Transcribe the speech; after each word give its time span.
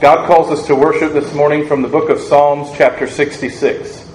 God 0.00 0.26
calls 0.26 0.50
us 0.50 0.66
to 0.66 0.74
worship 0.74 1.12
this 1.12 1.34
morning 1.34 1.66
from 1.66 1.82
the 1.82 1.88
book 1.88 2.08
of 2.08 2.18
Psalms, 2.20 2.70
chapter 2.74 3.06
66. 3.06 4.08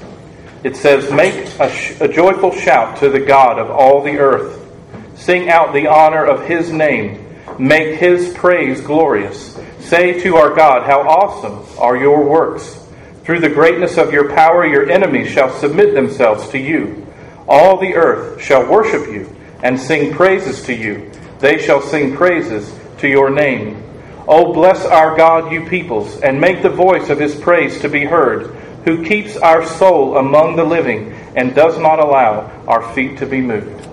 It 0.64 0.76
says, 0.76 1.12
Make 1.12 1.36
a, 1.60 1.70
sh- 1.70 2.02
a, 2.02 2.08
joyful 2.08 2.52
shout 2.52 2.98
to 2.98 3.10
the 3.10 3.20
God 3.20 3.60
of 3.60 3.70
all 3.70 4.02
the 4.02 4.18
earth. 4.18 4.66
Sing 5.14 5.48
out 5.52 5.74
the 5.74 5.86
honor 5.86 6.26
of 6.26 6.48
his 6.48 6.72
name. 6.72 7.38
Make 7.60 8.00
his 8.00 8.34
praise 8.34 8.82
glorious. 8.82 9.60
Say 9.80 10.20
to 10.22 10.38
our 10.38 10.56
God, 10.56 10.88
How 10.88 11.02
awesome 11.02 11.64
are 11.80 11.96
your 11.96 12.28
works! 12.28 12.84
Through 13.24 13.42
the 13.42 13.50
greatness 13.50 14.00
of 14.00 14.12
your 14.12 14.34
power, 14.34 14.66
your 14.66 14.90
enemies 14.90 15.30
shall 15.30 15.52
submit 15.52 15.94
themselves 15.94 16.50
to 16.50 16.58
you. 16.58 17.06
All 17.48 17.78
the 17.78 17.94
earth 17.94 18.42
shall 18.42 18.68
worship 18.68 19.06
you 19.06 19.36
and 19.62 19.80
sing 19.80 20.16
praises 20.16 20.64
to 20.64 20.74
you. 20.74 21.12
They 21.38 21.64
shall 21.64 21.82
sing 21.84 22.16
praises 22.16 22.74
to 22.98 23.08
your 23.08 23.30
name. 23.30 23.85
Oh, 24.28 24.54
bless 24.54 24.86
our 24.86 25.16
God, 25.16 25.52
you 25.52 25.66
peoples, 25.68 26.22
and 26.22 26.42
make 26.42 26.62
the 26.64 26.70
voice 26.70 27.10
of 27.10 27.20
his 27.20 27.36
praise 27.36 27.80
to 27.82 27.90
be 27.90 28.06
heard, 28.06 28.48
who 28.86 29.04
keeps 29.06 29.38
our 29.38 29.66
soul 29.66 30.18
among 30.18 30.56
the 30.56 30.64
living 30.64 31.14
and 31.36 31.54
does 31.54 31.78
not 31.78 32.00
allow 32.00 32.52
our 32.68 32.94
feet 32.94 33.18
to 33.20 33.26
be 33.26 33.42
moved. 33.42 33.88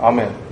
Amen. 0.00 0.43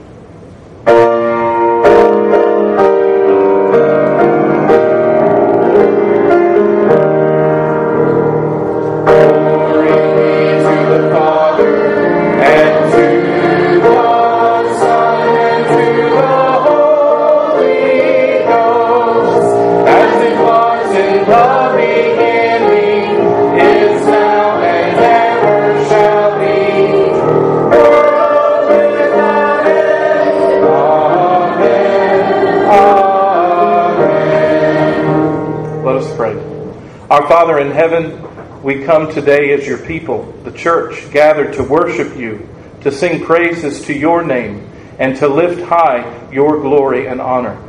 Father 37.42 37.58
in 37.58 37.72
heaven, 37.72 38.62
we 38.62 38.84
come 38.84 39.12
today 39.12 39.52
as 39.52 39.66
your 39.66 39.78
people, 39.78 40.30
the 40.44 40.52
church, 40.52 41.10
gathered 41.10 41.54
to 41.54 41.64
worship 41.64 42.16
you, 42.16 42.48
to 42.82 42.92
sing 42.92 43.24
praises 43.24 43.84
to 43.86 43.92
your 43.92 44.22
name, 44.22 44.70
and 45.00 45.16
to 45.16 45.26
lift 45.26 45.60
high 45.62 46.30
your 46.30 46.60
glory 46.60 47.08
and 47.08 47.20
honor. 47.20 47.60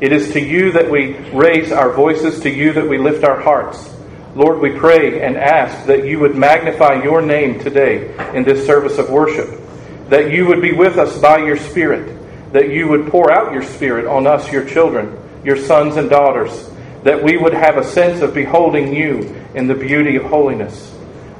It 0.00 0.12
is 0.12 0.32
to 0.34 0.40
you 0.40 0.70
that 0.70 0.88
we 0.88 1.14
raise 1.30 1.72
our 1.72 1.92
voices, 1.92 2.38
to 2.42 2.50
you 2.50 2.72
that 2.74 2.88
we 2.88 2.98
lift 2.98 3.24
our 3.24 3.40
hearts. 3.40 3.92
Lord, 4.36 4.60
we 4.60 4.70
pray 4.70 5.20
and 5.20 5.36
ask 5.36 5.88
that 5.88 6.06
you 6.06 6.20
would 6.20 6.36
magnify 6.36 7.02
your 7.02 7.20
name 7.20 7.58
today 7.58 8.14
in 8.32 8.44
this 8.44 8.64
service 8.64 8.96
of 8.96 9.10
worship, 9.10 9.60
that 10.08 10.30
you 10.30 10.46
would 10.46 10.62
be 10.62 10.70
with 10.70 10.98
us 10.98 11.18
by 11.18 11.38
your 11.38 11.56
Spirit, 11.56 12.52
that 12.52 12.70
you 12.70 12.86
would 12.86 13.10
pour 13.10 13.32
out 13.32 13.52
your 13.52 13.64
Spirit 13.64 14.06
on 14.06 14.28
us, 14.28 14.52
your 14.52 14.64
children, 14.64 15.18
your 15.42 15.56
sons 15.56 15.96
and 15.96 16.08
daughters 16.08 16.70
that 17.06 17.22
we 17.22 17.36
would 17.36 17.54
have 17.54 17.76
a 17.76 17.84
sense 17.84 18.20
of 18.20 18.34
beholding 18.34 18.92
you 18.92 19.20
in 19.54 19.68
the 19.68 19.74
beauty 19.74 20.16
of 20.16 20.24
holiness. 20.24 20.92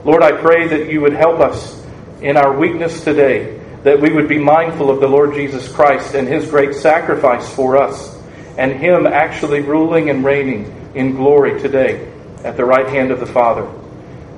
Lord, 0.04 0.22
I 0.22 0.30
pray 0.30 0.68
that 0.68 0.92
you 0.92 1.00
would 1.00 1.12
help 1.12 1.40
us 1.40 1.84
in 2.22 2.36
our 2.36 2.56
weakness 2.56 3.02
today, 3.02 3.60
that 3.82 4.00
we 4.00 4.12
would 4.12 4.28
be 4.28 4.38
mindful 4.38 4.90
of 4.90 5.00
the 5.00 5.08
Lord 5.08 5.34
Jesus 5.34 5.68
Christ 5.68 6.14
and 6.14 6.28
his 6.28 6.48
great 6.48 6.72
sacrifice 6.72 7.52
for 7.52 7.76
us, 7.76 8.16
and 8.56 8.74
him 8.78 9.08
actually 9.08 9.58
ruling 9.58 10.08
and 10.08 10.24
reigning 10.24 10.72
in 10.94 11.16
glory 11.16 11.60
today 11.60 12.12
at 12.44 12.56
the 12.56 12.64
right 12.64 12.88
hand 12.88 13.10
of 13.10 13.18
the 13.18 13.26
Father. 13.26 13.68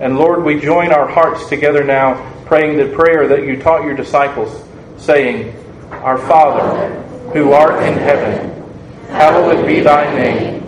And 0.01 0.17
Lord, 0.17 0.42
we 0.42 0.59
join 0.59 0.92
our 0.92 1.07
hearts 1.07 1.47
together 1.51 1.85
now, 1.85 2.42
praying 2.47 2.79
the 2.79 2.97
prayer 2.97 3.29
that 3.29 3.45
you 3.45 3.61
taught 3.61 3.85
your 3.85 3.95
disciples, 3.95 4.64
saying, 4.97 5.55
Our 5.91 6.17
Father, 6.17 7.02
who 7.35 7.52
art 7.52 7.83
in 7.83 7.98
heaven, 7.98 8.51
hallowed 9.08 9.67
be 9.67 9.81
thy 9.81 10.11
name. 10.14 10.67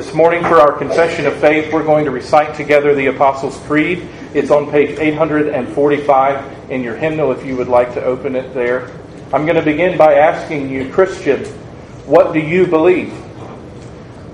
This 0.00 0.14
morning, 0.14 0.42
for 0.44 0.58
our 0.58 0.72
confession 0.72 1.26
of 1.26 1.36
faith, 1.40 1.70
we're 1.70 1.84
going 1.84 2.06
to 2.06 2.10
recite 2.10 2.54
together 2.54 2.94
the 2.94 3.08
Apostles' 3.08 3.58
Creed. 3.66 4.08
It's 4.32 4.50
on 4.50 4.70
page 4.70 4.98
845 4.98 6.70
in 6.70 6.82
your 6.82 6.96
hymnal 6.96 7.32
if 7.32 7.44
you 7.44 7.54
would 7.58 7.68
like 7.68 7.92
to 7.92 8.02
open 8.02 8.34
it 8.34 8.54
there. 8.54 8.90
I'm 9.30 9.44
going 9.44 9.56
to 9.56 9.62
begin 9.62 9.98
by 9.98 10.14
asking 10.14 10.70
you, 10.70 10.90
Christian, 10.90 11.44
what 12.06 12.32
do 12.32 12.40
you 12.40 12.66
believe? 12.66 13.12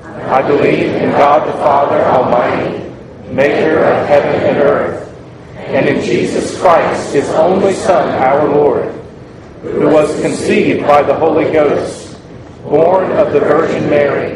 I 0.04 0.40
believe 0.46 0.84
in 0.84 1.10
God 1.10 1.48
the 1.48 1.58
Father 1.58 2.00
Almighty, 2.00 2.88
maker 3.32 3.80
of 3.80 4.06
heaven 4.06 4.40
and 4.42 4.58
earth, 4.58 5.18
and 5.56 5.88
in 5.88 6.00
Jesus 6.00 6.60
Christ, 6.60 7.12
his 7.12 7.28
only 7.30 7.74
Son, 7.74 8.08
our 8.22 8.48
Lord, 8.48 8.94
who 9.62 9.88
was 9.88 10.14
conceived 10.20 10.86
by 10.86 11.02
the 11.02 11.14
Holy 11.14 11.50
Ghost, 11.52 12.16
born 12.62 13.10
of 13.10 13.32
the 13.32 13.40
Virgin 13.40 13.90
Mary 13.90 14.35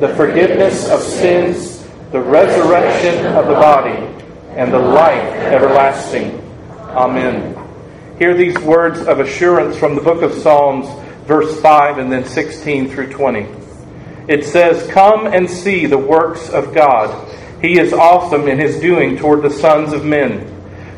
the 0.00 0.14
forgiveness 0.14 0.88
of 0.90 1.00
sins, 1.00 1.86
the 2.12 2.20
resurrection 2.20 3.26
of 3.34 3.46
the 3.46 3.54
body, 3.54 3.96
and 4.50 4.72
the 4.72 4.78
life 4.78 5.32
everlasting. 5.34 6.38
Amen. 6.90 7.56
Hear 8.18 8.34
these 8.34 8.58
words 8.58 9.00
of 9.00 9.20
assurance 9.20 9.76
from 9.76 9.94
the 9.94 10.02
book 10.02 10.22
of 10.22 10.34
Psalms, 10.34 10.86
verse 11.26 11.60
5 11.60 11.98
and 11.98 12.12
then 12.12 12.24
16 12.24 12.90
through 12.90 13.10
20. 13.12 13.46
It 14.28 14.44
says, 14.44 14.90
Come 14.90 15.26
and 15.26 15.48
see 15.48 15.86
the 15.86 15.98
works 15.98 16.50
of 16.50 16.74
God. 16.74 17.32
He 17.62 17.78
is 17.78 17.92
awesome 17.92 18.48
in 18.48 18.58
his 18.58 18.78
doing 18.78 19.16
toward 19.16 19.42
the 19.42 19.50
sons 19.50 19.92
of 19.92 20.04
men. 20.04 20.52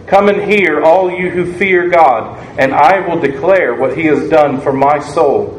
Come 0.06 0.28
and 0.28 0.50
hear, 0.50 0.80
all 0.82 1.10
you 1.10 1.30
who 1.30 1.52
fear 1.52 1.88
God, 1.88 2.38
and 2.58 2.74
I 2.74 3.06
will 3.06 3.20
declare 3.20 3.74
what 3.74 3.96
he 3.96 4.06
has 4.06 4.28
done 4.28 4.60
for 4.60 4.72
my 4.72 4.98
soul. 4.98 5.57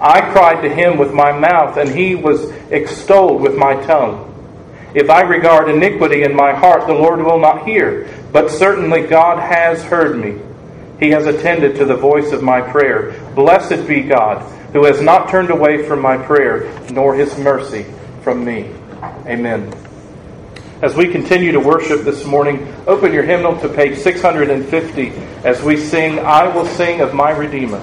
I 0.00 0.20
cried 0.32 0.62
to 0.62 0.68
him 0.68 0.98
with 0.98 1.12
my 1.12 1.32
mouth, 1.32 1.76
and 1.76 1.88
he 1.88 2.14
was 2.14 2.50
extolled 2.70 3.40
with 3.40 3.56
my 3.56 3.74
tongue. 3.84 4.22
If 4.94 5.10
I 5.10 5.22
regard 5.22 5.68
iniquity 5.68 6.22
in 6.22 6.34
my 6.34 6.54
heart, 6.54 6.86
the 6.86 6.94
Lord 6.94 7.22
will 7.22 7.38
not 7.38 7.66
hear. 7.66 8.08
But 8.32 8.50
certainly 8.50 9.02
God 9.02 9.38
has 9.38 9.82
heard 9.84 10.18
me. 10.18 10.40
He 11.00 11.10
has 11.10 11.26
attended 11.26 11.76
to 11.76 11.84
the 11.84 11.96
voice 11.96 12.32
of 12.32 12.42
my 12.42 12.60
prayer. 12.60 13.12
Blessed 13.34 13.86
be 13.86 14.02
God, 14.02 14.40
who 14.72 14.84
has 14.84 15.00
not 15.00 15.28
turned 15.28 15.50
away 15.50 15.86
from 15.86 16.00
my 16.00 16.16
prayer, 16.16 16.70
nor 16.90 17.14
his 17.14 17.36
mercy 17.38 17.84
from 18.22 18.44
me. 18.44 18.70
Amen. 19.26 19.72
As 20.82 20.94
we 20.94 21.10
continue 21.10 21.52
to 21.52 21.60
worship 21.60 22.02
this 22.02 22.24
morning, 22.26 22.66
open 22.86 23.12
your 23.12 23.22
hymnal 23.22 23.58
to 23.60 23.68
page 23.68 23.98
650 23.98 25.08
as 25.44 25.62
we 25.62 25.76
sing, 25.76 26.18
I 26.18 26.48
will 26.48 26.66
sing 26.66 27.00
of 27.00 27.14
my 27.14 27.30
Redeemer. 27.30 27.82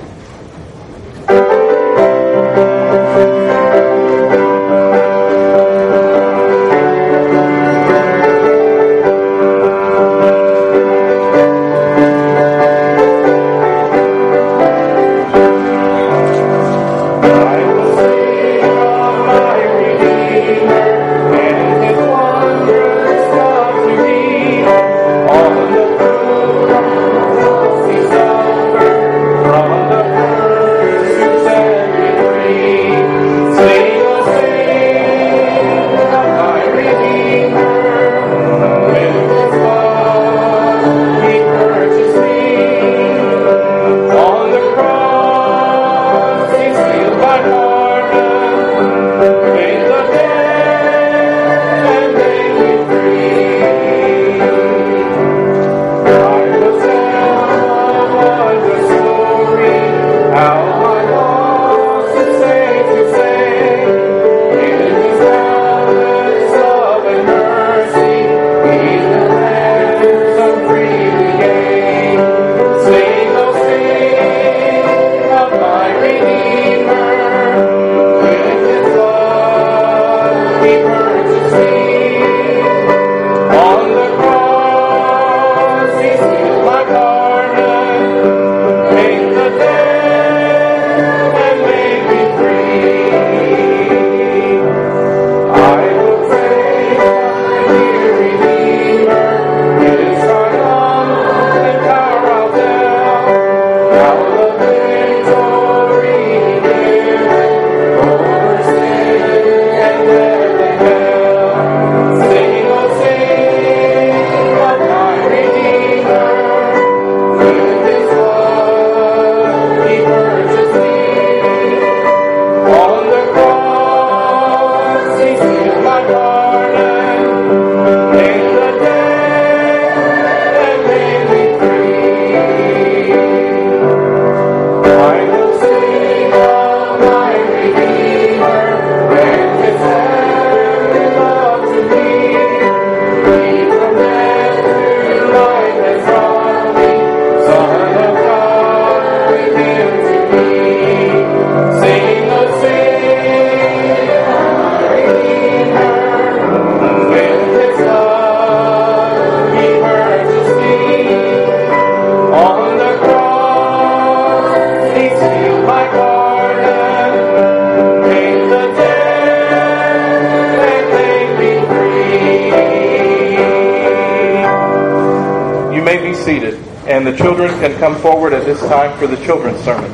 For 179.04 179.14
the 179.14 179.26
children's 179.26 179.62
sermon. 179.66 179.92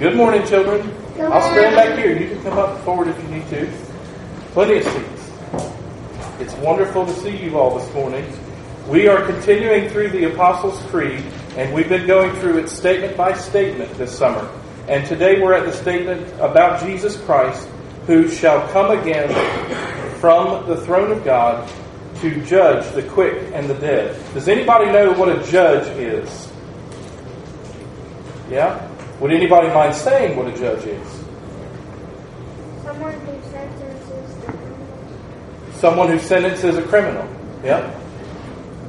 Good 0.00 0.16
morning, 0.16 0.44
children. 0.48 0.82
Good 1.14 1.20
I'll 1.30 1.42
stand 1.42 1.76
back 1.76 1.96
here. 1.96 2.18
You 2.18 2.28
can 2.28 2.42
come 2.42 2.58
up 2.58 2.82
forward 2.82 3.06
if 3.06 3.22
you 3.22 3.28
need 3.28 3.48
to. 3.50 3.70
Plenty 4.50 4.78
of 4.78 4.84
seats. 4.84 5.30
It's 6.40 6.54
wonderful 6.54 7.06
to 7.06 7.12
see 7.20 7.36
you 7.36 7.56
all 7.56 7.78
this 7.78 7.94
morning. 7.94 8.26
We 8.88 9.06
are 9.06 9.24
continuing 9.24 9.88
through 9.90 10.08
the 10.08 10.24
Apostles' 10.24 10.82
Creed, 10.90 11.22
and 11.56 11.72
we've 11.72 11.88
been 11.88 12.06
going 12.06 12.34
through 12.40 12.58
it 12.58 12.68
statement 12.68 13.16
by 13.16 13.32
statement 13.32 13.92
this 13.96 14.16
summer. 14.16 14.48
And 14.88 15.06
today 15.06 15.40
we're 15.40 15.54
at 15.54 15.64
the 15.64 15.72
statement 15.72 16.28
about 16.40 16.80
Jesus 16.80 17.16
Christ, 17.22 17.68
who 18.06 18.28
shall 18.28 18.66
come 18.68 18.90
again 18.98 19.28
from 20.18 20.66
the 20.68 20.76
throne 20.78 21.12
of 21.12 21.24
God 21.24 21.70
to 22.16 22.44
judge 22.44 22.92
the 22.94 23.02
quick 23.02 23.50
and 23.54 23.70
the 23.70 23.74
dead. 23.74 24.20
Does 24.34 24.48
anybody 24.48 24.86
know 24.86 25.12
what 25.12 25.28
a 25.28 25.42
judge 25.50 25.86
is? 25.96 26.52
Yeah? 28.50 28.90
Would 29.20 29.32
anybody 29.32 29.68
mind 29.68 29.94
saying 29.94 30.36
what 30.36 30.48
a 30.48 30.56
judge 30.56 30.84
is? 30.86 31.08
Someone 32.82 33.14
who 33.20 33.42
sentences 33.50 34.34
the 34.36 34.52
criminal. 34.52 35.72
Someone 35.74 36.08
who 36.08 36.18
sentences 36.18 36.76
a 36.76 36.82
criminal. 36.82 37.28
Yeah? 37.62 37.90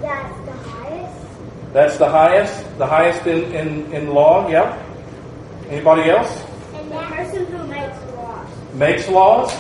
Highest. 0.02 0.35
That's 1.76 1.98
the 1.98 2.08
highest, 2.08 2.78
the 2.78 2.88
highest 2.88 3.28
in, 3.28 3.52
in, 3.54 3.92
in 3.92 4.14
law. 4.14 4.48
yep. 4.48 4.82
Anybody 5.68 6.10
else? 6.10 6.32
And 6.74 6.90
that 6.90 7.12
person 7.12 7.46
who 7.48 7.68
makes 7.68 7.98
laws. 8.16 8.74
Makes 8.74 9.10
laws? 9.10 9.52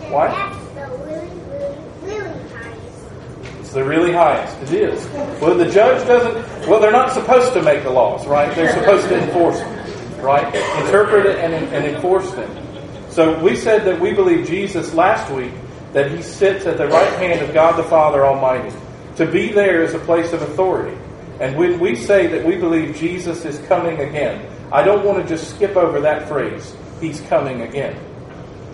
And 0.00 0.14
Why? 0.14 0.28
that's 0.28 0.56
the 0.72 1.04
really, 1.04 1.28
really, 1.50 1.78
really 2.00 2.48
highest. 2.48 3.60
It's 3.60 3.72
the 3.74 3.84
really 3.84 4.12
highest. 4.12 4.72
It 4.72 4.72
is. 4.72 5.06
Well, 5.42 5.58
the 5.58 5.70
judge 5.70 6.06
doesn't, 6.06 6.66
well, 6.66 6.80
they're 6.80 6.90
not 6.90 7.12
supposed 7.12 7.52
to 7.52 7.60
make 7.60 7.82
the 7.82 7.90
laws, 7.90 8.26
right? 8.26 8.56
They're 8.56 8.72
supposed 8.72 9.10
to 9.10 9.22
enforce 9.22 9.58
them, 9.58 10.22
right? 10.22 10.46
Interpret 10.86 11.26
it 11.26 11.36
and, 11.36 11.52
and 11.52 11.84
enforce 11.84 12.30
them. 12.30 12.50
So 13.10 13.38
we 13.44 13.56
said 13.56 13.84
that 13.84 14.00
we 14.00 14.14
believe 14.14 14.46
Jesus 14.46 14.94
last 14.94 15.30
week 15.34 15.52
that 15.92 16.10
he 16.10 16.22
sits 16.22 16.64
at 16.64 16.78
the 16.78 16.88
right 16.88 17.12
hand 17.18 17.42
of 17.42 17.52
God 17.52 17.76
the 17.76 17.84
Father 17.84 18.24
Almighty. 18.24 18.74
To 19.16 19.26
be 19.26 19.52
there 19.52 19.82
is 19.82 19.94
a 19.94 19.98
place 19.98 20.32
of 20.32 20.42
authority. 20.42 20.96
And 21.40 21.56
when 21.56 21.80
we 21.80 21.96
say 21.96 22.26
that 22.28 22.44
we 22.44 22.56
believe 22.56 22.96
Jesus 22.96 23.44
is 23.44 23.58
coming 23.66 24.00
again, 24.00 24.48
I 24.72 24.82
don't 24.82 25.04
want 25.04 25.22
to 25.22 25.28
just 25.28 25.50
skip 25.50 25.76
over 25.76 26.00
that 26.00 26.28
phrase, 26.28 26.74
he's 27.00 27.20
coming 27.22 27.62
again. 27.62 27.98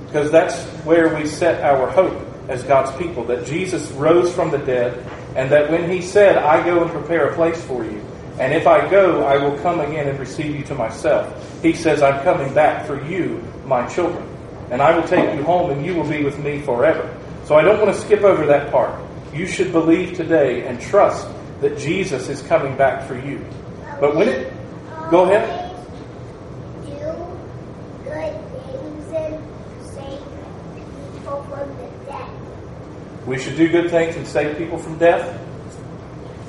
Because 0.07 0.31
that's 0.31 0.65
where 0.85 1.15
we 1.15 1.27
set 1.27 1.63
our 1.63 1.91
hope 1.91 2.25
as 2.49 2.63
God's 2.63 2.97
people 2.97 3.25
that 3.25 3.47
Jesus 3.47 3.91
rose 3.93 4.33
from 4.35 4.51
the 4.51 4.59
dead, 4.59 5.05
and 5.37 5.51
that 5.51 5.71
when 5.71 5.91
He 5.91 6.01
said, 6.01 6.39
I 6.39 6.65
go 6.65 6.83
and 6.83 6.91
prepare 6.91 7.29
a 7.29 7.35
place 7.35 7.63
for 7.65 7.85
you, 7.85 8.01
and 8.39 8.55
if 8.55 8.67
I 8.67 8.89
go, 8.89 9.25
I 9.25 9.37
will 9.37 9.59
come 9.59 9.81
again 9.81 10.09
and 10.09 10.19
receive 10.19 10.55
you 10.55 10.65
to 10.65 10.75
myself. 10.75 11.63
He 11.63 11.73
says, 11.73 12.03
I'm 12.03 12.23
coming 12.23 12.55
back 12.55 12.87
for 12.87 13.05
you, 13.07 13.43
my 13.67 13.87
children, 13.89 14.27
and 14.71 14.81
I 14.81 14.97
will 14.97 15.07
take 15.07 15.35
you 15.35 15.43
home, 15.43 15.71
and 15.71 15.85
you 15.85 15.95
will 15.95 16.09
be 16.09 16.25
with 16.25 16.39
me 16.39 16.63
forever. 16.63 17.15
So 17.45 17.57
I 17.57 17.63
don't 17.63 17.81
want 17.81 17.95
to 17.95 18.01
skip 18.01 18.23
over 18.23 18.47
that 18.47 18.71
part. 18.71 18.99
You 19.39 19.47
should 19.47 19.71
believe 19.71 20.17
today 20.17 20.67
and 20.67 20.81
trust 20.81 21.29
that 21.61 21.79
Jesus 21.79 22.29
is 22.29 22.43
coming 22.43 22.77
back 22.77 23.07
for 23.07 23.17
you. 23.17 23.47
But 24.01 24.17
when 24.17 24.27
it. 24.27 24.53
Go 25.13 25.31
ahead. 25.31 25.65
We 33.27 33.39
should 33.39 33.57
do 33.57 33.69
good 33.69 33.93
things 33.93 34.17
and 34.17 34.27
save 34.27 34.59
people 34.59 34.77
from 34.77 34.99
death. 34.99 35.39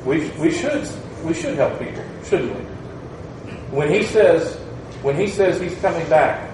We, 0.04 0.28
we 0.40 0.50
should 0.50 0.90
we 1.24 1.36
should 1.36 1.56
help 1.58 1.78
people, 1.78 2.04
shouldn't 2.24 2.56
we? 2.56 2.62
When 3.70 3.94
he 3.94 4.02
says 4.02 4.56
when 5.04 5.16
he 5.16 5.28
says 5.28 5.62
he's 5.62 5.78
coming 5.80 6.10
back 6.10 6.50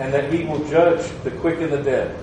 and 0.00 0.12
that 0.12 0.30
he 0.30 0.44
will 0.44 0.62
judge 0.68 1.08
the 1.24 1.30
quick 1.30 1.60
and 1.60 1.72
the 1.72 1.82
dead, 1.82 2.14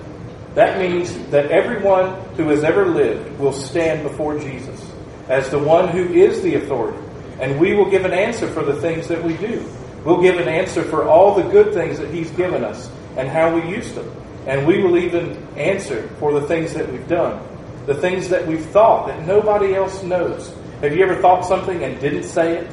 that 0.56 0.78
means 0.78 1.12
that 1.28 1.50
everyone 1.50 2.18
who 2.36 2.48
has 2.48 2.64
ever 2.64 2.86
lived 2.86 3.38
will 3.38 3.52
stand 3.52 4.02
before 4.02 4.38
Jesus 4.38 4.90
as 5.28 5.50
the 5.50 5.58
one 5.58 5.88
who 5.88 6.04
is 6.14 6.40
the 6.40 6.54
authority. 6.54 6.98
And 7.38 7.60
we 7.60 7.74
will 7.74 7.90
give 7.90 8.06
an 8.06 8.14
answer 8.14 8.48
for 8.48 8.64
the 8.64 8.80
things 8.80 9.06
that 9.08 9.22
we 9.22 9.36
do. 9.36 9.62
We'll 10.02 10.22
give 10.22 10.38
an 10.38 10.48
answer 10.48 10.82
for 10.82 11.06
all 11.06 11.34
the 11.34 11.42
good 11.42 11.74
things 11.74 11.98
that 11.98 12.08
he's 12.08 12.30
given 12.30 12.64
us 12.64 12.90
and 13.18 13.28
how 13.28 13.54
we 13.54 13.68
use 13.68 13.92
them. 13.92 14.10
And 14.46 14.66
we 14.66 14.82
will 14.82 14.96
even 14.96 15.36
answer 15.58 16.08
for 16.18 16.32
the 16.32 16.46
things 16.46 16.72
that 16.72 16.90
we've 16.90 17.06
done, 17.06 17.38
the 17.84 17.94
things 17.94 18.30
that 18.30 18.46
we've 18.46 18.64
thought 18.64 19.08
that 19.08 19.26
nobody 19.26 19.74
else 19.74 20.02
knows. 20.02 20.54
Have 20.80 20.96
you 20.96 21.04
ever 21.04 21.20
thought 21.20 21.44
something 21.44 21.84
and 21.84 22.00
didn't 22.00 22.24
say 22.24 22.56
it? 22.56 22.70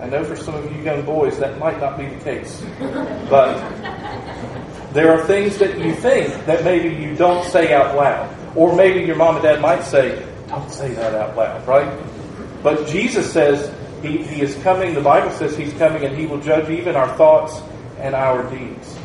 I 0.00 0.06
know 0.06 0.24
for 0.24 0.34
some 0.34 0.56
of 0.56 0.74
you 0.74 0.82
young 0.82 1.06
boys 1.06 1.38
that 1.38 1.56
might 1.60 1.78
not 1.78 1.98
be 1.98 2.06
the 2.06 2.24
case. 2.24 2.64
But 3.30 3.62
there 4.96 5.12
are 5.12 5.26
things 5.26 5.58
that 5.58 5.78
you 5.78 5.94
think 5.94 6.46
that 6.46 6.64
maybe 6.64 6.88
you 7.02 7.14
don't 7.14 7.44
say 7.50 7.74
out 7.74 7.96
loud. 7.96 8.34
Or 8.56 8.74
maybe 8.74 9.04
your 9.04 9.16
mom 9.16 9.36
and 9.36 9.42
dad 9.42 9.60
might 9.60 9.82
say, 9.82 10.26
don't 10.48 10.70
say 10.70 10.94
that 10.94 11.14
out 11.14 11.36
loud, 11.36 11.66
right? 11.68 12.00
But 12.62 12.88
Jesus 12.88 13.30
says 13.30 13.70
he, 14.02 14.22
he 14.22 14.40
is 14.40 14.54
coming, 14.62 14.94
the 14.94 15.02
Bible 15.02 15.30
says 15.32 15.54
he's 15.56 15.74
coming 15.74 16.04
and 16.04 16.16
he 16.16 16.26
will 16.26 16.40
judge 16.40 16.70
even 16.70 16.96
our 16.96 17.14
thoughts 17.16 17.60
and 17.98 18.14
our 18.14 18.48
deeds. 18.50 18.96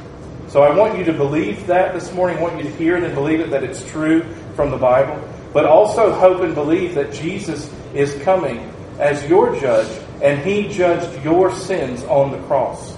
So 0.48 0.63
I 0.63 0.74
want 0.74 0.98
you 0.98 1.03
to 1.05 1.13
believe 1.13 1.67
that 1.67 1.93
this 1.93 2.13
morning. 2.13 2.38
I 2.38 2.41
want 2.41 2.57
you 2.57 2.63
to 2.63 2.75
hear 2.77 2.95
it 2.95 3.03
and 3.03 3.13
believe 3.13 3.39
it 3.39 3.50
that 3.51 3.63
it's 3.63 3.83
true 3.89 4.24
from 4.55 4.71
the 4.71 4.77
Bible. 4.77 5.21
But 5.53 5.65
also 5.65 6.13
hope 6.13 6.41
and 6.41 6.55
believe 6.55 6.95
that 6.95 7.13
Jesus 7.13 7.69
is 7.93 8.13
coming 8.24 8.74
as 9.00 9.25
your 9.27 9.60
judge 9.60 9.89
and 10.21 10.41
he 10.41 10.67
judged 10.69 11.24
your 11.24 11.53
sins 11.53 12.03
on 12.03 12.31
the 12.31 12.39
cross. 12.48 12.98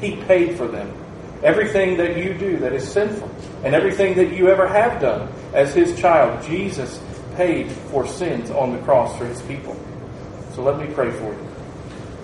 He 0.00 0.16
paid 0.24 0.56
for 0.56 0.66
them. 0.66 1.01
Everything 1.42 1.96
that 1.96 2.16
you 2.16 2.34
do 2.34 2.56
that 2.58 2.72
is 2.72 2.86
sinful 2.86 3.28
and 3.64 3.74
everything 3.74 4.14
that 4.14 4.32
you 4.32 4.48
ever 4.48 4.68
have 4.68 5.00
done 5.00 5.28
as 5.52 5.74
his 5.74 5.98
child, 5.98 6.44
Jesus 6.44 7.00
paid 7.34 7.70
for 7.70 8.06
sins 8.06 8.50
on 8.50 8.72
the 8.72 8.78
cross 8.82 9.16
for 9.18 9.26
his 9.26 9.42
people. 9.42 9.76
So 10.54 10.62
let 10.62 10.78
me 10.78 10.92
pray 10.94 11.10
for 11.10 11.32
you. 11.32 11.48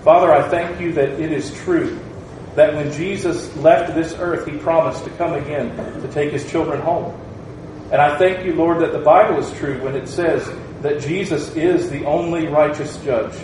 Father, 0.03 0.31
I 0.31 0.47
thank 0.47 0.79
you 0.79 0.93
that 0.93 1.09
it 1.19 1.33
is 1.33 1.53
true 1.63 1.99
that 2.55 2.73
when 2.73 2.91
Jesus 2.93 3.55
left 3.57 3.93
this 3.93 4.13
earth, 4.13 4.47
he 4.47 4.57
promised 4.57 5.03
to 5.03 5.09
come 5.11 5.33
again 5.33 5.75
to 6.01 6.07
take 6.11 6.31
his 6.31 6.49
children 6.49 6.79
home. 6.81 7.19
And 7.91 8.01
I 8.01 8.17
thank 8.17 8.45
you, 8.45 8.53
Lord, 8.53 8.79
that 8.81 8.93
the 8.93 8.99
Bible 8.99 9.39
is 9.39 9.51
true 9.57 9.81
when 9.83 9.95
it 9.95 10.07
says 10.07 10.49
that 10.81 11.01
Jesus 11.01 11.55
is 11.55 11.89
the 11.89 12.05
only 12.05 12.47
righteous 12.47 12.97
judge. 13.03 13.35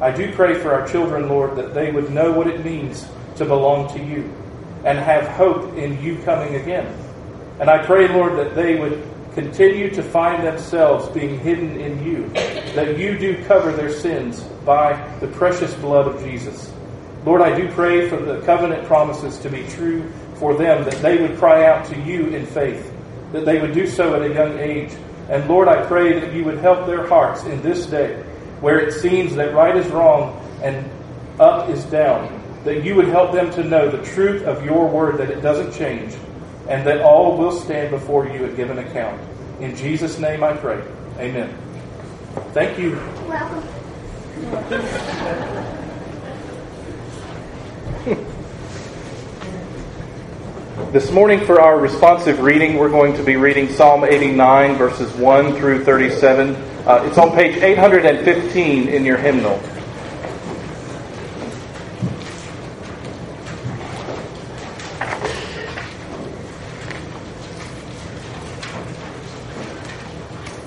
I 0.00 0.10
do 0.10 0.32
pray 0.32 0.54
for 0.54 0.72
our 0.72 0.88
children, 0.88 1.28
Lord, 1.28 1.56
that 1.56 1.74
they 1.74 1.92
would 1.92 2.10
know 2.10 2.32
what 2.32 2.46
it 2.46 2.64
means 2.64 3.06
to 3.36 3.44
belong 3.44 3.92
to 3.96 4.02
you 4.02 4.32
and 4.84 4.98
have 4.98 5.26
hope 5.28 5.76
in 5.76 6.02
you 6.02 6.18
coming 6.22 6.54
again. 6.54 6.86
And 7.60 7.68
I 7.68 7.84
pray, 7.84 8.08
Lord, 8.08 8.38
that 8.38 8.54
they 8.54 8.78
would 8.78 9.06
continue 9.34 9.90
to 9.90 10.02
find 10.02 10.44
themselves 10.44 11.08
being 11.10 11.38
hidden 11.38 11.80
in 11.80 12.04
you, 12.04 12.28
that 12.74 12.98
you 12.98 13.18
do 13.18 13.44
cover 13.44 13.72
their 13.72 13.92
sins 13.92 14.42
by 14.64 14.92
the 15.20 15.28
precious 15.28 15.74
blood 15.74 16.08
of 16.08 16.22
Jesus. 16.22 16.72
Lord, 17.24 17.42
I 17.42 17.54
do 17.54 17.70
pray 17.70 18.08
for 18.08 18.16
the 18.16 18.40
covenant 18.40 18.86
promises 18.86 19.38
to 19.38 19.50
be 19.50 19.62
true 19.68 20.10
for 20.36 20.54
them, 20.54 20.84
that 20.84 21.02
they 21.02 21.20
would 21.20 21.38
cry 21.38 21.66
out 21.66 21.84
to 21.86 22.00
you 22.00 22.28
in 22.28 22.46
faith, 22.46 22.92
that 23.32 23.44
they 23.44 23.60
would 23.60 23.74
do 23.74 23.86
so 23.86 24.14
at 24.14 24.22
a 24.22 24.34
young 24.34 24.58
age. 24.58 24.92
And 25.28 25.46
Lord, 25.46 25.68
I 25.68 25.84
pray 25.86 26.18
that 26.18 26.32
you 26.32 26.44
would 26.44 26.58
help 26.58 26.86
their 26.86 27.06
hearts 27.06 27.44
in 27.44 27.60
this 27.62 27.86
day, 27.86 28.22
where 28.60 28.80
it 28.80 28.92
seems 28.92 29.36
that 29.36 29.54
right 29.54 29.76
is 29.76 29.86
wrong 29.88 30.40
and 30.62 30.90
up 31.38 31.68
is 31.68 31.84
down, 31.84 32.39
that 32.64 32.84
you 32.84 32.94
would 32.94 33.08
help 33.08 33.32
them 33.32 33.50
to 33.52 33.64
know 33.64 33.90
the 33.90 34.04
truth 34.04 34.42
of 34.44 34.64
your 34.64 34.88
word, 34.88 35.18
that 35.18 35.30
it 35.30 35.40
doesn't 35.40 35.72
change, 35.72 36.14
and 36.68 36.86
that 36.86 37.00
all 37.00 37.36
will 37.36 37.52
stand 37.52 37.90
before 37.90 38.26
you 38.26 38.44
and 38.44 38.56
give 38.56 38.70
an 38.70 38.78
account. 38.78 39.20
In 39.60 39.74
Jesus' 39.76 40.18
name 40.18 40.42
I 40.42 40.52
pray. 40.54 40.82
Amen. 41.18 41.56
Thank 42.52 42.78
you. 42.78 42.96
Welcome. 43.26 43.64
This 50.92 51.12
morning, 51.12 51.46
for 51.46 51.60
our 51.60 51.78
responsive 51.78 52.40
reading, 52.40 52.76
we're 52.76 52.90
going 52.90 53.14
to 53.14 53.22
be 53.22 53.36
reading 53.36 53.68
Psalm 53.68 54.02
89, 54.02 54.74
verses 54.74 55.12
1 55.12 55.54
through 55.54 55.84
37. 55.84 56.56
Uh, 56.84 57.04
it's 57.06 57.16
on 57.16 57.30
page 57.30 57.62
815 57.62 58.88
in 58.88 59.04
your 59.04 59.16
hymnal. 59.16 59.60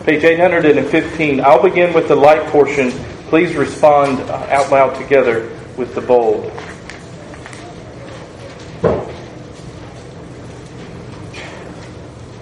Page 0.05 0.25
815. 0.25 1.39
I'll 1.39 1.63
begin 1.63 1.93
with 1.93 2.09
the 2.09 2.15
light 2.15 2.45
portion. 2.47 2.91
Please 3.29 3.55
respond 3.55 4.19
uh, 4.19 4.47
out 4.49 4.69
loud 4.69 4.95
together 4.95 5.49
with 5.77 5.95
the 5.95 6.01
bold. 6.01 6.51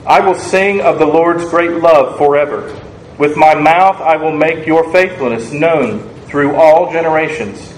I 0.08 0.20
will 0.22 0.34
sing 0.34 0.82
of 0.82 0.98
the 0.98 1.06
Lord's 1.06 1.46
great 1.46 1.74
love 1.74 2.18
forever. 2.18 2.75
With 3.20 3.38
my 3.38 3.53
mouth 3.53 4.01
I 4.01 4.18
will 4.18 4.36
make 4.36 4.65
your 4.65 4.91
faithfulness 4.91 5.51
known 5.51 6.10
through 6.25 6.56
all 6.56 6.91
generations. 6.91 7.74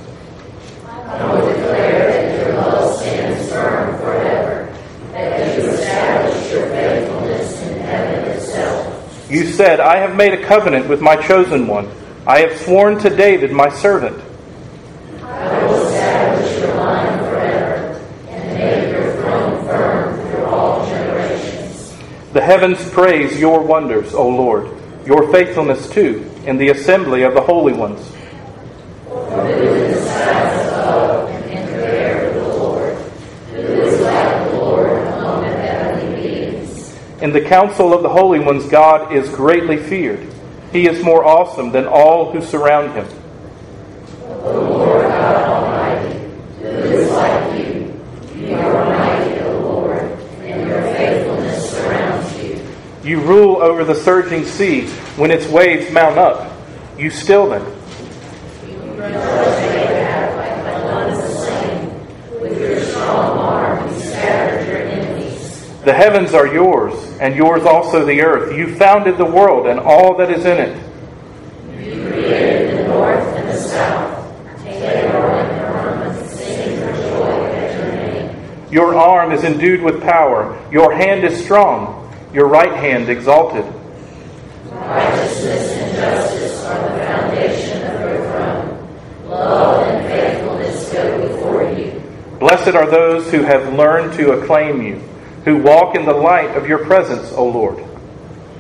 I 0.85 1.35
will 1.35 1.47
declare 1.47 2.07
that 2.09 2.39
your 2.39 2.55
love 2.55 2.97
stands 3.01 3.51
firm 3.51 3.97
forever, 3.99 4.73
that 5.11 5.57
you 5.57 5.69
establish 5.69 6.51
your 6.53 6.69
faithfulness 6.69 7.61
in 7.63 7.79
heaven 7.81 8.31
itself. 8.31 9.22
You 9.33 9.47
said, 9.47 9.79
I 9.79 9.97
have 9.97 10.15
made 10.15 10.35
a 10.35 10.45
covenant 10.45 10.87
with 10.87 11.01
my 11.01 11.15
chosen 11.15 11.65
one. 11.65 11.89
I 12.27 12.41
have 12.41 12.55
sworn 12.61 12.99
to 12.99 13.09
David, 13.09 13.51
my 13.51 13.67
servant. 13.67 14.21
I 15.23 15.65
will 15.65 15.87
establish 15.87 16.59
your 16.59 16.75
line 16.75 17.17
forever 17.17 17.99
and 18.27 18.53
make 18.59 18.91
your 18.91 19.11
throne 19.15 19.65
firm 19.65 20.29
through 20.29 20.45
all 20.45 20.85
generations. 20.85 21.97
The 22.33 22.41
heavens 22.41 22.87
praise 22.91 23.39
your 23.39 23.63
wonders, 23.63 24.13
O 24.13 24.29
Lord, 24.29 24.69
your 25.03 25.31
faithfulness 25.31 25.89
too, 25.89 26.29
in 26.45 26.57
the 26.57 26.69
assembly 26.69 27.23
of 27.23 27.33
the 27.33 27.41
holy 27.41 27.73
ones. 27.73 28.07
For 29.07 29.47
who 29.47 29.63
is 29.63 29.97
the 29.97 30.11
skies 30.11 30.67
above 30.67 31.29
and 31.29 31.69
compare 31.69 32.25
with 32.25 32.35
the 32.35 32.49
Lord? 32.49 32.97
Who 33.49 33.61
is 33.81 33.99
like 33.99 34.51
the 34.51 34.57
Lord 34.57 35.07
among 35.07 35.41
the 35.41 35.49
heavenly 35.49 36.21
beings? 36.21 36.95
In 37.23 37.31
the 37.31 37.39
council 37.39 37.93
of 37.93 38.03
the 38.03 38.09
holy 38.09 38.39
ones, 38.39 38.65
God 38.65 39.13
is 39.13 39.29
greatly 39.29 39.77
feared. 39.77 40.27
He 40.73 40.89
is 40.89 41.01
more 41.01 41.23
awesome 41.23 41.71
than 41.71 41.87
all 41.87 42.33
who 42.33 42.41
surround 42.41 42.91
him. 42.91 43.07
You? 53.05 53.21
Rule 53.21 53.61
over 53.61 53.85
the 53.85 53.95
surging 53.95 54.43
sea 54.43 54.87
when 55.15 55.31
its 55.31 55.47
waves 55.47 55.89
mount 55.93 56.17
up. 56.17 56.51
You 56.97 57.09
still 57.09 57.47
them. 57.51 57.63
With 62.41 62.59
your 62.59 62.81
strong 62.83 63.37
arm, 63.37 63.93
you 63.93 63.99
scattered 64.01 64.67
your 64.67 64.77
enemies. 64.77 65.69
The 65.85 65.93
heavens 65.93 66.33
are 66.33 66.47
yours, 66.47 67.12
and 67.23 67.37
yours 67.37 67.63
also 67.63 68.03
the 68.03 68.21
earth. 68.21 68.53
You 68.53 68.75
founded 68.75 69.17
the 69.17 69.23
world 69.23 69.65
and 69.67 69.79
all 69.79 70.17
that 70.17 70.29
is 70.29 70.45
in 70.45 70.57
it. 70.57 70.75
You 71.79 72.05
created 72.09 72.79
the 72.79 72.87
north 72.89 73.25
and 73.37 73.47
the 73.47 73.57
south. 73.57 74.61
Tabor 74.61 75.31
and 75.31 75.51
Hermon, 75.57 76.27
sing 76.27 76.79
for 76.79 76.93
joy 76.93 77.45
at 77.45 77.79
your 77.79 77.95
name. 77.95 78.73
Your 78.73 78.95
arm 78.97 79.31
is 79.31 79.45
endued 79.45 79.81
with 79.81 80.01
power. 80.01 80.61
Your 80.69 80.93
hand 80.93 81.23
is 81.23 81.41
strong. 81.41 82.13
Your 82.33 82.49
right 82.49 82.73
hand 82.73 83.07
exalted. 83.07 83.63
Righteousness 84.69 85.71
and 85.77 85.95
justice 85.95 86.65
are 86.65 86.81
the 86.81 87.05
foundation 87.05 87.83
of 87.83 88.01
your 88.01 88.17
throne. 88.25 89.29
Love 89.29 89.87
and 89.87 90.05
faithfulness 90.07 90.91
go 90.91 91.27
before 91.29 91.71
you. 91.71 92.03
Blessed 92.39 92.75
are 92.75 92.91
those 92.91 93.31
who 93.31 93.43
have 93.43 93.73
learned 93.73 94.11
to 94.15 94.33
acclaim 94.33 94.81
you, 94.81 95.01
who 95.45 95.57
walk 95.57 95.95
in 95.95 96.05
the 96.05 96.13
light 96.13 96.55
of 96.57 96.67
your 96.67 96.79
presence, 96.85 97.31
O 97.33 97.47
Lord. 97.47 97.77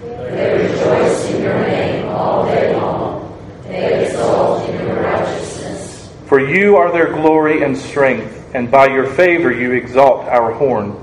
They 0.03 0.67
rejoice 0.67 1.25
in 1.29 1.41
your 1.41 1.59
name 1.59 2.07
all 2.07 2.45
day 2.45 2.75
long. 2.75 3.39
They 3.63 4.07
exult 4.07 4.69
in 4.69 4.87
your 4.87 5.01
righteousness. 5.01 6.11
For 6.27 6.39
you 6.39 6.77
are 6.77 6.91
their 6.91 7.13
glory 7.13 7.63
and 7.63 7.77
strength, 7.77 8.51
and 8.53 8.69
by 8.69 8.87
your 8.87 9.05
favor 9.05 9.51
you 9.51 9.71
exalt 9.73 10.25
our 10.25 10.51
horn. 10.51 10.99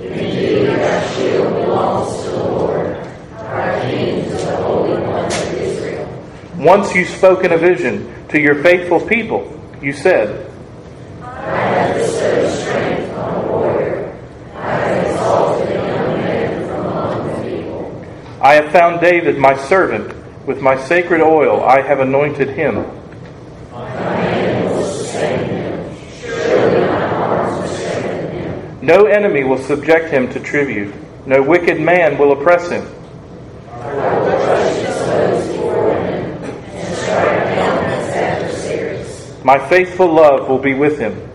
Indeed, 0.00 0.68
our 0.68 1.08
shield 1.14 1.54
belongs 1.54 2.22
to 2.24 2.30
the 2.30 2.44
Lord, 2.44 2.96
our 3.36 3.80
King 3.82 4.24
to 4.24 4.30
the 4.30 4.56
Holy 4.56 5.00
One 5.00 5.24
of 5.26 5.54
Israel. 5.54 6.24
Once 6.56 6.94
you 6.94 7.04
spoke 7.04 7.44
in 7.44 7.52
a 7.52 7.58
vision 7.58 8.12
to 8.32 8.40
your 8.40 8.62
faithful 8.62 8.98
people. 8.98 9.46
You 9.82 9.92
said, 9.92 10.50
I 11.22 11.56
have 11.58 11.96
bestowed 11.96 12.60
strength 12.60 13.12
on 13.12 13.44
a 13.44 13.48
warrior. 13.48 14.18
I 14.56 14.70
have 14.70 15.06
exalted 15.06 15.68
a 15.68 15.74
young 15.74 16.16
man 16.16 16.66
from 16.66 16.86
among 16.86 17.26
the 17.28 17.50
people. 17.50 18.06
I 18.42 18.54
have 18.54 18.72
found 18.72 19.00
David, 19.00 19.38
my 19.38 19.56
servant. 19.56 20.12
With 20.46 20.60
my 20.60 20.76
sacred 20.76 21.20
oil 21.22 21.62
I 21.64 21.80
have 21.80 22.00
anointed 22.00 22.50
him. 22.50 22.84
No 28.82 29.06
enemy 29.06 29.44
will 29.44 29.58
subject 29.58 30.10
him 30.10 30.28
to 30.32 30.40
tribute. 30.40 30.92
No 31.24 31.40
wicked 31.40 31.80
man 31.80 32.18
will 32.18 32.32
oppress 32.32 32.68
him. 32.68 32.84
Him. 32.84 33.02
My 39.44 39.58
faithful 39.68 40.12
love 40.12 40.48
will 40.48 40.58
be 40.58 40.74
with 40.74 40.98
him, 40.98 41.28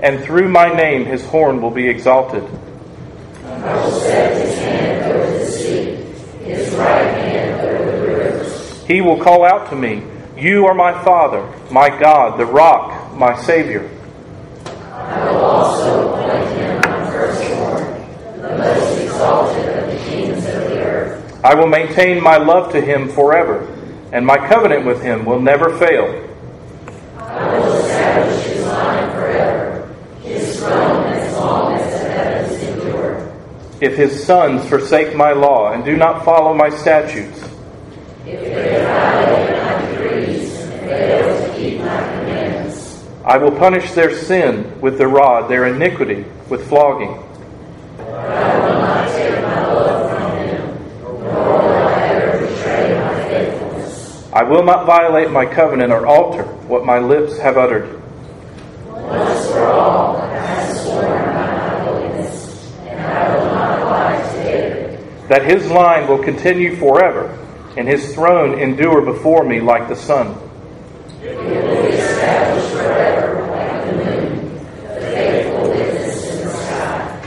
and 0.00 0.22
through 0.22 0.48
my 0.48 0.68
name 0.68 1.04
his 1.06 1.24
horn 1.24 1.62
will 1.62 1.70
be 1.70 1.88
exalted. 1.88 2.44
I 3.44 3.74
will 3.84 3.90
set 4.00 4.36
his 4.36 4.58
hand 4.58 5.12
over 5.12 5.38
the 5.38 5.46
sea, 5.46 5.96
his 6.44 6.74
right 6.74 7.04
hand 7.04 7.60
over 7.66 7.90
the 7.90 8.06
rivers. 8.06 8.83
He 8.94 9.00
will 9.00 9.18
call 9.18 9.44
out 9.44 9.70
to 9.70 9.76
me, 9.76 10.04
You 10.38 10.66
are 10.66 10.74
my 10.74 10.92
Father, 11.02 11.42
my 11.68 11.88
God, 11.88 12.38
the 12.38 12.46
rock, 12.46 13.12
my 13.16 13.36
Savior. 13.42 13.90
I 14.64 15.32
will 15.32 15.40
also 15.40 16.16
him 16.54 16.76
my 16.76 17.10
firstborn, 17.10 18.40
the 18.40 18.56
most 18.56 19.00
exalted 19.00 19.78
of 19.78 19.90
the 19.90 19.96
kings 20.08 20.46
of 20.46 20.54
the 20.70 20.78
earth. 20.78 21.40
I 21.42 21.56
will 21.56 21.66
maintain 21.66 22.22
my 22.22 22.36
love 22.36 22.70
to 22.70 22.80
him 22.80 23.08
forever, 23.08 23.66
and 24.12 24.24
my 24.24 24.36
covenant 24.46 24.86
with 24.86 25.02
him 25.02 25.24
will 25.24 25.40
never 25.40 25.76
fail. 25.76 26.30
I 27.18 27.58
will 27.58 27.72
establish 27.72 28.44
his 28.44 28.64
line 28.64 29.10
forever, 29.10 29.96
his 30.22 30.60
throne 30.60 31.06
as 31.06 31.36
long 31.36 31.72
as 31.74 32.00
the 32.00 32.08
heavens 32.10 32.62
endure. 32.62 33.36
If 33.80 33.96
his 33.96 34.24
sons 34.24 34.64
forsake 34.68 35.16
my 35.16 35.32
law 35.32 35.72
and 35.72 35.84
do 35.84 35.96
not 35.96 36.24
follow 36.24 36.54
my 36.54 36.68
statutes, 36.68 37.50
If 38.26 38.40
they 38.40 38.82
violate 38.82 39.50
my 39.52 39.90
decrees 39.90 40.58
and 40.60 40.80
fail 40.88 41.46
to 41.46 41.54
keep 41.58 41.78
my 41.80 42.00
commandments, 42.08 43.04
I 43.24 43.38
will 43.38 43.52
punish 43.52 43.92
their 43.92 44.14
sin 44.14 44.80
with 44.80 44.98
the 44.98 45.06
rod, 45.06 45.48
their 45.48 45.66
iniquity 45.66 46.26
with 46.50 46.68
flogging. 46.68 47.20
I 54.36 54.42
will 54.42 54.64
not 54.64 54.84
violate 54.84 55.30
my 55.30 55.46
covenant 55.46 55.92
or 55.92 56.06
alter 56.06 56.42
what 56.42 56.84
my 56.84 56.98
lips 56.98 57.38
have 57.38 57.56
uttered. 57.56 58.02
Once 58.88 59.46
for 59.48 59.64
all, 59.68 60.16
I 60.16 60.36
have 60.36 60.76
sworn 60.76 61.06
by 61.06 61.54
my 61.56 61.78
holiness, 61.84 62.72
and 62.80 63.00
I 63.00 63.36
will 63.36 63.44
not 63.46 63.80
lie 63.84 64.20
to 64.20 64.42
David. 64.42 65.28
That 65.28 65.44
his 65.44 65.70
line 65.70 66.08
will 66.08 66.18
continue 66.18 66.74
forever, 66.76 67.38
and 67.76 67.86
his 67.86 68.12
throne 68.12 68.58
endure 68.58 69.02
before 69.02 69.44
me 69.44 69.60
like 69.60 69.88
the 69.88 69.94
sun. 69.96 70.36
It 71.22 71.36
will 71.38 71.44
be 71.44 71.88
established 71.96 72.70
forever 72.72 73.46
like 73.46 73.84
the 73.86 73.92
moon, 73.92 74.60
a 74.84 75.00
faithful 75.00 75.68
witness 75.70 76.30
in 76.30 76.38
the 76.44 76.50
sky. 76.50 77.20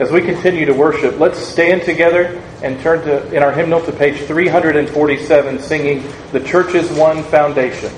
As 0.00 0.03
we 0.14 0.22
continue 0.22 0.64
to 0.64 0.72
worship, 0.72 1.18
let's 1.18 1.40
stand 1.40 1.82
together 1.82 2.40
and 2.62 2.80
turn 2.80 3.04
to 3.04 3.34
in 3.34 3.42
our 3.42 3.50
hymnal 3.50 3.84
to 3.84 3.90
page 3.90 4.16
347 4.20 5.58
singing 5.58 6.04
The 6.30 6.38
Church's 6.38 6.88
One 6.92 7.24
Foundation. 7.24 7.90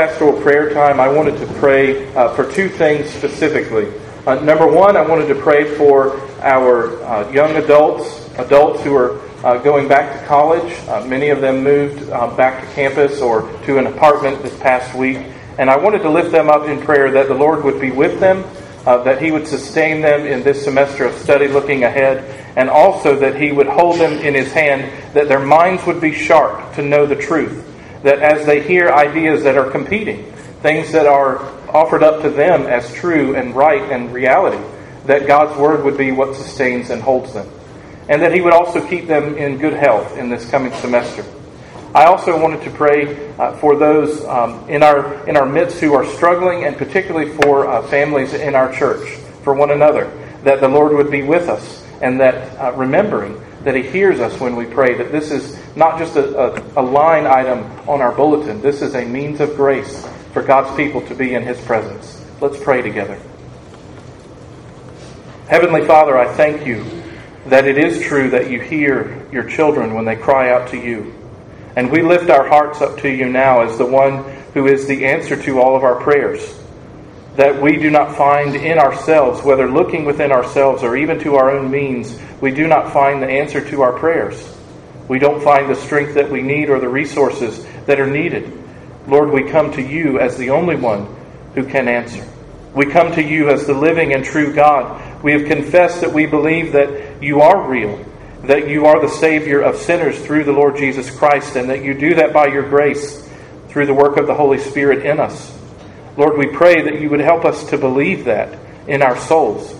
Pastoral 0.00 0.40
prayer 0.40 0.72
time, 0.72 0.98
I 0.98 1.08
wanted 1.08 1.38
to 1.40 1.46
pray 1.58 2.10
uh, 2.14 2.34
for 2.34 2.50
two 2.50 2.70
things 2.70 3.10
specifically. 3.10 3.92
Uh, 4.26 4.36
number 4.36 4.66
one, 4.66 4.96
I 4.96 5.02
wanted 5.02 5.26
to 5.28 5.34
pray 5.34 5.76
for 5.76 6.18
our 6.40 7.02
uh, 7.02 7.30
young 7.30 7.54
adults, 7.56 8.26
adults 8.38 8.82
who 8.82 8.96
are 8.96 9.20
uh, 9.44 9.58
going 9.58 9.88
back 9.88 10.18
to 10.18 10.26
college. 10.26 10.72
Uh, 10.88 11.04
many 11.04 11.28
of 11.28 11.42
them 11.42 11.62
moved 11.62 12.08
uh, 12.08 12.34
back 12.34 12.66
to 12.66 12.74
campus 12.74 13.20
or 13.20 13.42
to 13.66 13.76
an 13.76 13.88
apartment 13.88 14.42
this 14.42 14.58
past 14.60 14.94
week. 14.94 15.18
And 15.58 15.68
I 15.68 15.76
wanted 15.76 15.98
to 15.98 16.08
lift 16.08 16.30
them 16.30 16.48
up 16.48 16.66
in 16.66 16.80
prayer 16.80 17.10
that 17.10 17.28
the 17.28 17.34
Lord 17.34 17.62
would 17.62 17.78
be 17.78 17.90
with 17.90 18.20
them, 18.20 18.42
that 18.86 19.20
He 19.20 19.30
would 19.30 19.46
sustain 19.46 20.00
them 20.00 20.26
in 20.26 20.42
this 20.42 20.64
semester 20.64 21.04
of 21.04 21.14
study 21.16 21.46
looking 21.46 21.84
ahead, 21.84 22.24
and 22.56 22.70
also 22.70 23.16
that 23.16 23.38
He 23.38 23.52
would 23.52 23.66
hold 23.66 23.98
them 23.98 24.14
in 24.14 24.32
His 24.32 24.50
hand, 24.50 24.90
that 25.12 25.28
their 25.28 25.44
minds 25.44 25.84
would 25.84 26.00
be 26.00 26.14
sharp 26.14 26.74
to 26.76 26.82
know 26.82 27.04
the 27.04 27.16
truth 27.16 27.66
that 28.02 28.20
as 28.20 28.46
they 28.46 28.62
hear 28.62 28.90
ideas 28.90 29.42
that 29.44 29.56
are 29.56 29.70
competing, 29.70 30.24
things 30.62 30.92
that 30.92 31.06
are 31.06 31.38
offered 31.70 32.02
up 32.02 32.22
to 32.22 32.30
them 32.30 32.62
as 32.62 32.92
true 32.94 33.36
and 33.36 33.54
right 33.54 33.92
and 33.92 34.12
reality, 34.12 34.62
that 35.06 35.26
God's 35.26 35.58
Word 35.58 35.84
would 35.84 35.96
be 35.96 36.12
what 36.12 36.34
sustains 36.34 36.90
and 36.90 37.02
holds 37.02 37.32
them. 37.32 37.48
And 38.08 38.22
that 38.22 38.32
He 38.32 38.40
would 38.40 38.52
also 38.52 38.86
keep 38.86 39.06
them 39.06 39.36
in 39.36 39.58
good 39.58 39.74
health 39.74 40.16
in 40.16 40.28
this 40.28 40.48
coming 40.50 40.72
semester. 40.74 41.24
I 41.94 42.04
also 42.04 42.40
wanted 42.40 42.62
to 42.62 42.70
pray 42.70 43.32
uh, 43.36 43.56
for 43.56 43.76
those 43.76 44.24
um, 44.24 44.68
in, 44.68 44.82
our, 44.82 45.28
in 45.28 45.36
our 45.36 45.46
midst 45.46 45.80
who 45.80 45.94
are 45.94 46.06
struggling, 46.06 46.64
and 46.64 46.76
particularly 46.76 47.32
for 47.32 47.66
uh, 47.66 47.82
families 47.88 48.32
in 48.32 48.54
our 48.54 48.72
church, 48.72 49.10
for 49.42 49.54
one 49.54 49.72
another, 49.72 50.04
that 50.44 50.60
the 50.60 50.68
Lord 50.68 50.92
would 50.92 51.10
be 51.10 51.22
with 51.22 51.48
us, 51.48 51.84
and 52.00 52.20
that 52.20 52.56
uh, 52.58 52.72
remembering 52.76 53.42
that 53.64 53.74
He 53.74 53.82
hears 53.82 54.20
us 54.20 54.38
when 54.38 54.54
we 54.54 54.66
pray, 54.66 54.94
that 54.94 55.10
this 55.10 55.32
is 55.32 55.59
not 55.76 55.98
just 55.98 56.16
a, 56.16 56.38
a, 56.38 56.80
a, 56.80 56.82
line 56.82 57.26
item 57.26 57.64
on 57.88 58.00
our 58.00 58.12
bulletin. 58.12 58.60
This 58.60 58.82
is 58.82 58.94
a 58.94 59.04
means 59.04 59.40
of 59.40 59.54
grace 59.56 60.06
for 60.32 60.42
God's 60.42 60.74
people 60.76 61.00
to 61.02 61.14
be 61.14 61.34
in 61.34 61.42
His 61.42 61.60
presence. 61.60 62.24
Let's 62.40 62.62
pray 62.62 62.82
together. 62.82 63.20
Heavenly 65.48 65.86
Father, 65.86 66.16
I 66.18 66.32
thank 66.34 66.66
you 66.66 66.84
that 67.46 67.66
it 67.66 67.78
is 67.78 68.02
true 68.02 68.30
that 68.30 68.50
you 68.50 68.60
hear 68.60 69.26
your 69.32 69.44
children 69.44 69.94
when 69.94 70.04
they 70.04 70.16
cry 70.16 70.50
out 70.50 70.68
to 70.70 70.76
you. 70.76 71.14
And 71.76 71.90
we 71.90 72.02
lift 72.02 72.30
our 72.30 72.48
hearts 72.48 72.80
up 72.80 72.98
to 73.00 73.08
you 73.08 73.28
now 73.28 73.62
as 73.62 73.78
the 73.78 73.86
one 73.86 74.24
who 74.54 74.66
is 74.66 74.86
the 74.86 75.06
answer 75.06 75.40
to 75.42 75.60
all 75.60 75.76
of 75.76 75.84
our 75.84 76.00
prayers 76.00 76.60
that 77.36 77.60
we 77.60 77.76
do 77.76 77.90
not 77.90 78.16
find 78.16 78.54
in 78.54 78.78
ourselves, 78.78 79.42
whether 79.42 79.70
looking 79.70 80.04
within 80.04 80.32
ourselves 80.32 80.82
or 80.82 80.96
even 80.96 81.18
to 81.20 81.36
our 81.36 81.50
own 81.50 81.70
means, 81.70 82.18
we 82.40 82.50
do 82.50 82.66
not 82.66 82.92
find 82.92 83.22
the 83.22 83.26
answer 83.26 83.66
to 83.66 83.82
our 83.82 83.92
prayers. 83.92 84.56
We 85.10 85.18
don't 85.18 85.42
find 85.42 85.68
the 85.68 85.74
strength 85.74 86.14
that 86.14 86.30
we 86.30 86.40
need 86.40 86.70
or 86.70 86.78
the 86.78 86.88
resources 86.88 87.66
that 87.86 87.98
are 87.98 88.06
needed. 88.06 88.48
Lord, 89.08 89.32
we 89.32 89.42
come 89.42 89.72
to 89.72 89.82
you 89.82 90.20
as 90.20 90.36
the 90.36 90.50
only 90.50 90.76
one 90.76 91.12
who 91.56 91.64
can 91.64 91.88
answer. 91.88 92.24
We 92.76 92.86
come 92.86 93.10
to 93.14 93.20
you 93.20 93.50
as 93.50 93.66
the 93.66 93.74
living 93.74 94.14
and 94.14 94.24
true 94.24 94.54
God. 94.54 95.24
We 95.24 95.32
have 95.32 95.48
confessed 95.48 96.02
that 96.02 96.12
we 96.12 96.26
believe 96.26 96.74
that 96.74 97.20
you 97.20 97.40
are 97.40 97.68
real, 97.68 98.06
that 98.44 98.68
you 98.68 98.86
are 98.86 99.00
the 99.00 99.12
Savior 99.12 99.60
of 99.60 99.78
sinners 99.78 100.16
through 100.24 100.44
the 100.44 100.52
Lord 100.52 100.76
Jesus 100.76 101.10
Christ, 101.10 101.56
and 101.56 101.68
that 101.70 101.82
you 101.82 101.92
do 101.92 102.14
that 102.14 102.32
by 102.32 102.46
your 102.46 102.68
grace 102.68 103.28
through 103.66 103.86
the 103.86 103.94
work 103.94 104.16
of 104.16 104.28
the 104.28 104.34
Holy 104.36 104.58
Spirit 104.58 105.04
in 105.04 105.18
us. 105.18 105.52
Lord, 106.16 106.38
we 106.38 106.46
pray 106.46 106.82
that 106.82 107.00
you 107.00 107.10
would 107.10 107.18
help 107.18 107.44
us 107.44 107.68
to 107.70 107.78
believe 107.78 108.26
that 108.26 108.56
in 108.86 109.02
our 109.02 109.18
souls. 109.18 109.74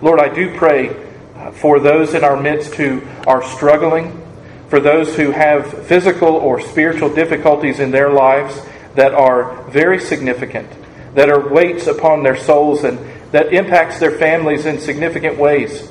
Lord, 0.00 0.18
I 0.18 0.34
do 0.34 0.56
pray 0.56 0.96
uh, 1.34 1.50
for 1.50 1.78
those 1.78 2.14
in 2.14 2.24
our 2.24 2.40
midst 2.40 2.74
who 2.76 3.02
are 3.26 3.42
struggling, 3.42 4.22
for 4.68 4.80
those 4.80 5.14
who 5.16 5.30
have 5.30 5.86
physical 5.86 6.28
or 6.28 6.60
spiritual 6.60 7.12
difficulties 7.14 7.80
in 7.80 7.90
their 7.90 8.10
lives 8.10 8.60
that 8.94 9.14
are 9.14 9.62
very 9.70 9.98
significant, 9.98 10.68
that 11.14 11.28
are 11.28 11.48
weights 11.48 11.86
upon 11.86 12.22
their 12.22 12.36
souls 12.36 12.84
and 12.84 12.98
that 13.32 13.52
impacts 13.52 13.98
their 13.98 14.12
families 14.12 14.66
in 14.66 14.78
significant 14.78 15.38
ways. 15.38 15.88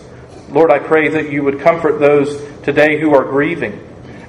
Lord, 0.50 0.72
I 0.72 0.80
pray 0.80 1.10
that 1.10 1.32
you 1.32 1.44
would 1.44 1.60
comfort 1.60 2.00
those 2.00 2.42
today 2.64 3.00
who 3.00 3.14
are 3.14 3.24
grieving 3.24 3.82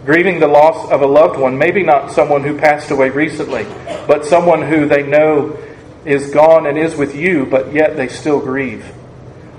grieving 0.06 0.38
the 0.38 0.46
loss 0.46 0.88
of 0.92 1.02
a 1.02 1.06
loved 1.06 1.38
one, 1.38 1.58
maybe 1.58 1.82
not 1.82 2.12
someone 2.12 2.44
who 2.44 2.56
passed 2.56 2.92
away 2.92 3.10
recently, 3.10 3.64
but 4.06 4.24
someone 4.24 4.62
who 4.62 4.86
they 4.86 5.02
know 5.02 5.58
is 6.04 6.30
gone 6.30 6.66
and 6.66 6.78
is 6.78 6.94
with 6.94 7.16
you, 7.16 7.44
but 7.44 7.72
yet 7.72 7.96
they 7.96 8.06
still 8.06 8.38
grieve. 8.38 8.86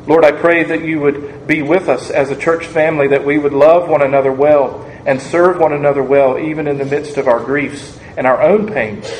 Lord, 0.08 0.26
I 0.26 0.32
pray 0.32 0.64
that 0.64 0.84
you 0.84 1.00
would 1.02 1.46
be 1.46 1.62
with 1.62 1.90
us 1.90 2.10
as 2.10 2.32
a 2.32 2.36
church 2.36 2.66
family, 2.66 3.10
that 3.10 3.26
we 3.26 3.38
would 3.38 3.54
love 3.54 3.90
one 3.90 4.02
another 4.02 4.32
well 4.32 4.84
and 5.06 5.22
serve 5.22 5.60
one 5.60 5.74
another 5.74 6.02
well, 6.02 6.40
even 6.40 6.68
in 6.68 6.78
the 6.78 6.86
midst 6.86 7.18
of 7.18 7.28
our 7.28 7.40
griefs 7.44 8.00
and 8.18 8.26
our 8.26 8.42
own 8.42 8.72
pains. 8.72 9.12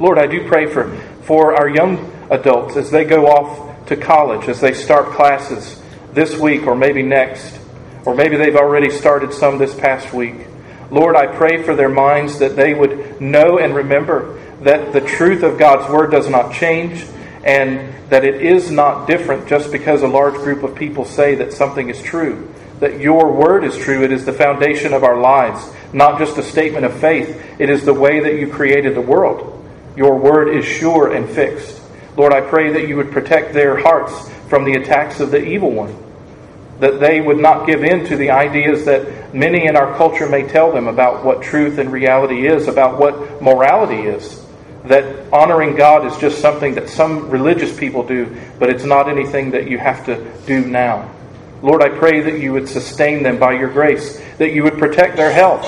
Lord, 0.00 0.18
I 0.18 0.26
do 0.26 0.48
pray 0.48 0.66
for, 0.66 0.96
for 1.22 1.54
our 1.54 1.68
young 1.68 2.10
adults 2.30 2.76
as 2.76 2.90
they 2.90 3.04
go 3.04 3.26
off 3.26 3.86
to 3.86 3.96
college, 3.96 4.48
as 4.48 4.60
they 4.60 4.72
start 4.72 5.12
classes 5.12 5.80
this 6.12 6.38
week 6.38 6.66
or 6.66 6.74
maybe 6.74 7.02
next 7.02 7.58
or 8.04 8.14
maybe 8.14 8.36
they've 8.36 8.56
already 8.56 8.90
started 8.90 9.32
some 9.32 9.58
this 9.58 9.74
past 9.74 10.12
week. 10.12 10.46
Lord, 10.90 11.16
I 11.16 11.26
pray 11.26 11.62
for 11.62 11.74
their 11.74 11.88
minds 11.88 12.38
that 12.40 12.56
they 12.56 12.74
would 12.74 13.20
know 13.20 13.58
and 13.58 13.74
remember 13.74 14.38
that 14.62 14.92
the 14.92 15.00
truth 15.00 15.42
of 15.42 15.58
God's 15.58 15.90
Word 15.90 16.10
does 16.10 16.28
not 16.28 16.52
change 16.52 17.04
and 17.44 17.92
that 18.10 18.24
it 18.24 18.42
is 18.42 18.70
not 18.70 19.06
different 19.06 19.48
just 19.48 19.72
because 19.72 20.02
a 20.02 20.08
large 20.08 20.34
group 20.34 20.62
of 20.62 20.74
people 20.74 21.04
say 21.04 21.34
that 21.36 21.52
something 21.52 21.88
is 21.88 22.00
true. 22.00 22.52
That 22.80 23.00
your 23.00 23.32
Word 23.32 23.64
is 23.64 23.76
true. 23.76 24.02
It 24.02 24.12
is 24.12 24.24
the 24.24 24.32
foundation 24.32 24.92
of 24.92 25.04
our 25.04 25.20
lives, 25.20 25.72
not 25.92 26.18
just 26.18 26.38
a 26.38 26.42
statement 26.42 26.84
of 26.84 26.98
faith. 26.98 27.40
It 27.58 27.70
is 27.70 27.84
the 27.84 27.94
way 27.94 28.20
that 28.20 28.34
you 28.34 28.48
created 28.48 28.94
the 28.94 29.00
world. 29.00 29.64
Your 29.96 30.16
Word 30.16 30.48
is 30.56 30.64
sure 30.64 31.12
and 31.12 31.28
fixed. 31.28 31.80
Lord, 32.16 32.32
I 32.32 32.40
pray 32.40 32.72
that 32.72 32.88
you 32.88 32.96
would 32.96 33.10
protect 33.10 33.54
their 33.54 33.76
hearts 33.76 34.28
from 34.48 34.64
the 34.64 34.74
attacks 34.74 35.20
of 35.20 35.30
the 35.30 35.42
evil 35.44 35.70
one 35.70 35.96
that 36.82 36.98
they 36.98 37.20
would 37.20 37.38
not 37.38 37.64
give 37.64 37.84
in 37.84 38.04
to 38.04 38.16
the 38.16 38.30
ideas 38.30 38.84
that 38.86 39.32
many 39.32 39.66
in 39.66 39.76
our 39.76 39.96
culture 39.96 40.28
may 40.28 40.42
tell 40.42 40.72
them 40.72 40.88
about 40.88 41.24
what 41.24 41.40
truth 41.40 41.78
and 41.78 41.92
reality 41.92 42.44
is, 42.44 42.66
about 42.66 42.98
what 42.98 43.40
morality 43.40 44.02
is. 44.02 44.41
That 44.84 45.32
honoring 45.32 45.76
God 45.76 46.06
is 46.06 46.16
just 46.16 46.40
something 46.40 46.74
that 46.74 46.88
some 46.88 47.30
religious 47.30 47.76
people 47.76 48.02
do, 48.02 48.36
but 48.58 48.68
it's 48.68 48.84
not 48.84 49.08
anything 49.08 49.52
that 49.52 49.68
you 49.70 49.78
have 49.78 50.04
to 50.06 50.30
do 50.46 50.64
now. 50.64 51.10
Lord, 51.62 51.82
I 51.82 51.88
pray 51.90 52.20
that 52.22 52.40
you 52.40 52.52
would 52.52 52.68
sustain 52.68 53.22
them 53.22 53.38
by 53.38 53.52
your 53.52 53.70
grace, 53.70 54.20
that 54.38 54.52
you 54.52 54.64
would 54.64 54.78
protect 54.78 55.16
their 55.16 55.32
health, 55.32 55.64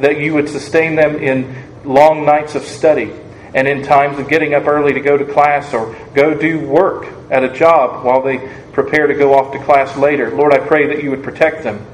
that 0.00 0.18
you 0.18 0.32
would 0.32 0.48
sustain 0.48 0.96
them 0.96 1.16
in 1.16 1.54
long 1.84 2.24
nights 2.24 2.54
of 2.54 2.64
study, 2.64 3.12
and 3.54 3.68
in 3.68 3.82
times 3.82 4.18
of 4.18 4.28
getting 4.28 4.54
up 4.54 4.66
early 4.66 4.94
to 4.94 5.00
go 5.00 5.18
to 5.18 5.24
class 5.26 5.74
or 5.74 5.94
go 6.14 6.34
do 6.34 6.58
work 6.60 7.06
at 7.30 7.44
a 7.44 7.52
job 7.52 8.04
while 8.04 8.22
they 8.22 8.38
prepare 8.72 9.06
to 9.06 9.14
go 9.14 9.34
off 9.34 9.52
to 9.52 9.58
class 9.60 9.96
later. 9.96 10.30
Lord, 10.30 10.54
I 10.54 10.58
pray 10.58 10.86
that 10.88 11.04
you 11.04 11.10
would 11.10 11.22
protect 11.22 11.62
them. 11.62 11.86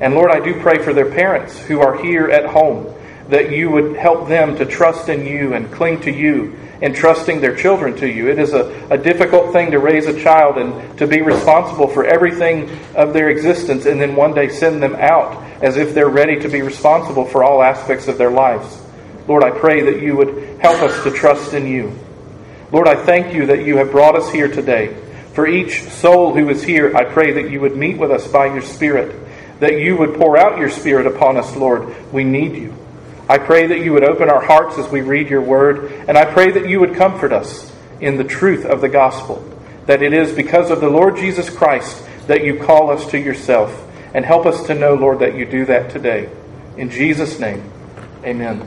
And 0.00 0.14
Lord, 0.14 0.30
I 0.30 0.40
do 0.40 0.58
pray 0.60 0.78
for 0.78 0.92
their 0.92 1.10
parents 1.10 1.58
who 1.58 1.80
are 1.80 1.96
here 2.02 2.28
at 2.30 2.46
home, 2.46 2.92
that 3.28 3.50
you 3.50 3.70
would 3.70 3.96
help 3.96 4.28
them 4.28 4.56
to 4.56 4.64
trust 4.64 5.08
in 5.08 5.26
you 5.26 5.54
and 5.54 5.70
cling 5.72 6.00
to 6.02 6.12
you, 6.12 6.58
entrusting 6.80 7.40
their 7.40 7.56
children 7.56 7.96
to 7.96 8.08
you. 8.08 8.28
It 8.28 8.38
is 8.38 8.52
a, 8.52 8.88
a 8.90 8.98
difficult 8.98 9.52
thing 9.52 9.72
to 9.72 9.78
raise 9.78 10.06
a 10.06 10.20
child 10.22 10.58
and 10.58 10.98
to 10.98 11.06
be 11.06 11.22
responsible 11.22 11.88
for 11.88 12.04
everything 12.04 12.70
of 12.94 13.12
their 13.12 13.30
existence 13.30 13.86
and 13.86 14.00
then 14.00 14.14
one 14.14 14.34
day 14.34 14.48
send 14.48 14.82
them 14.82 14.94
out 14.94 15.42
as 15.62 15.76
if 15.76 15.94
they're 15.94 16.08
ready 16.08 16.38
to 16.40 16.48
be 16.48 16.62
responsible 16.62 17.24
for 17.24 17.42
all 17.42 17.62
aspects 17.62 18.08
of 18.08 18.18
their 18.18 18.30
lives. 18.30 18.80
Lord, 19.26 19.42
I 19.42 19.50
pray 19.50 19.82
that 19.82 20.02
you 20.02 20.16
would 20.16 20.60
help 20.60 20.80
us 20.82 21.02
to 21.02 21.10
trust 21.10 21.52
in 21.52 21.66
you. 21.66 21.98
Lord, 22.70 22.86
I 22.86 22.94
thank 22.94 23.34
you 23.34 23.46
that 23.46 23.64
you 23.64 23.78
have 23.78 23.90
brought 23.90 24.16
us 24.16 24.30
here 24.30 24.48
today. 24.48 25.02
For 25.32 25.46
each 25.46 25.82
soul 25.82 26.34
who 26.34 26.48
is 26.48 26.62
here, 26.62 26.96
I 26.96 27.04
pray 27.04 27.32
that 27.32 27.50
you 27.50 27.60
would 27.60 27.76
meet 27.76 27.98
with 27.98 28.10
us 28.10 28.26
by 28.26 28.46
your 28.46 28.62
Spirit, 28.62 29.14
that 29.60 29.80
you 29.80 29.96
would 29.96 30.14
pour 30.14 30.36
out 30.36 30.58
your 30.58 30.70
Spirit 30.70 31.06
upon 31.06 31.36
us, 31.36 31.56
Lord. 31.56 32.12
We 32.12 32.24
need 32.24 32.54
you. 32.54 32.74
I 33.28 33.38
pray 33.38 33.66
that 33.66 33.80
you 33.80 33.92
would 33.92 34.04
open 34.04 34.30
our 34.30 34.44
hearts 34.44 34.78
as 34.78 34.88
we 34.88 35.00
read 35.00 35.28
your 35.28 35.40
word, 35.40 35.92
and 36.06 36.16
I 36.16 36.24
pray 36.24 36.52
that 36.52 36.68
you 36.68 36.78
would 36.80 36.94
comfort 36.94 37.32
us 37.32 37.72
in 38.00 38.18
the 38.18 38.24
truth 38.24 38.64
of 38.64 38.80
the 38.80 38.88
gospel, 38.88 39.44
that 39.86 40.02
it 40.02 40.12
is 40.12 40.32
because 40.32 40.70
of 40.70 40.80
the 40.80 40.88
Lord 40.88 41.16
Jesus 41.16 41.50
Christ 41.50 42.04
that 42.28 42.44
you 42.44 42.58
call 42.60 42.90
us 42.90 43.10
to 43.10 43.18
yourself, 43.18 43.84
and 44.14 44.24
help 44.24 44.46
us 44.46 44.66
to 44.68 44.74
know, 44.74 44.94
Lord, 44.94 45.18
that 45.18 45.34
you 45.34 45.44
do 45.44 45.64
that 45.66 45.90
today. 45.90 46.30
In 46.76 46.88
Jesus' 46.88 47.40
name, 47.40 47.68
amen. 48.22 48.66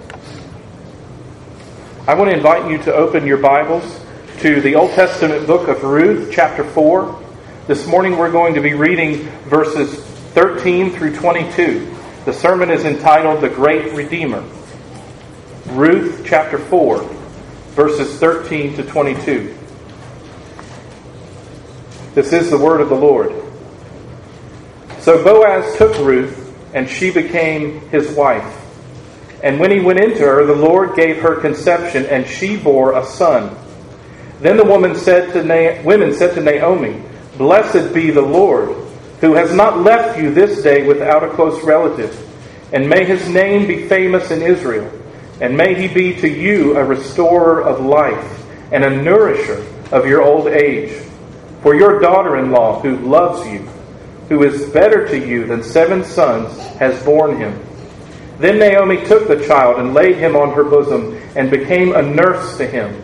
I 2.06 2.15
want 2.15 2.30
to 2.30 2.36
invite 2.36 2.69
you 2.69 2.80
to 2.80 2.93
open 2.93 3.26
your 3.26 3.38
Bibles 3.38 4.00
to 4.39 4.60
the 4.60 4.76
Old 4.76 4.91
Testament 4.91 5.48
book 5.48 5.69
of 5.69 5.84
Ruth, 5.84 6.32
chapter 6.34 6.63
4. 6.63 7.24
This 7.67 7.88
morning 7.88 8.17
we're 8.17 8.32
going 8.32 8.56
to 8.56 8.62
be 8.62 8.74
reading 8.74 9.19
verses 9.48 10.04
13 10.34 10.91
through 10.91 11.15
22. 11.15 11.99
The 12.25 12.34
sermon 12.34 12.69
is 12.69 12.84
entitled 12.84 13.41
The 13.41 13.49
Great 13.49 13.93
Redeemer. 13.93 14.43
Ruth, 15.67 16.23
chapter 16.25 16.58
4, 16.58 17.01
verses 17.69 18.19
13 18.19 18.75
to 18.75 18.84
22. 18.84 19.58
This 22.15 22.34
is 22.34 22.51
the 22.51 22.58
word 22.58 22.82
of 22.82 22.89
the 22.89 22.95
Lord. 22.95 23.32
So 24.99 25.23
Boaz 25.23 25.77
took 25.77 25.97
Ruth, 25.99 26.53
and 26.73 26.89
she 26.89 27.10
became 27.10 27.79
his 27.89 28.10
wife. 28.12 28.55
And 29.41 29.58
when 29.58 29.71
he 29.71 29.79
went 29.79 29.99
into 29.99 30.19
her, 30.19 30.45
the 30.45 30.55
Lord 30.55 30.95
gave 30.95 31.21
her 31.21 31.39
conception, 31.39 32.05
and 32.08 32.27
she 32.27 32.58
bore 32.58 32.97
a 32.97 33.05
son. 33.05 33.55
Then 34.41 34.58
the 34.58 34.65
woman 34.65 34.95
said 34.95 35.32
to 35.34 35.43
Na- 35.43 35.82
women 35.84 36.13
said 36.13 36.36
to 36.36 36.41
Naomi, 36.41 37.01
Blessed 37.38 37.93
be 37.93 38.12
the 38.12 38.21
Lord, 38.21 38.75
who 39.21 39.34
has 39.34 39.53
not 39.53 39.82
left 39.82 40.19
you 40.19 40.34
this 40.34 40.62
day 40.62 40.86
without 40.88 41.23
a 41.23 41.29
close 41.29 41.63
relative. 41.63 42.25
And 42.71 42.89
may 42.89 43.05
his 43.05 43.27
name 43.27 43.67
be 43.67 43.88
famous 43.88 44.32
in 44.32 44.41
Israel. 44.41 44.91
And 45.41 45.55
may 45.55 45.73
he 45.73 45.88
be 45.93 46.19
to 46.21 46.27
you 46.27 46.77
a 46.77 46.84
restorer 46.84 47.62
of 47.62 47.86
life 47.86 48.45
and 48.71 48.84
a 48.84 49.01
nourisher 49.01 49.65
of 49.91 50.05
your 50.05 50.21
old 50.21 50.47
age. 50.47 51.05
For 51.62 51.75
your 51.75 51.99
daughter 51.99 52.38
in 52.38 52.51
law, 52.51 52.79
who 52.79 52.97
loves 52.97 53.45
you, 53.47 53.60
who 54.29 54.43
is 54.43 54.69
better 54.69 55.08
to 55.08 55.17
you 55.17 55.45
than 55.45 55.63
seven 55.63 56.03
sons, 56.03 56.58
has 56.75 57.03
borne 57.03 57.38
him. 57.38 57.60
Then 58.38 58.60
Naomi 58.60 59.03
took 59.05 59.27
the 59.27 59.45
child 59.45 59.79
and 59.79 59.93
laid 59.93 60.17
him 60.17 60.36
on 60.36 60.53
her 60.53 60.63
bosom 60.63 61.19
and 61.36 61.51
became 61.51 61.93
a 61.93 62.01
nurse 62.01 62.58
to 62.58 62.65
him. 62.65 63.01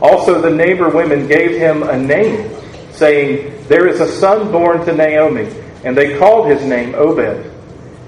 Also, 0.00 0.40
the 0.40 0.50
neighbor 0.50 0.88
women 0.88 1.26
gave 1.28 1.52
him 1.58 1.82
a 1.82 1.98
name, 1.98 2.50
saying, 2.92 3.61
There 3.68 3.86
is 3.86 4.00
a 4.00 4.08
son 4.08 4.50
born 4.50 4.84
to 4.86 4.92
Naomi, 4.92 5.48
and 5.84 5.96
they 5.96 6.18
called 6.18 6.48
his 6.48 6.64
name 6.64 6.94
Obed. 6.94 7.50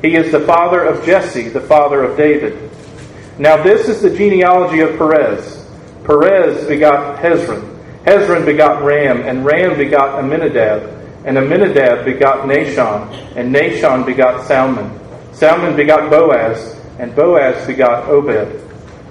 He 0.02 0.16
is 0.16 0.32
the 0.32 0.40
father 0.40 0.84
of 0.84 1.04
Jesse, 1.06 1.48
the 1.48 1.60
father 1.60 2.02
of 2.04 2.16
David. 2.16 2.70
Now, 3.38 3.62
this 3.62 3.88
is 3.88 4.02
the 4.02 4.14
genealogy 4.14 4.80
of 4.80 4.98
Perez. 4.98 5.66
Perez 6.04 6.66
begot 6.66 7.18
Hezron. 7.20 7.70
Hezron 8.04 8.44
begot 8.44 8.82
Ram, 8.82 9.22
and 9.22 9.44
Ram 9.44 9.78
begot 9.78 10.18
Amminadab. 10.22 10.90
And 11.24 11.38
Amminadab 11.38 12.04
begot 12.04 12.46
Nahshon, 12.46 13.34
and 13.34 13.54
Nahshon 13.54 14.04
begot 14.04 14.46
Salmon. 14.46 15.00
Salmon 15.32 15.74
begot 15.74 16.10
Boaz, 16.10 16.78
and 16.98 17.16
Boaz 17.16 17.66
begot 17.66 18.08
Obed. 18.08 18.60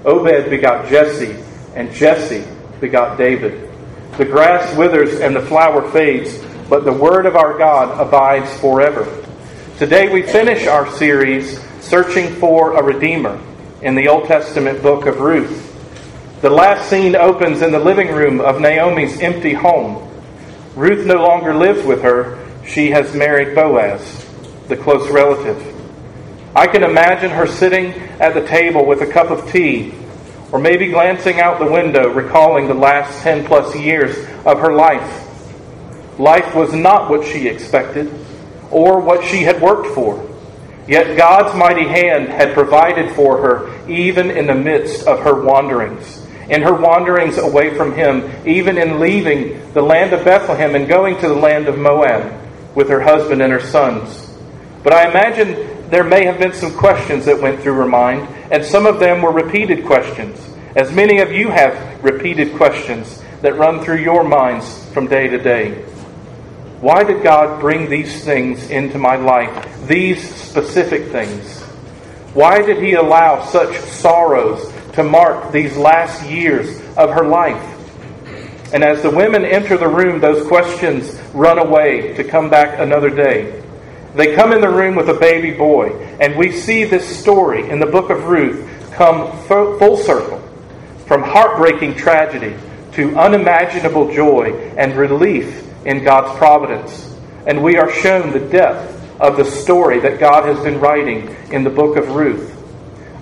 Obed 0.04 0.48
begot 0.48 0.88
Jesse, 0.88 1.36
and 1.74 1.92
Jesse 1.92 2.44
begot 2.80 3.18
David. 3.18 3.73
The 4.16 4.24
grass 4.24 4.76
withers 4.76 5.18
and 5.18 5.34
the 5.34 5.40
flower 5.40 5.90
fades, 5.90 6.38
but 6.68 6.84
the 6.84 6.92
word 6.92 7.26
of 7.26 7.34
our 7.34 7.58
God 7.58 8.00
abides 8.00 8.48
forever. 8.60 9.04
Today 9.76 10.08
we 10.08 10.22
finish 10.22 10.68
our 10.68 10.88
series, 10.92 11.60
Searching 11.80 12.32
for 12.36 12.76
a 12.76 12.82
Redeemer, 12.82 13.40
in 13.82 13.96
the 13.96 14.06
Old 14.06 14.28
Testament 14.28 14.80
book 14.82 15.06
of 15.06 15.18
Ruth. 15.18 15.72
The 16.42 16.50
last 16.50 16.88
scene 16.88 17.16
opens 17.16 17.60
in 17.60 17.72
the 17.72 17.80
living 17.80 18.06
room 18.06 18.40
of 18.40 18.60
Naomi's 18.60 19.18
empty 19.18 19.52
home. 19.52 20.08
Ruth 20.76 21.04
no 21.04 21.16
longer 21.16 21.52
lives 21.52 21.84
with 21.84 22.02
her, 22.02 22.38
she 22.64 22.90
has 22.90 23.16
married 23.16 23.56
Boaz, 23.56 24.24
the 24.68 24.76
close 24.76 25.10
relative. 25.10 25.60
I 26.54 26.68
can 26.68 26.84
imagine 26.84 27.30
her 27.30 27.48
sitting 27.48 27.92
at 28.20 28.32
the 28.34 28.46
table 28.46 28.86
with 28.86 29.00
a 29.00 29.12
cup 29.12 29.30
of 29.30 29.50
tea, 29.50 29.92
or 30.54 30.60
maybe 30.60 30.86
glancing 30.86 31.40
out 31.40 31.58
the 31.58 31.66
window, 31.66 32.08
recalling 32.10 32.68
the 32.68 32.74
last 32.74 33.24
10 33.24 33.44
plus 33.44 33.74
years 33.74 34.16
of 34.46 34.60
her 34.60 34.72
life. 34.72 35.28
Life 36.16 36.54
was 36.54 36.72
not 36.72 37.10
what 37.10 37.26
she 37.26 37.48
expected 37.48 38.08
or 38.70 39.00
what 39.00 39.24
she 39.24 39.42
had 39.42 39.60
worked 39.60 39.92
for. 39.96 40.30
Yet 40.86 41.16
God's 41.16 41.58
mighty 41.58 41.88
hand 41.88 42.28
had 42.28 42.54
provided 42.54 43.16
for 43.16 43.36
her 43.38 43.88
even 43.90 44.30
in 44.30 44.46
the 44.46 44.54
midst 44.54 45.08
of 45.08 45.24
her 45.24 45.42
wanderings. 45.42 46.24
In 46.48 46.62
her 46.62 46.74
wanderings 46.74 47.36
away 47.36 47.74
from 47.74 47.92
Him, 47.92 48.30
even 48.46 48.78
in 48.78 49.00
leaving 49.00 49.72
the 49.72 49.82
land 49.82 50.12
of 50.12 50.24
Bethlehem 50.24 50.76
and 50.76 50.86
going 50.86 51.18
to 51.18 51.26
the 51.26 51.34
land 51.34 51.66
of 51.66 51.78
Moab 51.78 52.32
with 52.76 52.88
her 52.90 53.00
husband 53.00 53.42
and 53.42 53.52
her 53.52 53.58
sons. 53.58 54.30
But 54.84 54.92
I 54.92 55.10
imagine 55.10 55.90
there 55.90 56.04
may 56.04 56.26
have 56.26 56.38
been 56.38 56.52
some 56.52 56.76
questions 56.76 57.24
that 57.24 57.42
went 57.42 57.60
through 57.60 57.74
her 57.74 57.88
mind, 57.88 58.28
and 58.50 58.64
some 58.64 58.86
of 58.86 59.00
them 59.00 59.22
were 59.22 59.32
repeated 59.32 59.86
questions, 59.86 60.38
as 60.76 60.92
many 60.92 61.20
of 61.20 61.32
you 61.32 61.50
have 61.50 62.02
repeated 62.04 62.54
questions 62.56 63.22
that 63.42 63.56
run 63.56 63.82
through 63.84 63.98
your 63.98 64.24
minds 64.24 64.84
from 64.90 65.06
day 65.06 65.28
to 65.28 65.38
day. 65.38 65.72
Why 66.80 67.02
did 67.02 67.22
God 67.22 67.60
bring 67.60 67.88
these 67.88 68.24
things 68.24 68.70
into 68.70 68.98
my 68.98 69.16
life, 69.16 69.86
these 69.86 70.34
specific 70.34 71.10
things? 71.10 71.62
Why 72.34 72.60
did 72.60 72.82
He 72.82 72.94
allow 72.94 73.44
such 73.44 73.76
sorrows 73.76 74.70
to 74.92 75.02
mark 75.02 75.52
these 75.52 75.76
last 75.76 76.22
years 76.28 76.80
of 76.96 77.10
her 77.10 77.24
life? 77.24 77.62
And 78.74 78.82
as 78.82 79.02
the 79.02 79.10
women 79.10 79.44
enter 79.44 79.78
the 79.78 79.88
room, 79.88 80.20
those 80.20 80.46
questions 80.48 81.18
run 81.32 81.58
away 81.58 82.14
to 82.14 82.24
come 82.24 82.50
back 82.50 82.80
another 82.80 83.08
day. 83.08 83.63
They 84.14 84.34
come 84.34 84.52
in 84.52 84.60
the 84.60 84.68
room 84.68 84.94
with 84.94 85.08
a 85.08 85.14
baby 85.14 85.50
boy, 85.50 85.90
and 86.20 86.36
we 86.36 86.52
see 86.52 86.84
this 86.84 87.18
story 87.18 87.68
in 87.68 87.80
the 87.80 87.86
book 87.86 88.10
of 88.10 88.24
Ruth 88.24 88.70
come 88.92 89.36
full 89.46 89.96
circle 89.96 90.40
from 91.06 91.22
heartbreaking 91.22 91.96
tragedy 91.96 92.56
to 92.92 93.16
unimaginable 93.16 94.14
joy 94.14 94.52
and 94.76 94.96
relief 94.96 95.64
in 95.84 96.04
God's 96.04 96.38
providence. 96.38 97.12
And 97.46 97.62
we 97.62 97.76
are 97.76 97.90
shown 97.90 98.32
the 98.32 98.38
depth 98.38 99.20
of 99.20 99.36
the 99.36 99.44
story 99.44 99.98
that 100.00 100.20
God 100.20 100.46
has 100.46 100.62
been 100.62 100.80
writing 100.80 101.34
in 101.50 101.64
the 101.64 101.70
book 101.70 101.96
of 101.96 102.10
Ruth. 102.10 102.52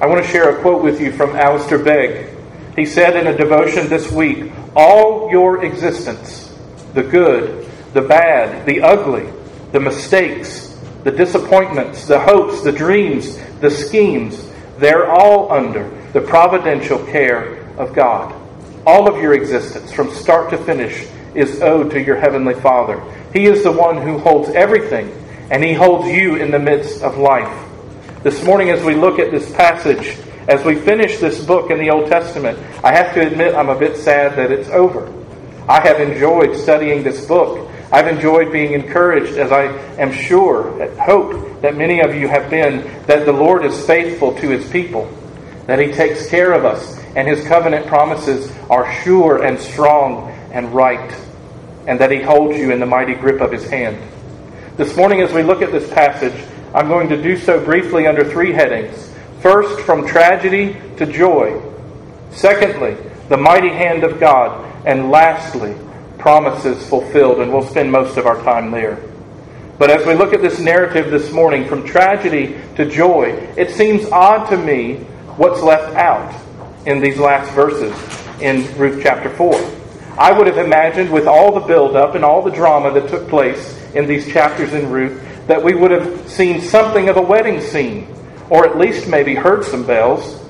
I 0.00 0.06
want 0.06 0.22
to 0.22 0.30
share 0.30 0.56
a 0.56 0.60
quote 0.60 0.82
with 0.82 1.00
you 1.00 1.12
from 1.12 1.36
Alistair 1.36 1.78
Begg. 1.78 2.28
He 2.76 2.84
said 2.84 3.16
in 3.16 3.26
a 3.26 3.36
devotion 3.36 3.88
this 3.88 4.10
week 4.12 4.52
All 4.76 5.30
your 5.30 5.64
existence, 5.64 6.54
the 6.92 7.02
good, 7.02 7.66
the 7.94 8.02
bad, 8.02 8.66
the 8.66 8.82
ugly, 8.82 9.28
the 9.72 9.80
mistakes, 9.80 10.71
the 11.04 11.10
disappointments, 11.10 12.06
the 12.06 12.20
hopes, 12.20 12.62
the 12.62 12.72
dreams, 12.72 13.38
the 13.60 13.70
schemes, 13.70 14.48
they're 14.78 15.10
all 15.10 15.52
under 15.52 15.88
the 16.12 16.20
providential 16.20 17.04
care 17.06 17.64
of 17.76 17.94
God. 17.94 18.34
All 18.86 19.08
of 19.08 19.20
your 19.20 19.34
existence, 19.34 19.92
from 19.92 20.10
start 20.10 20.50
to 20.50 20.58
finish, 20.58 21.06
is 21.34 21.62
owed 21.62 21.90
to 21.92 22.02
your 22.02 22.16
Heavenly 22.16 22.54
Father. 22.54 23.02
He 23.32 23.46
is 23.46 23.62
the 23.62 23.72
one 23.72 23.96
who 24.02 24.18
holds 24.18 24.50
everything, 24.50 25.10
and 25.50 25.62
He 25.62 25.72
holds 25.72 26.08
you 26.08 26.36
in 26.36 26.50
the 26.50 26.58
midst 26.58 27.02
of 27.02 27.16
life. 27.16 27.68
This 28.22 28.44
morning, 28.44 28.70
as 28.70 28.84
we 28.84 28.94
look 28.94 29.18
at 29.18 29.30
this 29.30 29.50
passage, 29.52 30.16
as 30.48 30.64
we 30.64 30.74
finish 30.74 31.18
this 31.18 31.44
book 31.44 31.70
in 31.70 31.78
the 31.78 31.90
Old 31.90 32.08
Testament, 32.08 32.58
I 32.84 32.92
have 32.92 33.14
to 33.14 33.26
admit 33.26 33.54
I'm 33.54 33.68
a 33.68 33.78
bit 33.78 33.96
sad 33.96 34.36
that 34.36 34.50
it's 34.50 34.68
over. 34.70 35.12
I 35.68 35.80
have 35.80 36.00
enjoyed 36.00 36.56
studying 36.56 37.02
this 37.02 37.24
book. 37.24 37.70
I've 37.92 38.08
enjoyed 38.08 38.50
being 38.50 38.72
encouraged, 38.72 39.36
as 39.36 39.52
I 39.52 39.64
am 40.00 40.12
sure, 40.12 40.88
hope 40.96 41.60
that 41.60 41.76
many 41.76 42.00
of 42.00 42.14
you 42.14 42.26
have 42.26 42.48
been, 42.48 42.78
that 43.06 43.26
the 43.26 43.32
Lord 43.32 43.66
is 43.66 43.86
faithful 43.86 44.34
to 44.36 44.48
his 44.48 44.68
people, 44.70 45.06
that 45.66 45.78
he 45.78 45.92
takes 45.92 46.26
care 46.28 46.52
of 46.52 46.64
us, 46.64 46.98
and 47.14 47.28
his 47.28 47.46
covenant 47.46 47.86
promises 47.86 48.50
are 48.70 48.90
sure 49.02 49.44
and 49.44 49.60
strong 49.60 50.30
and 50.52 50.74
right, 50.74 51.14
and 51.86 52.00
that 52.00 52.10
he 52.10 52.22
holds 52.22 52.56
you 52.56 52.72
in 52.72 52.80
the 52.80 52.86
mighty 52.86 53.14
grip 53.14 53.42
of 53.42 53.52
his 53.52 53.68
hand. 53.68 53.98
This 54.78 54.96
morning, 54.96 55.20
as 55.20 55.32
we 55.34 55.42
look 55.42 55.60
at 55.60 55.70
this 55.70 55.88
passage, 55.92 56.48
I'm 56.74 56.88
going 56.88 57.10
to 57.10 57.22
do 57.22 57.36
so 57.36 57.62
briefly 57.62 58.06
under 58.06 58.24
three 58.24 58.52
headings. 58.52 59.12
First, 59.40 59.80
from 59.80 60.06
tragedy 60.06 60.80
to 60.96 61.04
joy. 61.04 61.60
Secondly, 62.30 62.96
the 63.28 63.36
mighty 63.36 63.68
hand 63.68 64.02
of 64.04 64.18
God. 64.18 64.70
And 64.86 65.10
lastly, 65.10 65.76
promises 66.22 66.88
fulfilled, 66.88 67.40
and 67.40 67.52
we'll 67.52 67.66
spend 67.66 67.90
most 67.90 68.16
of 68.16 68.26
our 68.26 68.40
time 68.44 68.70
there. 68.70 68.96
But 69.76 69.90
as 69.90 70.06
we 70.06 70.14
look 70.14 70.32
at 70.32 70.40
this 70.40 70.60
narrative 70.60 71.10
this 71.10 71.32
morning, 71.32 71.66
from 71.66 71.84
tragedy 71.84 72.56
to 72.76 72.88
joy, 72.88 73.30
it 73.56 73.70
seems 73.70 74.06
odd 74.06 74.48
to 74.50 74.56
me 74.56 74.98
what's 75.36 75.60
left 75.62 75.96
out 75.96 76.32
in 76.86 77.00
these 77.00 77.18
last 77.18 77.50
verses 77.52 77.92
in 78.40 78.72
Ruth 78.78 79.02
chapter 79.02 79.30
4. 79.30 79.52
I 80.16 80.30
would 80.30 80.46
have 80.46 80.58
imagined, 80.58 81.10
with 81.10 81.26
all 81.26 81.52
the 81.52 81.66
buildup 81.66 82.14
and 82.14 82.24
all 82.24 82.40
the 82.40 82.52
drama 82.52 82.92
that 82.92 83.08
took 83.08 83.28
place 83.28 83.76
in 83.94 84.06
these 84.06 84.32
chapters 84.32 84.72
in 84.74 84.90
Ruth, 84.90 85.20
that 85.48 85.62
we 85.62 85.74
would 85.74 85.90
have 85.90 86.30
seen 86.30 86.60
something 86.60 87.08
of 87.08 87.16
a 87.16 87.22
wedding 87.22 87.60
scene, 87.60 88.06
or 88.48 88.64
at 88.64 88.78
least 88.78 89.08
maybe 89.08 89.34
heard 89.34 89.64
some 89.64 89.84
bells, 89.84 90.40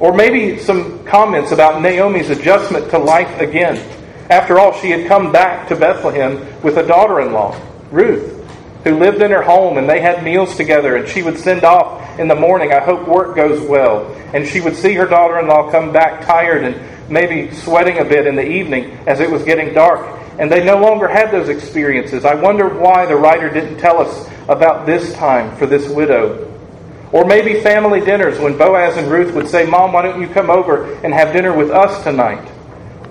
or 0.00 0.14
maybe 0.14 0.58
some 0.58 1.04
comments 1.04 1.52
about 1.52 1.82
Naomi's 1.82 2.30
adjustment 2.30 2.88
to 2.90 2.98
life 2.98 3.38
again 3.40 3.76
after 4.30 4.58
all, 4.58 4.72
she 4.80 4.90
had 4.90 5.06
come 5.06 5.32
back 5.32 5.68
to 5.68 5.76
Bethlehem 5.76 6.62
with 6.62 6.78
a 6.78 6.86
daughter 6.86 7.20
in 7.20 7.32
law, 7.32 7.60
Ruth, 7.90 8.42
who 8.84 8.98
lived 8.98 9.22
in 9.22 9.30
her 9.30 9.42
home 9.42 9.76
and 9.76 9.88
they 9.88 10.00
had 10.00 10.24
meals 10.24 10.56
together. 10.56 10.96
And 10.96 11.08
she 11.08 11.22
would 11.22 11.38
send 11.38 11.64
off 11.64 12.18
in 12.18 12.28
the 12.28 12.34
morning, 12.34 12.72
I 12.72 12.80
hope 12.80 13.06
work 13.06 13.36
goes 13.36 13.60
well. 13.68 14.06
And 14.32 14.46
she 14.46 14.60
would 14.60 14.76
see 14.76 14.94
her 14.94 15.06
daughter 15.06 15.38
in 15.38 15.46
law 15.46 15.70
come 15.70 15.92
back 15.92 16.24
tired 16.24 16.64
and 16.64 17.10
maybe 17.10 17.52
sweating 17.54 17.98
a 17.98 18.04
bit 18.04 18.26
in 18.26 18.34
the 18.34 18.46
evening 18.46 18.92
as 19.06 19.20
it 19.20 19.30
was 19.30 19.42
getting 19.44 19.74
dark. 19.74 20.20
And 20.38 20.50
they 20.50 20.64
no 20.64 20.78
longer 20.78 21.06
had 21.06 21.30
those 21.30 21.48
experiences. 21.48 22.24
I 22.24 22.34
wonder 22.34 22.68
why 22.68 23.06
the 23.06 23.16
writer 23.16 23.50
didn't 23.50 23.78
tell 23.78 24.00
us 24.00 24.28
about 24.48 24.86
this 24.86 25.12
time 25.14 25.56
for 25.56 25.66
this 25.66 25.88
widow. 25.88 26.50
Or 27.12 27.24
maybe 27.24 27.60
family 27.60 28.00
dinners 28.00 28.40
when 28.40 28.58
Boaz 28.58 28.96
and 28.96 29.08
Ruth 29.08 29.32
would 29.34 29.48
say, 29.48 29.66
Mom, 29.66 29.92
why 29.92 30.02
don't 30.02 30.20
you 30.20 30.26
come 30.28 30.50
over 30.50 30.92
and 31.04 31.14
have 31.14 31.32
dinner 31.32 31.56
with 31.56 31.70
us 31.70 32.02
tonight? 32.02 32.50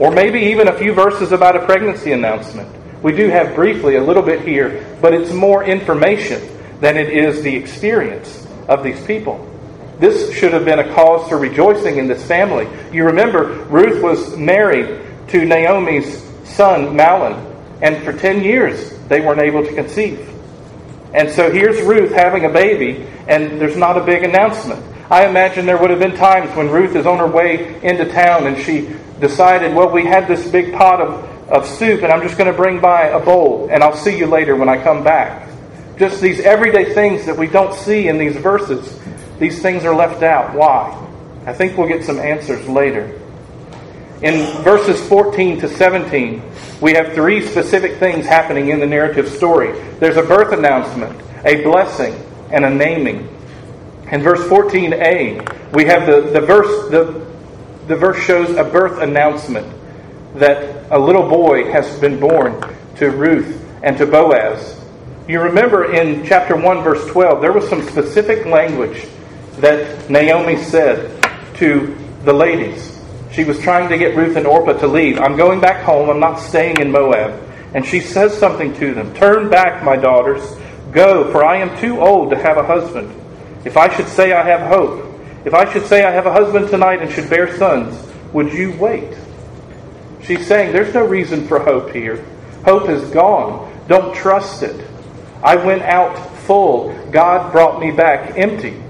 Or 0.03 0.11
maybe 0.11 0.39
even 0.51 0.67
a 0.67 0.77
few 0.77 0.93
verses 0.93 1.31
about 1.31 1.55
a 1.55 1.65
pregnancy 1.65 2.11
announcement. 2.11 2.67
We 3.01 3.13
do 3.13 3.29
have 3.29 3.55
briefly 3.55 3.95
a 3.95 4.03
little 4.03 4.21
bit 4.21 4.45
here, 4.45 4.85
but 4.99 5.13
it's 5.13 5.31
more 5.31 5.63
information 5.63 6.41
than 6.81 6.97
it 6.97 7.07
is 7.09 7.41
the 7.41 7.55
experience 7.55 8.45
of 8.67 8.83
these 8.83 9.01
people. 9.05 9.49
This 9.99 10.35
should 10.37 10.51
have 10.51 10.65
been 10.65 10.79
a 10.79 10.93
cause 10.93 11.29
for 11.29 11.37
rejoicing 11.37 11.99
in 11.99 12.07
this 12.07 12.21
family. 12.21 12.67
You 12.91 13.05
remember, 13.05 13.63
Ruth 13.69 14.03
was 14.03 14.35
married 14.35 15.07
to 15.29 15.45
Naomi's 15.45 16.21
son, 16.43 16.97
Mahlon, 16.97 17.81
and 17.81 18.03
for 18.03 18.11
10 18.11 18.43
years 18.43 18.91
they 19.07 19.21
weren't 19.21 19.39
able 19.39 19.63
to 19.63 19.73
conceive. 19.73 20.29
And 21.13 21.29
so 21.29 21.49
here's 21.49 21.81
Ruth 21.81 22.11
having 22.11 22.43
a 22.43 22.49
baby, 22.49 23.07
and 23.29 23.57
there's 23.61 23.77
not 23.77 23.97
a 23.97 24.03
big 24.03 24.23
announcement. 24.23 24.83
I 25.09 25.27
imagine 25.27 25.65
there 25.65 25.77
would 25.77 25.89
have 25.89 25.99
been 25.99 26.15
times 26.15 26.55
when 26.55 26.69
Ruth 26.69 26.95
is 26.95 27.05
on 27.05 27.19
her 27.19 27.27
way 27.27 27.81
into 27.83 28.05
town 28.11 28.47
and 28.47 28.57
she 28.57 28.95
decided, 29.19 29.75
well, 29.75 29.89
we 29.89 30.05
had 30.05 30.27
this 30.27 30.47
big 30.49 30.73
pot 30.73 31.01
of, 31.01 31.49
of 31.49 31.67
soup, 31.67 32.03
and 32.03 32.11
I'm 32.11 32.21
just 32.21 32.37
going 32.37 32.51
to 32.51 32.57
bring 32.57 32.79
by 32.79 33.07
a 33.07 33.19
bowl, 33.19 33.69
and 33.71 33.83
I'll 33.83 33.95
see 33.95 34.17
you 34.17 34.27
later 34.27 34.55
when 34.55 34.69
I 34.69 34.81
come 34.81 35.03
back. 35.03 35.49
Just 35.97 36.21
these 36.21 36.39
everyday 36.39 36.93
things 36.93 37.25
that 37.25 37.37
we 37.37 37.47
don't 37.47 37.73
see 37.73 38.07
in 38.07 38.17
these 38.17 38.35
verses. 38.35 38.99
These 39.39 39.61
things 39.61 39.83
are 39.83 39.95
left 39.95 40.23
out. 40.23 40.55
Why? 40.55 40.99
I 41.45 41.53
think 41.53 41.77
we'll 41.77 41.87
get 41.87 42.03
some 42.03 42.19
answers 42.19 42.67
later. 42.67 43.19
In 44.21 44.63
verses 44.63 45.05
14 45.09 45.59
to 45.59 45.67
17, 45.67 46.41
we 46.79 46.93
have 46.93 47.13
three 47.13 47.45
specific 47.45 47.97
things 47.97 48.25
happening 48.25 48.69
in 48.69 48.79
the 48.79 48.85
narrative 48.85 49.27
story 49.27 49.77
there's 49.99 50.17
a 50.17 50.23
birth 50.23 50.53
announcement, 50.53 51.21
a 51.45 51.61
blessing, 51.63 52.13
and 52.51 52.65
a 52.65 52.69
naming. 52.69 53.32
In 54.13 54.21
verse 54.21 54.41
14a, 54.41 55.73
we 55.73 55.85
have 55.85 56.05
the, 56.05 56.21
the 56.21 56.45
verse, 56.45 56.91
the, 56.91 57.25
the 57.87 57.95
verse 57.95 58.23
shows 58.23 58.55
a 58.57 58.63
birth 58.63 59.01
announcement 59.01 59.65
that 60.35 60.85
a 60.91 60.99
little 60.99 61.27
boy 61.27 61.71
has 61.71 61.99
been 61.99 62.19
born 62.19 62.61
to 62.97 63.09
Ruth 63.09 63.59
and 63.81 63.97
to 63.97 64.05
Boaz. 64.05 64.79
You 65.27 65.41
remember 65.41 65.91
in 65.95 66.23
chapter 66.27 66.55
1, 66.55 66.83
verse 66.83 67.03
12, 67.07 67.41
there 67.41 67.51
was 67.51 67.67
some 67.67 67.81
specific 67.89 68.45
language 68.45 69.07
that 69.57 70.07
Naomi 70.11 70.57
said 70.57 71.19
to 71.55 71.97
the 72.23 72.33
ladies. 72.33 73.01
She 73.31 73.43
was 73.45 73.57
trying 73.57 73.89
to 73.89 73.97
get 73.97 74.15
Ruth 74.15 74.37
and 74.37 74.45
Orpah 74.45 74.73
to 74.73 74.87
leave. 74.87 75.19
I'm 75.19 75.37
going 75.37 75.59
back 75.59 75.83
home. 75.83 76.11
I'm 76.11 76.19
not 76.19 76.35
staying 76.39 76.79
in 76.79 76.91
Moab. 76.91 77.41
And 77.73 77.83
she 77.83 77.99
says 77.99 78.37
something 78.37 78.75
to 78.75 78.93
them 78.93 79.11
Turn 79.15 79.49
back, 79.49 79.83
my 79.83 79.95
daughters. 79.95 80.55
Go, 80.91 81.31
for 81.31 81.43
I 81.43 81.57
am 81.57 81.75
too 81.79 81.99
old 81.99 82.29
to 82.29 82.37
have 82.37 82.57
a 82.57 82.63
husband. 82.63 83.21
If 83.65 83.77
I 83.77 83.93
should 83.95 84.07
say 84.07 84.33
I 84.33 84.43
have 84.43 84.67
hope, 84.67 85.09
if 85.45 85.53
I 85.53 85.71
should 85.71 85.85
say 85.85 86.03
I 86.03 86.11
have 86.11 86.25
a 86.25 86.31
husband 86.31 86.69
tonight 86.69 87.01
and 87.01 87.11
should 87.11 87.29
bear 87.29 87.57
sons, 87.57 88.07
would 88.33 88.51
you 88.51 88.75
wait? 88.77 89.13
She's 90.23 90.45
saying 90.47 90.71
there's 90.71 90.93
no 90.93 91.05
reason 91.05 91.47
for 91.47 91.59
hope 91.59 91.91
here. 91.91 92.23
Hope 92.65 92.89
is 92.89 93.09
gone. 93.11 93.69
Don't 93.87 94.15
trust 94.15 94.63
it. 94.63 94.87
I 95.43 95.57
went 95.57 95.81
out 95.81 96.17
full. 96.39 96.93
God 97.11 97.51
brought 97.51 97.79
me 97.79 97.91
back 97.91 98.37
empty. 98.37 98.81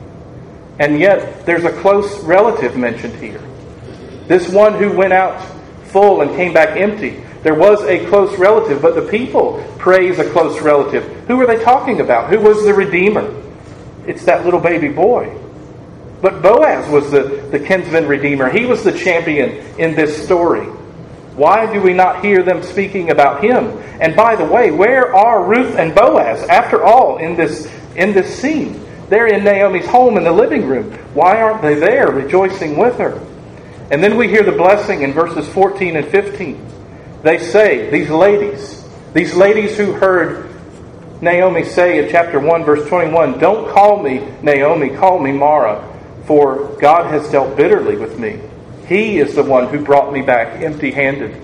And 0.79 0.99
yet, 0.99 1.45
there's 1.45 1.65
a 1.65 1.81
close 1.81 2.23
relative 2.23 2.77
mentioned 2.77 3.15
here. 3.15 3.41
This 4.27 4.49
one 4.49 4.73
who 4.75 4.91
went 4.91 5.13
out 5.13 5.39
full 5.85 6.21
and 6.21 6.35
came 6.35 6.53
back 6.53 6.77
empty. 6.77 7.23
There 7.41 7.55
was 7.55 7.83
a 7.83 8.05
close 8.07 8.37
relative, 8.37 8.81
but 8.81 8.95
the 8.95 9.07
people 9.09 9.63
praise 9.77 10.19
a 10.19 10.31
close 10.31 10.61
relative. 10.61 11.03
Who 11.27 11.41
are 11.41 11.47
they 11.47 11.63
talking 11.63 11.99
about? 11.99 12.29
Who 12.29 12.39
was 12.39 12.63
the 12.63 12.73
Redeemer? 12.73 13.42
It's 14.07 14.25
that 14.25 14.45
little 14.45 14.59
baby 14.59 14.89
boy. 14.89 15.37
But 16.21 16.41
Boaz 16.41 16.89
was 16.89 17.11
the, 17.11 17.47
the 17.51 17.59
kinsman 17.59 18.07
redeemer. 18.07 18.49
He 18.49 18.65
was 18.65 18.83
the 18.83 18.97
champion 18.97 19.57
in 19.77 19.93
this 19.95 20.23
story. 20.23 20.65
Why 21.35 21.71
do 21.71 21.81
we 21.81 21.93
not 21.93 22.23
hear 22.23 22.43
them 22.43 22.63
speaking 22.63 23.09
about 23.09 23.43
him? 23.43 23.77
And 23.99 24.15
by 24.15 24.35
the 24.35 24.45
way, 24.45 24.71
where 24.71 25.13
are 25.13 25.43
Ruth 25.43 25.75
and 25.75 25.93
Boaz 25.93 26.47
after 26.47 26.83
all 26.83 27.17
in 27.17 27.35
this 27.35 27.69
in 27.95 28.13
this 28.13 28.39
scene? 28.39 28.79
They're 29.09 29.27
in 29.27 29.43
Naomi's 29.43 29.85
home 29.85 30.17
in 30.17 30.23
the 30.23 30.31
living 30.31 30.65
room. 30.65 30.93
Why 31.13 31.41
aren't 31.41 31.61
they 31.61 31.75
there 31.75 32.09
rejoicing 32.09 32.77
with 32.77 32.97
her? 32.97 33.19
And 33.91 34.03
then 34.03 34.15
we 34.15 34.27
hear 34.27 34.43
the 34.43 34.53
blessing 34.53 35.01
in 35.01 35.11
verses 35.11 35.47
14 35.49 35.97
and 35.97 36.07
15. 36.07 36.65
They 37.21 37.37
say, 37.37 37.89
these 37.89 38.09
ladies, 38.09 38.83
these 39.13 39.35
ladies 39.35 39.77
who 39.77 39.91
heard 39.91 40.52
Naomi 41.23 41.63
say 41.63 42.03
in 42.03 42.11
chapter 42.11 42.39
1, 42.39 42.63
verse 42.63 42.87
21, 42.87 43.39
Don't 43.39 43.71
call 43.73 44.01
me 44.03 44.19
Naomi, 44.41 44.89
call 44.89 45.19
me 45.19 45.31
Mara, 45.31 45.89
for 46.25 46.75
God 46.79 47.11
has 47.11 47.29
dealt 47.29 47.55
bitterly 47.55 47.95
with 47.95 48.19
me. 48.19 48.39
He 48.87 49.19
is 49.19 49.33
the 49.33 49.43
one 49.43 49.67
who 49.67 49.83
brought 49.83 50.13
me 50.13 50.21
back 50.21 50.61
empty 50.61 50.91
handed. 50.91 51.39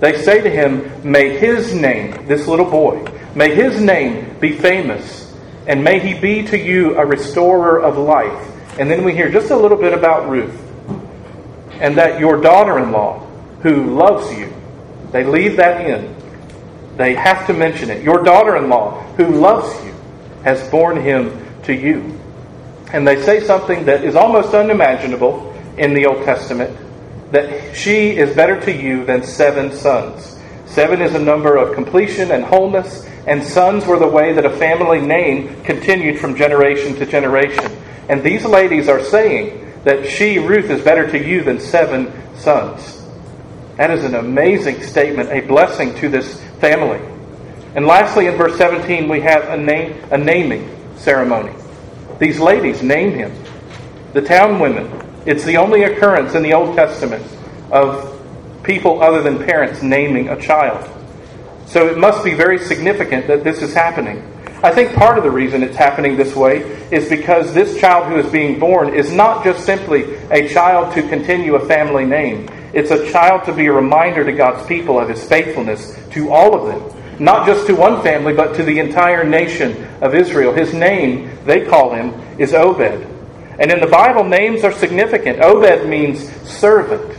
They 0.00 0.22
say 0.22 0.40
to 0.40 0.50
him, 0.50 0.90
May 1.08 1.38
his 1.38 1.74
name, 1.74 2.26
this 2.26 2.46
little 2.46 2.70
boy, 2.70 3.04
may 3.34 3.54
his 3.54 3.80
name 3.80 4.38
be 4.40 4.52
famous, 4.52 5.34
and 5.66 5.84
may 5.84 6.00
he 6.00 6.18
be 6.18 6.46
to 6.46 6.58
you 6.58 6.98
a 6.98 7.04
restorer 7.04 7.80
of 7.80 7.98
life. 7.98 8.78
And 8.78 8.90
then 8.90 9.04
we 9.04 9.12
hear 9.12 9.30
just 9.30 9.50
a 9.50 9.56
little 9.56 9.76
bit 9.76 9.92
about 9.92 10.30
Ruth 10.30 10.58
and 11.80 11.96
that 11.96 12.20
your 12.20 12.40
daughter 12.40 12.78
in 12.78 12.92
law, 12.92 13.26
who 13.62 13.94
loves 13.96 14.32
you, 14.38 14.52
they 15.12 15.24
leave 15.24 15.56
that 15.56 15.84
in. 15.84 16.14
They 17.00 17.14
have 17.14 17.46
to 17.46 17.54
mention 17.54 17.88
it. 17.88 18.02
Your 18.02 18.22
daughter 18.22 18.56
in 18.56 18.68
law, 18.68 19.00
who 19.14 19.28
loves 19.28 19.74
you, 19.86 19.94
has 20.44 20.68
borne 20.68 21.00
him 21.00 21.46
to 21.62 21.72
you. 21.72 22.20
And 22.92 23.08
they 23.08 23.22
say 23.22 23.40
something 23.40 23.86
that 23.86 24.04
is 24.04 24.16
almost 24.16 24.52
unimaginable 24.52 25.50
in 25.78 25.94
the 25.94 26.04
Old 26.04 26.26
Testament 26.26 26.76
that 27.32 27.74
she 27.74 28.10
is 28.10 28.36
better 28.36 28.60
to 28.60 28.70
you 28.70 29.06
than 29.06 29.22
seven 29.22 29.72
sons. 29.72 30.38
Seven 30.66 31.00
is 31.00 31.14
a 31.14 31.18
number 31.18 31.56
of 31.56 31.74
completion 31.74 32.32
and 32.32 32.44
wholeness, 32.44 33.06
and 33.26 33.42
sons 33.42 33.86
were 33.86 33.98
the 33.98 34.06
way 34.06 34.34
that 34.34 34.44
a 34.44 34.58
family 34.58 35.00
name 35.00 35.64
continued 35.64 36.18
from 36.18 36.36
generation 36.36 36.94
to 36.96 37.06
generation. 37.06 37.64
And 38.10 38.22
these 38.22 38.44
ladies 38.44 38.90
are 38.90 39.02
saying 39.02 39.72
that 39.84 40.06
she, 40.06 40.38
Ruth, 40.38 40.68
is 40.68 40.82
better 40.82 41.10
to 41.10 41.18
you 41.18 41.44
than 41.44 41.60
seven 41.60 42.12
sons. 42.36 42.99
That 43.80 43.92
is 43.92 44.04
an 44.04 44.14
amazing 44.14 44.82
statement, 44.82 45.30
a 45.30 45.40
blessing 45.40 45.94
to 46.00 46.10
this 46.10 46.38
family. 46.60 47.00
And 47.74 47.86
lastly, 47.86 48.26
in 48.26 48.36
verse 48.36 48.58
17, 48.58 49.08
we 49.08 49.22
have 49.22 49.48
a, 49.48 49.56
name, 49.56 49.98
a 50.10 50.18
naming 50.18 50.68
ceremony. 50.98 51.54
These 52.18 52.38
ladies 52.40 52.82
name 52.82 53.12
him. 53.12 53.32
The 54.12 54.20
town 54.20 54.60
women. 54.60 54.86
It's 55.24 55.44
the 55.44 55.56
only 55.56 55.84
occurrence 55.84 56.34
in 56.34 56.42
the 56.42 56.52
Old 56.52 56.76
Testament 56.76 57.24
of 57.70 58.22
people 58.64 59.02
other 59.02 59.22
than 59.22 59.42
parents 59.46 59.80
naming 59.80 60.28
a 60.28 60.38
child. 60.38 60.86
So 61.64 61.86
it 61.86 61.96
must 61.96 62.22
be 62.22 62.34
very 62.34 62.58
significant 62.58 63.28
that 63.28 63.44
this 63.44 63.62
is 63.62 63.72
happening. 63.72 64.22
I 64.62 64.72
think 64.72 64.92
part 64.92 65.16
of 65.16 65.24
the 65.24 65.30
reason 65.30 65.62
it's 65.62 65.76
happening 65.76 66.18
this 66.18 66.36
way 66.36 66.58
is 66.90 67.08
because 67.08 67.54
this 67.54 67.80
child 67.80 68.08
who 68.08 68.18
is 68.18 68.30
being 68.30 68.58
born 68.58 68.92
is 68.92 69.10
not 69.10 69.42
just 69.42 69.64
simply 69.64 70.16
a 70.30 70.46
child 70.50 70.92
to 70.96 71.08
continue 71.08 71.54
a 71.54 71.66
family 71.66 72.04
name. 72.04 72.46
It's 72.72 72.90
a 72.90 73.10
child 73.10 73.44
to 73.44 73.52
be 73.52 73.66
a 73.66 73.72
reminder 73.72 74.24
to 74.24 74.32
God's 74.32 74.66
people 74.66 74.98
of 74.98 75.08
his 75.08 75.24
faithfulness 75.24 75.96
to 76.12 76.30
all 76.30 76.54
of 76.54 76.66
them. 76.66 77.22
Not 77.22 77.46
just 77.46 77.66
to 77.66 77.74
one 77.74 78.02
family, 78.02 78.32
but 78.32 78.54
to 78.54 78.62
the 78.62 78.78
entire 78.78 79.24
nation 79.24 79.84
of 80.00 80.14
Israel. 80.14 80.54
His 80.54 80.72
name, 80.72 81.30
they 81.44 81.66
call 81.66 81.92
him, 81.92 82.14
is 82.38 82.54
Obed. 82.54 83.06
And 83.58 83.70
in 83.70 83.80
the 83.80 83.86
Bible, 83.86 84.24
names 84.24 84.64
are 84.64 84.72
significant. 84.72 85.40
Obed 85.40 85.86
means 85.86 86.30
servant. 86.48 87.14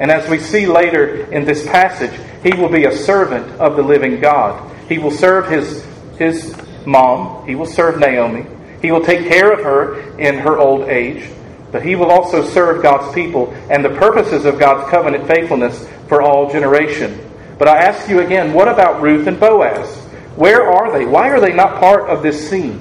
And 0.00 0.10
as 0.10 0.28
we 0.28 0.40
see 0.40 0.66
later 0.66 1.30
in 1.30 1.44
this 1.44 1.64
passage, 1.68 2.18
he 2.42 2.52
will 2.60 2.68
be 2.68 2.86
a 2.86 2.96
servant 2.96 3.48
of 3.60 3.76
the 3.76 3.82
living 3.82 4.20
God. 4.20 4.72
He 4.88 4.98
will 4.98 5.12
serve 5.12 5.48
his, 5.48 5.84
his 6.18 6.56
mom. 6.84 7.46
He 7.46 7.54
will 7.54 7.66
serve 7.66 8.00
Naomi. 8.00 8.46
He 8.82 8.90
will 8.90 9.04
take 9.04 9.28
care 9.28 9.52
of 9.52 9.60
her 9.60 10.18
in 10.18 10.38
her 10.38 10.58
old 10.58 10.88
age. 10.88 11.30
But 11.74 11.84
he 11.84 11.96
will 11.96 12.12
also 12.12 12.44
serve 12.44 12.84
God's 12.84 13.12
people 13.12 13.52
and 13.68 13.84
the 13.84 13.96
purposes 13.96 14.44
of 14.44 14.60
God's 14.60 14.88
covenant 14.92 15.26
faithfulness 15.26 15.88
for 16.06 16.22
all 16.22 16.48
generation. 16.48 17.18
But 17.58 17.66
I 17.66 17.78
ask 17.78 18.08
you 18.08 18.20
again, 18.20 18.52
what 18.52 18.68
about 18.68 19.02
Ruth 19.02 19.26
and 19.26 19.40
Boaz? 19.40 19.92
Where 20.36 20.70
are 20.70 20.96
they? 20.96 21.04
Why 21.04 21.30
are 21.30 21.40
they 21.40 21.52
not 21.52 21.80
part 21.80 22.08
of 22.08 22.22
this 22.22 22.48
scene? 22.48 22.78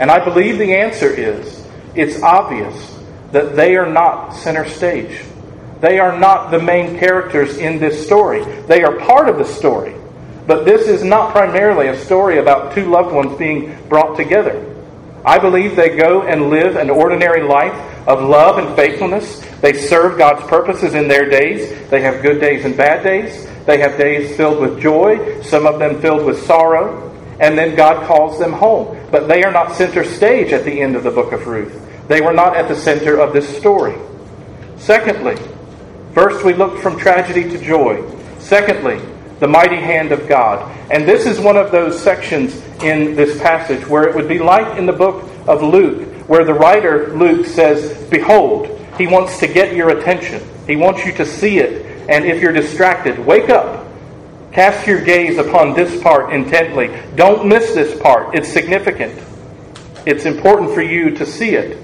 And 0.00 0.10
I 0.10 0.24
believe 0.24 0.56
the 0.56 0.74
answer 0.74 1.10
is 1.10 1.66
it's 1.94 2.22
obvious 2.22 2.98
that 3.32 3.56
they 3.56 3.76
are 3.76 3.92
not 3.92 4.30
center 4.30 4.66
stage. 4.66 5.20
They 5.82 5.98
are 5.98 6.18
not 6.18 6.50
the 6.50 6.62
main 6.62 6.98
characters 6.98 7.58
in 7.58 7.78
this 7.78 8.06
story. 8.06 8.42
They 8.62 8.84
are 8.84 9.00
part 9.00 9.28
of 9.28 9.36
the 9.36 9.44
story. 9.44 9.94
But 10.46 10.64
this 10.64 10.88
is 10.88 11.04
not 11.04 11.32
primarily 11.32 11.88
a 11.88 12.04
story 12.06 12.38
about 12.38 12.74
two 12.74 12.86
loved 12.86 13.14
ones 13.14 13.36
being 13.36 13.76
brought 13.90 14.16
together. 14.16 14.64
I 15.26 15.38
believe 15.38 15.76
they 15.76 15.94
go 15.94 16.22
and 16.22 16.48
live 16.48 16.76
an 16.76 16.88
ordinary 16.88 17.42
life 17.42 17.90
of 18.06 18.22
love 18.22 18.58
and 18.58 18.76
faithfulness. 18.76 19.40
They 19.60 19.72
serve 19.72 20.18
God's 20.18 20.46
purposes 20.48 20.94
in 20.94 21.08
their 21.08 21.28
days. 21.28 21.88
They 21.90 22.00
have 22.02 22.22
good 22.22 22.40
days 22.40 22.64
and 22.64 22.76
bad 22.76 23.02
days. 23.02 23.46
They 23.66 23.78
have 23.78 23.96
days 23.96 24.36
filled 24.36 24.60
with 24.60 24.80
joy, 24.80 25.42
some 25.42 25.66
of 25.66 25.78
them 25.78 26.00
filled 26.00 26.26
with 26.26 26.44
sorrow, 26.44 27.10
and 27.40 27.56
then 27.56 27.74
God 27.74 28.06
calls 28.06 28.38
them 28.38 28.52
home. 28.52 28.98
But 29.10 29.26
they 29.26 29.42
are 29.42 29.52
not 29.52 29.74
center 29.74 30.04
stage 30.04 30.52
at 30.52 30.64
the 30.64 30.80
end 30.80 30.96
of 30.96 31.02
the 31.02 31.10
book 31.10 31.32
of 31.32 31.46
Ruth. 31.46 31.80
They 32.08 32.20
were 32.20 32.34
not 32.34 32.56
at 32.56 32.68
the 32.68 32.76
center 32.76 33.18
of 33.18 33.32
this 33.32 33.56
story. 33.56 33.96
Secondly, 34.76 35.36
first 36.12 36.44
we 36.44 36.52
looked 36.52 36.82
from 36.82 36.98
tragedy 36.98 37.48
to 37.48 37.58
joy. 37.58 38.04
Secondly, 38.38 39.00
the 39.40 39.48
mighty 39.48 39.76
hand 39.76 40.12
of 40.12 40.28
God. 40.28 40.70
And 40.90 41.08
this 41.08 41.26
is 41.26 41.40
one 41.40 41.56
of 41.56 41.72
those 41.72 41.98
sections 41.98 42.54
in 42.82 43.16
this 43.16 43.40
passage 43.40 43.86
where 43.88 44.06
it 44.06 44.14
would 44.14 44.28
be 44.28 44.38
like 44.38 44.78
in 44.78 44.84
the 44.84 44.92
book 44.92 45.28
of 45.46 45.62
Luke, 45.62 46.13
where 46.26 46.44
the 46.44 46.54
writer, 46.54 47.14
Luke, 47.14 47.46
says, 47.46 48.08
Behold, 48.08 48.68
he 48.96 49.06
wants 49.06 49.38
to 49.40 49.46
get 49.46 49.74
your 49.74 49.98
attention. 49.98 50.42
He 50.66 50.76
wants 50.76 51.04
you 51.04 51.12
to 51.12 51.26
see 51.26 51.58
it. 51.58 52.08
And 52.08 52.24
if 52.24 52.40
you're 52.40 52.52
distracted, 52.52 53.18
wake 53.18 53.50
up. 53.50 53.86
Cast 54.52 54.86
your 54.86 55.00
gaze 55.00 55.38
upon 55.38 55.74
this 55.74 56.00
part 56.02 56.32
intently. 56.32 56.88
Don't 57.16 57.46
miss 57.48 57.74
this 57.74 58.00
part. 58.00 58.34
It's 58.34 58.48
significant. 58.48 59.20
It's 60.06 60.26
important 60.26 60.72
for 60.72 60.82
you 60.82 61.10
to 61.16 61.26
see 61.26 61.54
it. 61.56 61.78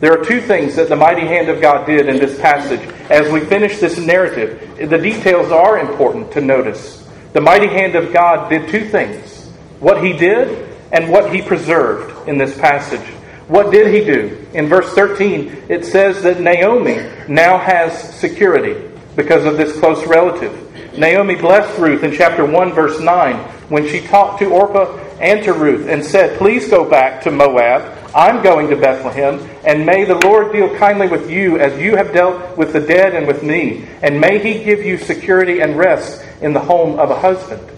There 0.00 0.12
are 0.12 0.24
two 0.24 0.40
things 0.40 0.76
that 0.76 0.88
the 0.88 0.96
mighty 0.96 1.26
hand 1.26 1.48
of 1.48 1.60
God 1.60 1.86
did 1.86 2.08
in 2.08 2.18
this 2.18 2.38
passage. 2.38 2.80
As 3.10 3.32
we 3.32 3.40
finish 3.40 3.78
this 3.78 3.98
narrative, 3.98 4.90
the 4.90 4.98
details 4.98 5.50
are 5.50 5.78
important 5.78 6.30
to 6.32 6.40
notice. 6.40 7.04
The 7.32 7.40
mighty 7.40 7.68
hand 7.68 7.96
of 7.96 8.12
God 8.12 8.48
did 8.48 8.68
two 8.68 8.88
things 8.88 9.42
what 9.80 10.02
he 10.02 10.12
did 10.12 10.70
and 10.92 11.10
what 11.10 11.34
he 11.34 11.42
preserved 11.42 12.28
in 12.28 12.38
this 12.38 12.56
passage. 12.58 13.13
What 13.48 13.70
did 13.70 13.92
he 13.92 14.04
do? 14.04 14.46
In 14.54 14.68
verse 14.68 14.92
13, 14.94 15.64
it 15.68 15.84
says 15.84 16.22
that 16.22 16.40
Naomi 16.40 16.96
now 17.28 17.58
has 17.58 18.14
security 18.14 18.90
because 19.16 19.44
of 19.44 19.56
this 19.56 19.78
close 19.78 20.06
relative. 20.06 20.60
Naomi 20.96 21.34
blessed 21.34 21.78
Ruth 21.78 22.04
in 22.04 22.12
chapter 22.12 22.46
1, 22.46 22.72
verse 22.72 23.00
9, 23.00 23.36
when 23.68 23.86
she 23.88 24.00
talked 24.00 24.38
to 24.38 24.50
Orpah 24.50 24.96
and 25.20 25.42
to 25.44 25.52
Ruth 25.52 25.88
and 25.88 26.04
said, 26.04 26.38
Please 26.38 26.68
go 26.68 26.88
back 26.88 27.22
to 27.22 27.30
Moab. 27.30 27.98
I'm 28.14 28.42
going 28.42 28.68
to 28.70 28.76
Bethlehem, 28.76 29.40
and 29.66 29.84
may 29.84 30.04
the 30.04 30.14
Lord 30.14 30.52
deal 30.52 30.74
kindly 30.78 31.08
with 31.08 31.28
you 31.28 31.58
as 31.58 31.76
you 31.80 31.96
have 31.96 32.12
dealt 32.12 32.56
with 32.56 32.72
the 32.72 32.80
dead 32.80 33.14
and 33.14 33.26
with 33.26 33.42
me, 33.42 33.86
and 34.02 34.20
may 34.20 34.38
he 34.38 34.62
give 34.62 34.84
you 34.84 34.98
security 34.98 35.60
and 35.60 35.76
rest 35.76 36.24
in 36.40 36.52
the 36.52 36.60
home 36.60 37.00
of 37.00 37.10
a 37.10 37.18
husband. 37.18 37.68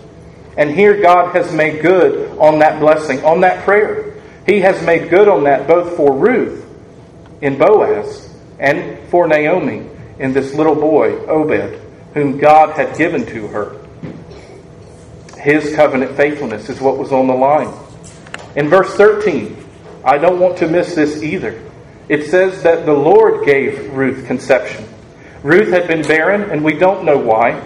And 0.58 0.70
here 0.70 1.00
God 1.00 1.34
has 1.34 1.52
made 1.52 1.80
good 1.80 2.38
on 2.38 2.58
that 2.58 2.80
blessing, 2.80 3.24
on 3.24 3.40
that 3.40 3.64
prayer. 3.64 4.15
He 4.46 4.60
has 4.60 4.80
made 4.86 5.10
good 5.10 5.28
on 5.28 5.44
that 5.44 5.66
both 5.66 5.96
for 5.96 6.16
Ruth 6.16 6.64
in 7.42 7.58
Boaz 7.58 8.32
and 8.58 8.98
for 9.08 9.26
Naomi 9.26 9.88
in 10.18 10.32
this 10.32 10.54
little 10.54 10.76
boy, 10.76 11.26
Obed, 11.26 11.80
whom 12.14 12.38
God 12.38 12.76
had 12.76 12.96
given 12.96 13.26
to 13.26 13.48
her. 13.48 13.76
His 15.38 15.74
covenant 15.74 16.16
faithfulness 16.16 16.68
is 16.68 16.80
what 16.80 16.96
was 16.96 17.12
on 17.12 17.26
the 17.26 17.34
line. 17.34 17.72
In 18.54 18.68
verse 18.68 18.94
13, 18.94 19.64
I 20.04 20.16
don't 20.16 20.40
want 20.40 20.56
to 20.58 20.68
miss 20.68 20.94
this 20.94 21.22
either. 21.22 21.62
It 22.08 22.30
says 22.30 22.62
that 22.62 22.86
the 22.86 22.92
Lord 22.92 23.44
gave 23.44 23.92
Ruth 23.92 24.26
conception. 24.26 24.88
Ruth 25.42 25.68
had 25.68 25.88
been 25.88 26.02
barren, 26.02 26.50
and 26.50 26.64
we 26.64 26.74
don't 26.74 27.04
know 27.04 27.18
why. 27.18 27.62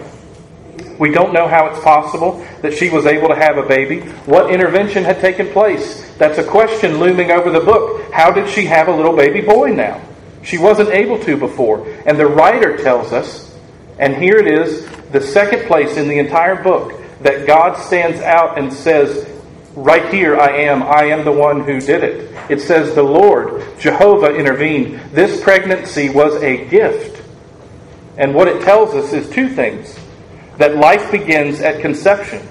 We 1.01 1.09
don't 1.09 1.33
know 1.33 1.47
how 1.47 1.65
it's 1.65 1.79
possible 1.79 2.45
that 2.61 2.75
she 2.75 2.91
was 2.91 3.07
able 3.07 3.29
to 3.29 3.35
have 3.35 3.57
a 3.57 3.63
baby. 3.63 4.01
What 4.27 4.51
intervention 4.51 5.03
had 5.03 5.19
taken 5.19 5.47
place? 5.47 6.07
That's 6.19 6.37
a 6.37 6.43
question 6.43 6.99
looming 6.99 7.31
over 7.31 7.49
the 7.49 7.59
book. 7.59 8.13
How 8.13 8.31
did 8.31 8.47
she 8.47 8.67
have 8.67 8.87
a 8.87 8.95
little 8.95 9.15
baby 9.15 9.41
boy 9.41 9.71
now? 9.71 9.99
She 10.43 10.59
wasn't 10.59 10.89
able 10.89 11.17
to 11.23 11.37
before. 11.37 11.89
And 12.05 12.19
the 12.19 12.27
writer 12.27 12.77
tells 12.77 13.13
us, 13.13 13.51
and 13.97 14.15
here 14.15 14.37
it 14.37 14.45
is, 14.45 14.87
the 15.11 15.19
second 15.19 15.65
place 15.65 15.97
in 15.97 16.07
the 16.07 16.19
entire 16.19 16.61
book, 16.61 16.93
that 17.21 17.47
God 17.47 17.81
stands 17.81 18.21
out 18.21 18.59
and 18.59 18.71
says, 18.71 19.27
Right 19.73 20.13
here 20.13 20.39
I 20.39 20.55
am, 20.55 20.83
I 20.83 21.05
am 21.05 21.25
the 21.25 21.31
one 21.31 21.61
who 21.61 21.81
did 21.81 22.03
it. 22.03 22.31
It 22.47 22.61
says, 22.61 22.93
The 22.93 23.01
Lord, 23.01 23.63
Jehovah, 23.79 24.35
intervened. 24.35 24.99
This 25.13 25.41
pregnancy 25.41 26.09
was 26.09 26.35
a 26.43 26.63
gift. 26.67 27.23
And 28.19 28.35
what 28.35 28.47
it 28.47 28.61
tells 28.61 28.93
us 28.93 29.13
is 29.13 29.27
two 29.31 29.49
things 29.49 29.97
that 30.61 30.75
life 30.75 31.11
begins 31.11 31.59
at 31.59 31.81
conception. 31.81 32.47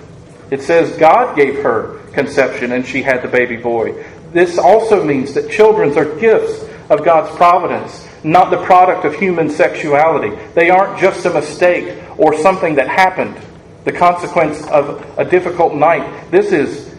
It 0.50 0.62
says 0.62 0.96
God 0.96 1.36
gave 1.36 1.62
her 1.62 2.00
conception 2.12 2.72
and 2.72 2.84
she 2.84 3.02
had 3.02 3.22
the 3.22 3.28
baby 3.28 3.56
boy. 3.56 4.04
This 4.32 4.58
also 4.58 5.04
means 5.04 5.34
that 5.34 5.50
children 5.50 5.96
are 5.96 6.18
gifts 6.18 6.64
of 6.90 7.04
God's 7.04 7.34
providence, 7.36 8.06
not 8.24 8.50
the 8.50 8.64
product 8.64 9.04
of 9.04 9.14
human 9.14 9.48
sexuality. 9.48 10.36
They 10.54 10.70
aren't 10.70 10.98
just 10.98 11.24
a 11.24 11.30
mistake 11.32 12.02
or 12.18 12.36
something 12.36 12.74
that 12.74 12.88
happened, 12.88 13.40
the 13.84 13.92
consequence 13.92 14.66
of 14.66 15.18
a 15.18 15.24
difficult 15.24 15.74
night. 15.74 16.30
This 16.30 16.52
is 16.52 16.92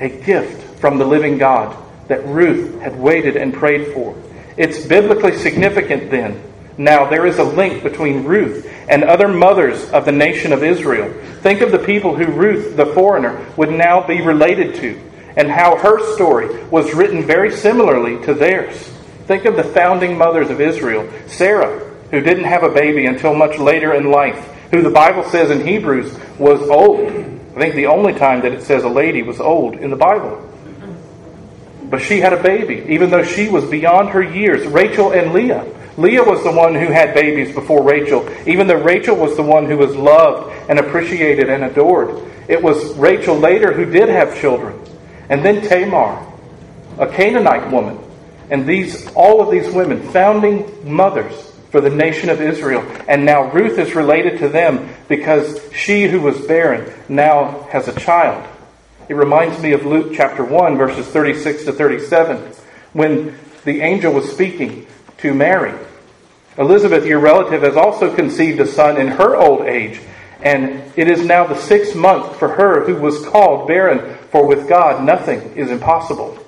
a 0.00 0.08
gift 0.08 0.80
from 0.80 0.98
the 0.98 1.04
living 1.04 1.36
God 1.36 1.76
that 2.08 2.26
Ruth 2.26 2.80
had 2.80 2.98
waited 2.98 3.36
and 3.36 3.52
prayed 3.52 3.92
for. 3.92 4.16
It's 4.56 4.86
biblically 4.86 5.36
significant 5.36 6.10
then. 6.10 6.42
Now, 6.76 7.08
there 7.08 7.26
is 7.26 7.38
a 7.38 7.44
link 7.44 7.82
between 7.82 8.24
Ruth 8.24 8.68
and 8.88 9.04
other 9.04 9.28
mothers 9.28 9.88
of 9.90 10.04
the 10.04 10.12
nation 10.12 10.52
of 10.52 10.62
Israel. 10.62 11.12
Think 11.40 11.60
of 11.60 11.72
the 11.72 11.78
people 11.78 12.16
who 12.16 12.26
Ruth, 12.26 12.76
the 12.76 12.86
foreigner, 12.86 13.46
would 13.56 13.70
now 13.70 14.06
be 14.06 14.20
related 14.20 14.74
to, 14.76 15.00
and 15.36 15.50
how 15.50 15.76
her 15.76 16.14
story 16.14 16.64
was 16.64 16.94
written 16.94 17.22
very 17.22 17.50
similarly 17.50 18.22
to 18.24 18.34
theirs. 18.34 18.90
Think 19.26 19.44
of 19.44 19.56
the 19.56 19.64
founding 19.64 20.18
mothers 20.18 20.50
of 20.50 20.60
Israel 20.60 21.08
Sarah, 21.26 21.90
who 22.10 22.20
didn't 22.20 22.44
have 22.44 22.62
a 22.62 22.68
baby 22.68 23.06
until 23.06 23.34
much 23.34 23.58
later 23.58 23.94
in 23.94 24.10
life, 24.10 24.44
who 24.70 24.82
the 24.82 24.90
Bible 24.90 25.24
says 25.24 25.50
in 25.50 25.66
Hebrews 25.66 26.18
was 26.38 26.60
old. 26.68 27.08
I 27.08 27.58
think 27.58 27.74
the 27.74 27.86
only 27.86 28.14
time 28.14 28.42
that 28.42 28.52
it 28.52 28.62
says 28.62 28.82
a 28.82 28.88
lady 28.88 29.22
was 29.22 29.40
old 29.40 29.76
in 29.76 29.90
the 29.90 29.96
Bible. 29.96 30.50
But 31.84 32.02
she 32.02 32.20
had 32.20 32.32
a 32.32 32.42
baby, 32.42 32.84
even 32.92 33.10
though 33.10 33.22
she 33.22 33.48
was 33.48 33.64
beyond 33.64 34.10
her 34.10 34.22
years. 34.22 34.66
Rachel 34.66 35.12
and 35.12 35.32
Leah. 35.32 35.64
Leah 35.96 36.24
was 36.24 36.42
the 36.42 36.52
one 36.52 36.74
who 36.74 36.86
had 36.86 37.14
babies 37.14 37.54
before 37.54 37.82
Rachel, 37.82 38.28
even 38.46 38.66
though 38.66 38.82
Rachel 38.82 39.16
was 39.16 39.36
the 39.36 39.42
one 39.42 39.66
who 39.66 39.78
was 39.78 39.94
loved 39.94 40.52
and 40.68 40.78
appreciated 40.78 41.48
and 41.48 41.64
adored. 41.64 42.24
It 42.48 42.62
was 42.62 42.94
Rachel 42.94 43.36
later 43.36 43.72
who 43.72 43.84
did 43.84 44.08
have 44.08 44.38
children. 44.40 44.80
And 45.28 45.44
then 45.44 45.62
Tamar, 45.62 46.26
a 46.98 47.06
Canaanite 47.06 47.70
woman. 47.70 47.98
And 48.50 48.66
these 48.66 49.06
all 49.14 49.40
of 49.40 49.50
these 49.50 49.72
women, 49.72 50.02
founding 50.10 50.92
mothers 50.92 51.52
for 51.70 51.80
the 51.80 51.90
nation 51.90 52.28
of 52.28 52.40
Israel. 52.40 52.82
And 53.08 53.24
now 53.24 53.50
Ruth 53.50 53.78
is 53.78 53.94
related 53.94 54.38
to 54.40 54.48
them 54.48 54.88
because 55.08 55.60
she 55.72 56.04
who 56.04 56.20
was 56.20 56.40
barren 56.46 56.92
now 57.08 57.66
has 57.70 57.88
a 57.88 57.98
child. 57.98 58.46
It 59.08 59.14
reminds 59.14 59.60
me 59.60 59.72
of 59.72 59.84
Luke 59.84 60.12
chapter 60.14 60.44
1, 60.44 60.76
verses 60.76 61.06
36 61.06 61.64
to 61.64 61.72
37, 61.72 62.52
when 62.92 63.38
the 63.64 63.80
angel 63.80 64.12
was 64.12 64.30
speaking 64.30 64.86
to 65.18 65.34
Mary. 65.34 65.78
Elizabeth, 66.56 67.04
your 67.04 67.18
relative, 67.18 67.62
has 67.62 67.76
also 67.76 68.14
conceived 68.14 68.60
a 68.60 68.66
son 68.66 68.96
in 68.96 69.08
her 69.08 69.36
old 69.36 69.66
age, 69.66 70.00
and 70.40 70.82
it 70.96 71.10
is 71.10 71.24
now 71.24 71.46
the 71.46 71.56
sixth 71.56 71.96
month 71.96 72.36
for 72.36 72.48
her 72.48 72.84
who 72.84 72.96
was 72.96 73.24
called 73.26 73.66
barren, 73.66 74.16
for 74.30 74.46
with 74.46 74.68
God 74.68 75.04
nothing 75.04 75.40
is 75.56 75.70
impossible. 75.70 76.38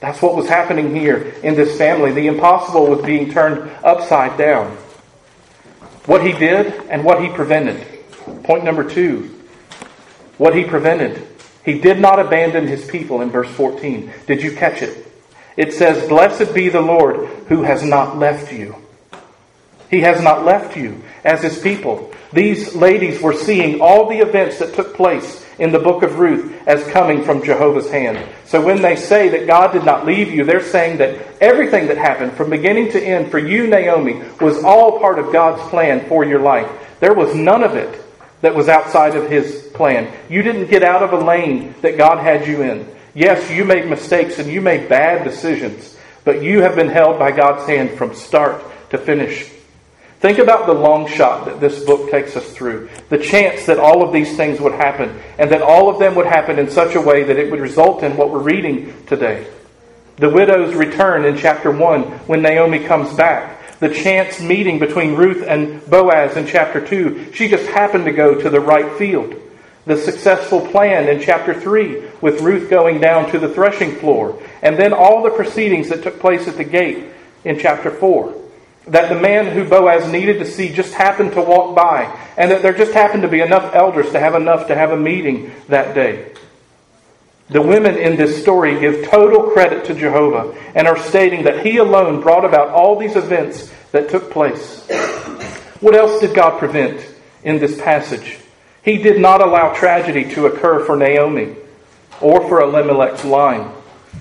That's 0.00 0.22
what 0.22 0.36
was 0.36 0.48
happening 0.48 0.94
here 0.94 1.34
in 1.42 1.54
this 1.54 1.76
family. 1.76 2.12
The 2.12 2.28
impossible 2.28 2.86
was 2.86 3.04
being 3.04 3.30
turned 3.30 3.70
upside 3.82 4.38
down. 4.38 4.76
What 6.06 6.24
he 6.24 6.32
did 6.32 6.66
and 6.88 7.04
what 7.04 7.22
he 7.22 7.28
prevented. 7.28 7.84
Point 8.44 8.64
number 8.64 8.88
two 8.88 9.34
what 10.38 10.54
he 10.54 10.64
prevented. 10.64 11.26
He 11.64 11.80
did 11.80 12.00
not 12.00 12.18
abandon 12.18 12.66
his 12.66 12.86
people 12.86 13.20
in 13.20 13.30
verse 13.30 13.50
14. 13.50 14.12
Did 14.26 14.42
you 14.42 14.52
catch 14.52 14.82
it? 14.82 15.07
It 15.58 15.74
says, 15.74 16.08
Blessed 16.08 16.54
be 16.54 16.68
the 16.68 16.80
Lord 16.80 17.26
who 17.48 17.64
has 17.64 17.82
not 17.82 18.16
left 18.16 18.52
you. 18.52 18.76
He 19.90 20.02
has 20.02 20.22
not 20.22 20.44
left 20.44 20.76
you 20.76 21.02
as 21.24 21.42
his 21.42 21.58
people. 21.58 22.12
These 22.32 22.76
ladies 22.76 23.20
were 23.20 23.32
seeing 23.32 23.80
all 23.80 24.08
the 24.08 24.20
events 24.20 24.60
that 24.60 24.74
took 24.74 24.94
place 24.94 25.44
in 25.58 25.72
the 25.72 25.80
book 25.80 26.04
of 26.04 26.20
Ruth 26.20 26.62
as 26.68 26.86
coming 26.92 27.24
from 27.24 27.42
Jehovah's 27.42 27.90
hand. 27.90 28.24
So 28.44 28.64
when 28.64 28.82
they 28.82 28.94
say 28.94 29.30
that 29.30 29.48
God 29.48 29.72
did 29.72 29.84
not 29.84 30.06
leave 30.06 30.30
you, 30.30 30.44
they're 30.44 30.62
saying 30.62 30.98
that 30.98 31.18
everything 31.42 31.88
that 31.88 31.98
happened 31.98 32.34
from 32.34 32.50
beginning 32.50 32.92
to 32.92 33.02
end 33.02 33.32
for 33.32 33.40
you, 33.40 33.66
Naomi, 33.66 34.22
was 34.40 34.62
all 34.62 35.00
part 35.00 35.18
of 35.18 35.32
God's 35.32 35.62
plan 35.70 36.06
for 36.08 36.24
your 36.24 36.40
life. 36.40 36.70
There 37.00 37.14
was 37.14 37.34
none 37.34 37.64
of 37.64 37.74
it 37.74 38.00
that 38.42 38.54
was 38.54 38.68
outside 38.68 39.16
of 39.16 39.28
his 39.28 39.68
plan. 39.74 40.12
You 40.30 40.42
didn't 40.42 40.70
get 40.70 40.84
out 40.84 41.02
of 41.02 41.12
a 41.12 41.24
lane 41.24 41.74
that 41.82 41.98
God 41.98 42.18
had 42.18 42.46
you 42.46 42.62
in. 42.62 42.86
Yes, 43.18 43.50
you 43.50 43.64
made 43.64 43.90
mistakes 43.90 44.38
and 44.38 44.48
you 44.48 44.60
made 44.60 44.88
bad 44.88 45.24
decisions, 45.24 45.98
but 46.22 46.40
you 46.40 46.62
have 46.62 46.76
been 46.76 46.86
held 46.86 47.18
by 47.18 47.32
God's 47.32 47.66
hand 47.66 47.98
from 47.98 48.14
start 48.14 48.62
to 48.90 48.96
finish. 48.96 49.50
Think 50.20 50.38
about 50.38 50.66
the 50.66 50.72
long 50.72 51.08
shot 51.08 51.46
that 51.46 51.58
this 51.58 51.82
book 51.82 52.12
takes 52.12 52.36
us 52.36 52.48
through. 52.52 52.88
The 53.08 53.18
chance 53.18 53.66
that 53.66 53.80
all 53.80 54.04
of 54.04 54.12
these 54.12 54.36
things 54.36 54.60
would 54.60 54.74
happen, 54.74 55.20
and 55.36 55.50
that 55.50 55.62
all 55.62 55.90
of 55.90 55.98
them 55.98 56.14
would 56.14 56.26
happen 56.26 56.60
in 56.60 56.70
such 56.70 56.94
a 56.94 57.00
way 57.00 57.24
that 57.24 57.36
it 57.36 57.50
would 57.50 57.58
result 57.58 58.04
in 58.04 58.16
what 58.16 58.30
we're 58.30 58.38
reading 58.38 58.94
today. 59.06 59.48
The 60.18 60.30
widow's 60.30 60.76
return 60.76 61.24
in 61.24 61.36
chapter 61.36 61.72
1 61.72 62.02
when 62.28 62.40
Naomi 62.40 62.84
comes 62.84 63.12
back. 63.14 63.80
The 63.80 63.92
chance 63.92 64.40
meeting 64.40 64.78
between 64.78 65.16
Ruth 65.16 65.44
and 65.44 65.84
Boaz 65.90 66.36
in 66.36 66.46
chapter 66.46 66.80
2. 66.86 67.32
She 67.32 67.48
just 67.48 67.66
happened 67.66 68.04
to 68.04 68.12
go 68.12 68.40
to 68.40 68.48
the 68.48 68.60
right 68.60 68.96
field. 68.96 69.34
The 69.88 69.96
successful 69.96 70.60
plan 70.60 71.08
in 71.08 71.20
chapter 71.20 71.58
3 71.58 72.10
with 72.20 72.42
Ruth 72.42 72.68
going 72.68 73.00
down 73.00 73.30
to 73.30 73.38
the 73.38 73.48
threshing 73.48 73.96
floor. 73.96 74.40
And 74.60 74.78
then 74.78 74.92
all 74.92 75.22
the 75.22 75.30
proceedings 75.30 75.88
that 75.88 76.02
took 76.02 76.20
place 76.20 76.46
at 76.46 76.58
the 76.58 76.64
gate 76.64 77.06
in 77.44 77.58
chapter 77.58 77.90
4 77.90 78.34
that 78.88 79.08
the 79.08 79.20
man 79.20 79.54
who 79.54 79.68
Boaz 79.68 80.10
needed 80.10 80.38
to 80.38 80.46
see 80.46 80.72
just 80.72 80.94
happened 80.94 81.32
to 81.32 81.42
walk 81.42 81.76
by, 81.76 82.04
and 82.36 82.50
that 82.50 82.62
there 82.62 82.72
just 82.72 82.92
happened 82.92 83.22
to 83.22 83.28
be 83.28 83.40
enough 83.40 83.74
elders 83.74 84.10
to 84.12 84.20
have 84.20 84.34
enough 84.34 84.68
to 84.68 84.74
have 84.74 84.92
a 84.92 84.96
meeting 84.96 85.52
that 85.68 85.94
day. 85.94 86.32
The 87.50 87.62
women 87.62 87.96
in 87.96 88.16
this 88.16 88.40
story 88.42 88.78
give 88.80 89.08
total 89.08 89.50
credit 89.50 89.86
to 89.86 89.94
Jehovah 89.94 90.54
and 90.74 90.86
are 90.86 90.98
stating 90.98 91.44
that 91.44 91.64
He 91.64 91.78
alone 91.78 92.20
brought 92.20 92.44
about 92.44 92.68
all 92.68 92.98
these 92.98 93.16
events 93.16 93.70
that 93.92 94.10
took 94.10 94.30
place. 94.30 94.86
What 95.80 95.94
else 95.94 96.20
did 96.20 96.34
God 96.34 96.58
prevent 96.58 97.06
in 97.42 97.58
this 97.58 97.80
passage? 97.80 98.38
He 98.88 98.96
did 98.96 99.20
not 99.20 99.42
allow 99.42 99.74
tragedy 99.74 100.24
to 100.32 100.46
occur 100.46 100.82
for 100.82 100.96
Naomi 100.96 101.54
or 102.22 102.48
for 102.48 102.62
Elimelech's 102.62 103.22
line. 103.22 103.70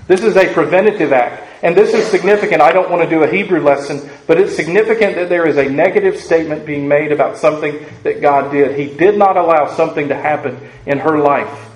This 0.08 0.24
is 0.24 0.36
a 0.36 0.54
preventative 0.54 1.14
act. 1.14 1.48
And 1.64 1.74
this 1.74 1.94
is 1.94 2.06
significant. 2.08 2.62
I 2.62 2.74
don't 2.74 2.92
want 2.92 3.02
to 3.02 3.10
do 3.10 3.24
a 3.24 3.32
Hebrew 3.32 3.62
lesson, 3.62 4.10
but 4.28 4.38
it's 4.38 4.58
significant 4.58 5.16
that 5.16 5.30
there 5.30 5.48
is 5.48 5.56
a 5.56 5.70
negative 5.70 6.18
statement 6.20 6.66
being 6.66 6.86
made 6.86 7.14
about 7.14 7.38
something 7.38 7.80
that 8.04 8.20
God 8.20 8.52
did. 8.52 8.78
He 8.78 8.94
did 8.94 9.18
not 9.18 9.38
allow 9.38 9.74
something 9.74 10.10
to 10.10 10.16
happen 10.16 10.60
in 10.86 11.00
her 11.00 11.18
life. 11.18 11.70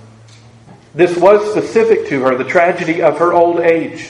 This 0.93 1.15
was 1.15 1.49
specific 1.49 2.09
to 2.09 2.23
her, 2.23 2.35
the 2.35 2.43
tragedy 2.43 3.01
of 3.01 3.19
her 3.19 3.31
old 3.31 3.61
age. 3.61 4.09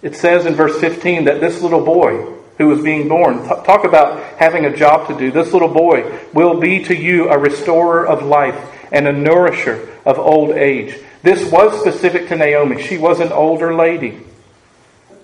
It 0.00 0.16
says 0.16 0.46
in 0.46 0.54
verse 0.54 0.80
15 0.80 1.24
that 1.24 1.42
this 1.42 1.60
little 1.60 1.84
boy 1.84 2.39
who 2.60 2.68
was 2.68 2.82
being 2.82 3.08
born, 3.08 3.42
talk 3.64 3.84
about 3.84 4.22
having 4.34 4.66
a 4.66 4.76
job 4.76 5.08
to 5.08 5.16
do, 5.16 5.30
this 5.30 5.54
little 5.54 5.72
boy 5.72 6.20
will 6.34 6.60
be 6.60 6.84
to 6.84 6.94
you 6.94 7.30
a 7.30 7.38
restorer 7.38 8.06
of 8.06 8.22
life 8.22 8.54
and 8.92 9.08
a 9.08 9.12
nourisher 9.12 9.88
of 10.04 10.18
old 10.18 10.50
age. 10.50 10.94
This 11.22 11.50
was 11.50 11.80
specific 11.80 12.28
to 12.28 12.36
Naomi. 12.36 12.82
She 12.82 12.98
was 12.98 13.20
an 13.20 13.32
older 13.32 13.74
lady. 13.74 14.20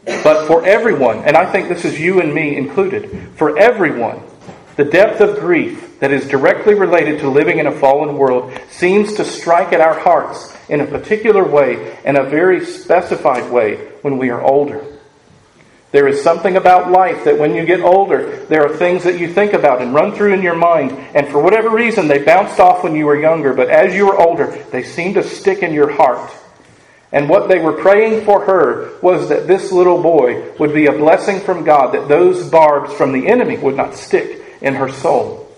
But 0.06 0.46
for 0.46 0.64
everyone, 0.64 1.24
and 1.24 1.36
I 1.36 1.44
think 1.52 1.68
this 1.68 1.84
is 1.84 2.00
you 2.00 2.22
and 2.22 2.32
me 2.32 2.56
included, 2.56 3.32
for 3.36 3.58
everyone, 3.58 4.22
the 4.76 4.84
depth 4.84 5.20
of 5.20 5.38
grief 5.38 5.98
that 6.00 6.12
is 6.12 6.26
directly 6.28 6.72
related 6.72 7.20
to 7.20 7.28
living 7.28 7.58
in 7.58 7.66
a 7.66 7.78
fallen 7.78 8.16
world 8.16 8.58
seems 8.70 9.12
to 9.14 9.26
strike 9.26 9.74
at 9.74 9.82
our 9.82 9.98
hearts 9.98 10.56
in 10.70 10.80
a 10.80 10.86
particular 10.86 11.46
way, 11.46 11.98
in 12.02 12.18
a 12.18 12.30
very 12.30 12.64
specified 12.64 13.52
way, 13.52 13.76
when 14.00 14.16
we 14.16 14.30
are 14.30 14.40
older. 14.40 14.95
There 15.96 16.08
is 16.08 16.22
something 16.22 16.58
about 16.58 16.90
life 16.90 17.24
that 17.24 17.38
when 17.38 17.54
you 17.54 17.64
get 17.64 17.80
older, 17.80 18.44
there 18.50 18.62
are 18.66 18.76
things 18.76 19.04
that 19.04 19.18
you 19.18 19.32
think 19.32 19.54
about 19.54 19.80
and 19.80 19.94
run 19.94 20.12
through 20.12 20.34
in 20.34 20.42
your 20.42 20.54
mind, 20.54 20.90
and 21.14 21.26
for 21.28 21.42
whatever 21.42 21.70
reason, 21.70 22.06
they 22.06 22.22
bounced 22.22 22.60
off 22.60 22.84
when 22.84 22.94
you 22.94 23.06
were 23.06 23.18
younger, 23.18 23.54
but 23.54 23.70
as 23.70 23.94
you 23.94 24.04
were 24.04 24.20
older, 24.20 24.62
they 24.70 24.82
seem 24.82 25.14
to 25.14 25.22
stick 25.22 25.60
in 25.60 25.72
your 25.72 25.90
heart. 25.90 26.30
And 27.12 27.30
what 27.30 27.48
they 27.48 27.60
were 27.60 27.72
praying 27.72 28.26
for 28.26 28.44
her 28.44 28.98
was 29.00 29.30
that 29.30 29.46
this 29.46 29.72
little 29.72 30.02
boy 30.02 30.52
would 30.58 30.74
be 30.74 30.84
a 30.84 30.92
blessing 30.92 31.40
from 31.40 31.64
God, 31.64 31.94
that 31.94 32.08
those 32.08 32.46
barbs 32.50 32.92
from 32.92 33.12
the 33.12 33.28
enemy 33.28 33.56
would 33.56 33.74
not 33.78 33.94
stick 33.94 34.44
in 34.60 34.74
her 34.74 34.92
soul. 34.92 35.50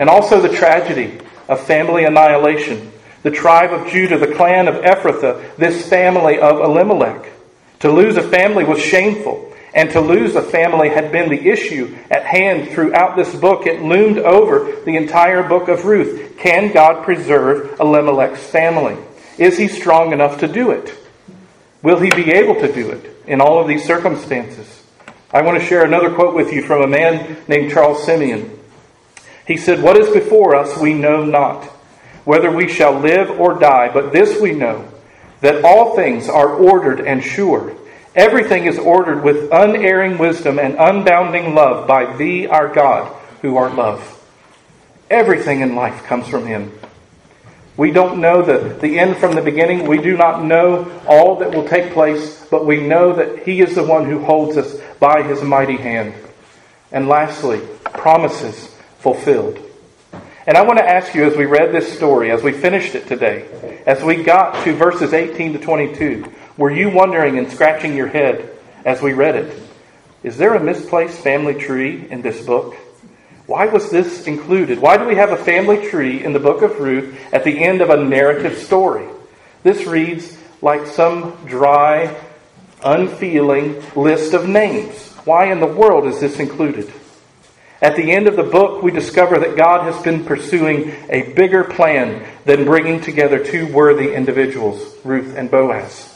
And 0.00 0.10
also 0.10 0.40
the 0.40 0.56
tragedy 0.56 1.20
of 1.48 1.64
family 1.64 2.06
annihilation. 2.06 2.90
The 3.22 3.30
tribe 3.30 3.72
of 3.72 3.86
Judah, 3.86 4.18
the 4.18 4.34
clan 4.34 4.66
of 4.66 4.82
Ephrathah, 4.82 5.54
this 5.54 5.88
family 5.88 6.40
of 6.40 6.58
Elimelech. 6.58 7.36
To 7.80 7.90
lose 7.90 8.16
a 8.16 8.22
family 8.22 8.64
was 8.64 8.80
shameful, 8.80 9.52
and 9.74 9.90
to 9.90 10.00
lose 10.00 10.36
a 10.36 10.42
family 10.42 10.88
had 10.88 11.12
been 11.12 11.30
the 11.30 11.48
issue 11.48 11.96
at 12.10 12.24
hand 12.24 12.70
throughout 12.70 13.16
this 13.16 13.34
book. 13.34 13.66
It 13.66 13.82
loomed 13.82 14.18
over 14.18 14.82
the 14.84 14.96
entire 14.96 15.42
book 15.42 15.68
of 15.68 15.84
Ruth. 15.84 16.36
Can 16.38 16.72
God 16.72 17.04
preserve 17.04 17.78
Elimelech's 17.80 18.44
family? 18.44 18.96
Is 19.38 19.56
he 19.56 19.68
strong 19.68 20.12
enough 20.12 20.40
to 20.40 20.48
do 20.48 20.70
it? 20.70 20.94
Will 21.82 21.98
he 21.98 22.10
be 22.10 22.32
able 22.32 22.56
to 22.56 22.72
do 22.72 22.90
it 22.90 23.16
in 23.26 23.40
all 23.40 23.60
of 23.60 23.68
these 23.68 23.84
circumstances? 23.84 24.82
I 25.32 25.42
want 25.42 25.58
to 25.58 25.64
share 25.64 25.84
another 25.84 26.12
quote 26.12 26.34
with 26.34 26.52
you 26.52 26.62
from 26.62 26.82
a 26.82 26.86
man 26.86 27.38
named 27.48 27.70
Charles 27.70 28.04
Simeon. 28.04 28.58
He 29.46 29.56
said, 29.56 29.82
What 29.82 29.96
is 29.96 30.12
before 30.12 30.54
us 30.54 30.78
we 30.78 30.92
know 30.92 31.24
not, 31.24 31.64
whether 32.24 32.50
we 32.50 32.68
shall 32.68 32.98
live 32.98 33.30
or 33.30 33.58
die, 33.58 33.90
but 33.92 34.12
this 34.12 34.40
we 34.40 34.52
know, 34.52 34.86
that 35.40 35.64
all 35.64 35.96
things 35.96 36.28
are 36.28 36.48
ordered 36.48 37.00
and 37.00 37.22
sure. 37.22 37.74
Everything 38.14 38.64
is 38.64 38.78
ordered 38.78 39.22
with 39.22 39.50
unerring 39.52 40.18
wisdom 40.18 40.58
and 40.58 40.74
unbounding 40.74 41.54
love 41.54 41.86
by 41.86 42.16
Thee, 42.16 42.46
our 42.46 42.68
God, 42.68 43.14
who 43.40 43.56
art 43.56 43.74
love. 43.74 44.16
Everything 45.08 45.60
in 45.60 45.74
life 45.74 46.04
comes 46.04 46.28
from 46.28 46.46
Him. 46.46 46.72
We 47.76 47.92
don't 47.92 48.20
know 48.20 48.42
the, 48.42 48.74
the 48.74 48.98
end 48.98 49.16
from 49.16 49.34
the 49.34 49.42
beginning. 49.42 49.86
We 49.86 49.98
do 49.98 50.16
not 50.16 50.44
know 50.44 50.90
all 51.06 51.36
that 51.36 51.54
will 51.54 51.66
take 51.66 51.92
place, 51.92 52.44
but 52.50 52.66
we 52.66 52.80
know 52.80 53.14
that 53.14 53.44
He 53.44 53.60
is 53.60 53.74
the 53.74 53.84
one 53.84 54.06
who 54.06 54.22
holds 54.24 54.56
us 54.56 54.76
by 54.98 55.22
His 55.22 55.42
mighty 55.42 55.76
hand. 55.76 56.14
And 56.92 57.08
lastly, 57.08 57.60
promises 57.84 58.74
fulfilled. 58.98 59.69
And 60.50 60.58
I 60.58 60.62
want 60.62 60.80
to 60.80 60.84
ask 60.84 61.14
you 61.14 61.24
as 61.26 61.36
we 61.36 61.46
read 61.46 61.70
this 61.70 61.92
story, 61.92 62.32
as 62.32 62.42
we 62.42 62.50
finished 62.50 62.96
it 62.96 63.06
today, 63.06 63.46
as 63.86 64.02
we 64.02 64.24
got 64.24 64.64
to 64.64 64.74
verses 64.74 65.14
18 65.14 65.52
to 65.52 65.60
22, 65.60 66.24
were 66.56 66.72
you 66.72 66.90
wondering 66.90 67.38
and 67.38 67.52
scratching 67.52 67.96
your 67.96 68.08
head 68.08 68.50
as 68.84 69.00
we 69.00 69.12
read 69.12 69.36
it? 69.36 69.62
Is 70.24 70.36
there 70.36 70.54
a 70.54 70.60
misplaced 70.60 71.20
family 71.20 71.54
tree 71.54 72.04
in 72.10 72.20
this 72.22 72.44
book? 72.44 72.74
Why 73.46 73.66
was 73.66 73.92
this 73.92 74.26
included? 74.26 74.80
Why 74.80 74.96
do 74.96 75.04
we 75.04 75.14
have 75.14 75.30
a 75.30 75.36
family 75.36 75.88
tree 75.88 76.24
in 76.24 76.32
the 76.32 76.40
book 76.40 76.62
of 76.62 76.80
Ruth 76.80 77.16
at 77.32 77.44
the 77.44 77.62
end 77.62 77.80
of 77.80 77.90
a 77.90 78.04
narrative 78.04 78.58
story? 78.58 79.06
This 79.62 79.86
reads 79.86 80.36
like 80.60 80.84
some 80.88 81.38
dry, 81.46 82.12
unfeeling 82.82 83.80
list 83.94 84.34
of 84.34 84.48
names. 84.48 85.12
Why 85.24 85.52
in 85.52 85.60
the 85.60 85.66
world 85.66 86.08
is 86.08 86.18
this 86.18 86.40
included? 86.40 86.92
At 87.82 87.96
the 87.96 88.12
end 88.12 88.28
of 88.28 88.36
the 88.36 88.42
book, 88.42 88.82
we 88.82 88.90
discover 88.90 89.38
that 89.38 89.56
God 89.56 89.84
has 89.84 90.02
been 90.02 90.24
pursuing 90.24 90.94
a 91.08 91.32
bigger 91.32 91.64
plan 91.64 92.26
than 92.44 92.64
bringing 92.64 93.00
together 93.00 93.42
two 93.42 93.66
worthy 93.72 94.12
individuals, 94.12 94.96
Ruth 95.02 95.34
and 95.34 95.50
Boaz. 95.50 96.06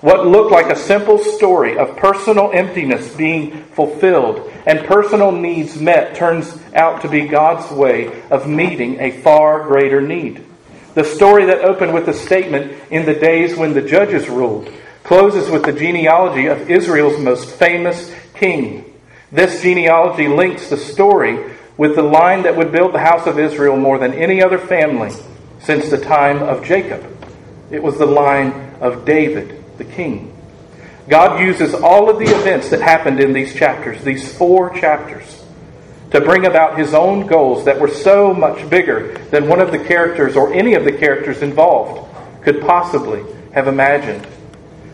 What 0.00 0.28
looked 0.28 0.52
like 0.52 0.70
a 0.70 0.76
simple 0.76 1.18
story 1.18 1.76
of 1.76 1.96
personal 1.96 2.52
emptiness 2.52 3.12
being 3.16 3.64
fulfilled 3.72 4.52
and 4.64 4.86
personal 4.86 5.32
needs 5.32 5.80
met 5.80 6.14
turns 6.14 6.56
out 6.72 7.02
to 7.02 7.08
be 7.08 7.26
God's 7.26 7.68
way 7.72 8.22
of 8.30 8.48
meeting 8.48 9.00
a 9.00 9.20
far 9.22 9.64
greater 9.66 10.00
need. 10.00 10.44
The 10.94 11.02
story 11.02 11.46
that 11.46 11.64
opened 11.64 11.94
with 11.94 12.06
the 12.06 12.14
statement, 12.14 12.80
in 12.90 13.06
the 13.06 13.14
days 13.14 13.56
when 13.56 13.74
the 13.74 13.82
judges 13.82 14.28
ruled, 14.28 14.72
closes 15.02 15.50
with 15.50 15.64
the 15.64 15.72
genealogy 15.72 16.46
of 16.46 16.70
Israel's 16.70 17.18
most 17.18 17.48
famous 17.50 18.14
king. 18.34 18.87
This 19.30 19.62
genealogy 19.62 20.28
links 20.28 20.70
the 20.70 20.76
story 20.76 21.54
with 21.76 21.94
the 21.94 22.02
line 22.02 22.42
that 22.42 22.56
would 22.56 22.72
build 22.72 22.94
the 22.94 22.98
house 22.98 23.26
of 23.26 23.38
Israel 23.38 23.76
more 23.76 23.98
than 23.98 24.14
any 24.14 24.42
other 24.42 24.58
family 24.58 25.12
since 25.60 25.90
the 25.90 25.98
time 25.98 26.42
of 26.42 26.64
Jacob. 26.64 27.04
It 27.70 27.82
was 27.82 27.98
the 27.98 28.06
line 28.06 28.74
of 28.80 29.04
David 29.04 29.58
the 29.78 29.84
king. 29.84 30.34
God 31.08 31.40
uses 31.40 31.72
all 31.72 32.10
of 32.10 32.18
the 32.18 32.26
events 32.26 32.68
that 32.70 32.82
happened 32.82 33.20
in 33.20 33.32
these 33.32 33.54
chapters, 33.54 34.02
these 34.02 34.36
four 34.36 34.70
chapters, 34.78 35.44
to 36.10 36.20
bring 36.20 36.46
about 36.46 36.78
his 36.78 36.92
own 36.92 37.26
goals 37.26 37.64
that 37.64 37.80
were 37.80 37.88
so 37.88 38.34
much 38.34 38.68
bigger 38.68 39.16
than 39.30 39.48
one 39.48 39.60
of 39.60 39.70
the 39.70 39.78
characters 39.78 40.36
or 40.36 40.52
any 40.52 40.74
of 40.74 40.84
the 40.84 40.92
characters 40.92 41.42
involved 41.42 42.14
could 42.42 42.60
possibly 42.60 43.24
have 43.52 43.68
imagined. 43.68 44.26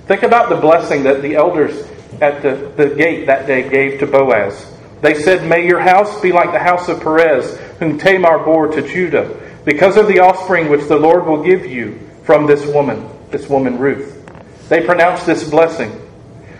Think 0.07 0.23
about 0.23 0.51
the 0.51 0.57
blessing 0.57 1.03
that 1.05 1.23
the 1.23 1.35
elders 1.35 1.87
at 2.21 2.43
the, 2.43 2.73
the 2.77 2.95
gate 2.95 3.27
that 3.27 3.47
day 3.47 3.69
gave 3.69 4.01
to 4.01 4.07
Boaz. 4.07 4.73
They 5.01 5.15
said, 5.15 5.49
May 5.49 5.67
your 5.67 5.81
house 5.81 6.21
be 6.21 6.33
like 6.33 6.53
the 6.53 6.59
house 6.59 6.89
of 6.89 7.01
Perez, 7.01 7.59
whom 7.79 7.99
Tamar 7.99 8.45
bore 8.45 8.69
to 8.69 8.83
Judah, 8.83 9.41
because 9.65 9.97
of 9.97 10.09
the 10.09 10.21
offspring 10.21 10.69
which 10.69 10.89
the 10.89 10.97
Lord 10.97 11.27
will 11.27 11.43
give 11.43 11.67
you 11.67 12.01
from 12.25 12.47
this 12.47 12.67
woman, 12.67 13.09
this 13.31 13.49
woman 13.49 13.79
Ruth. 13.79 14.21
They 14.69 14.85
pronounced 14.85 15.27
this 15.27 15.49
blessing. 15.49 16.01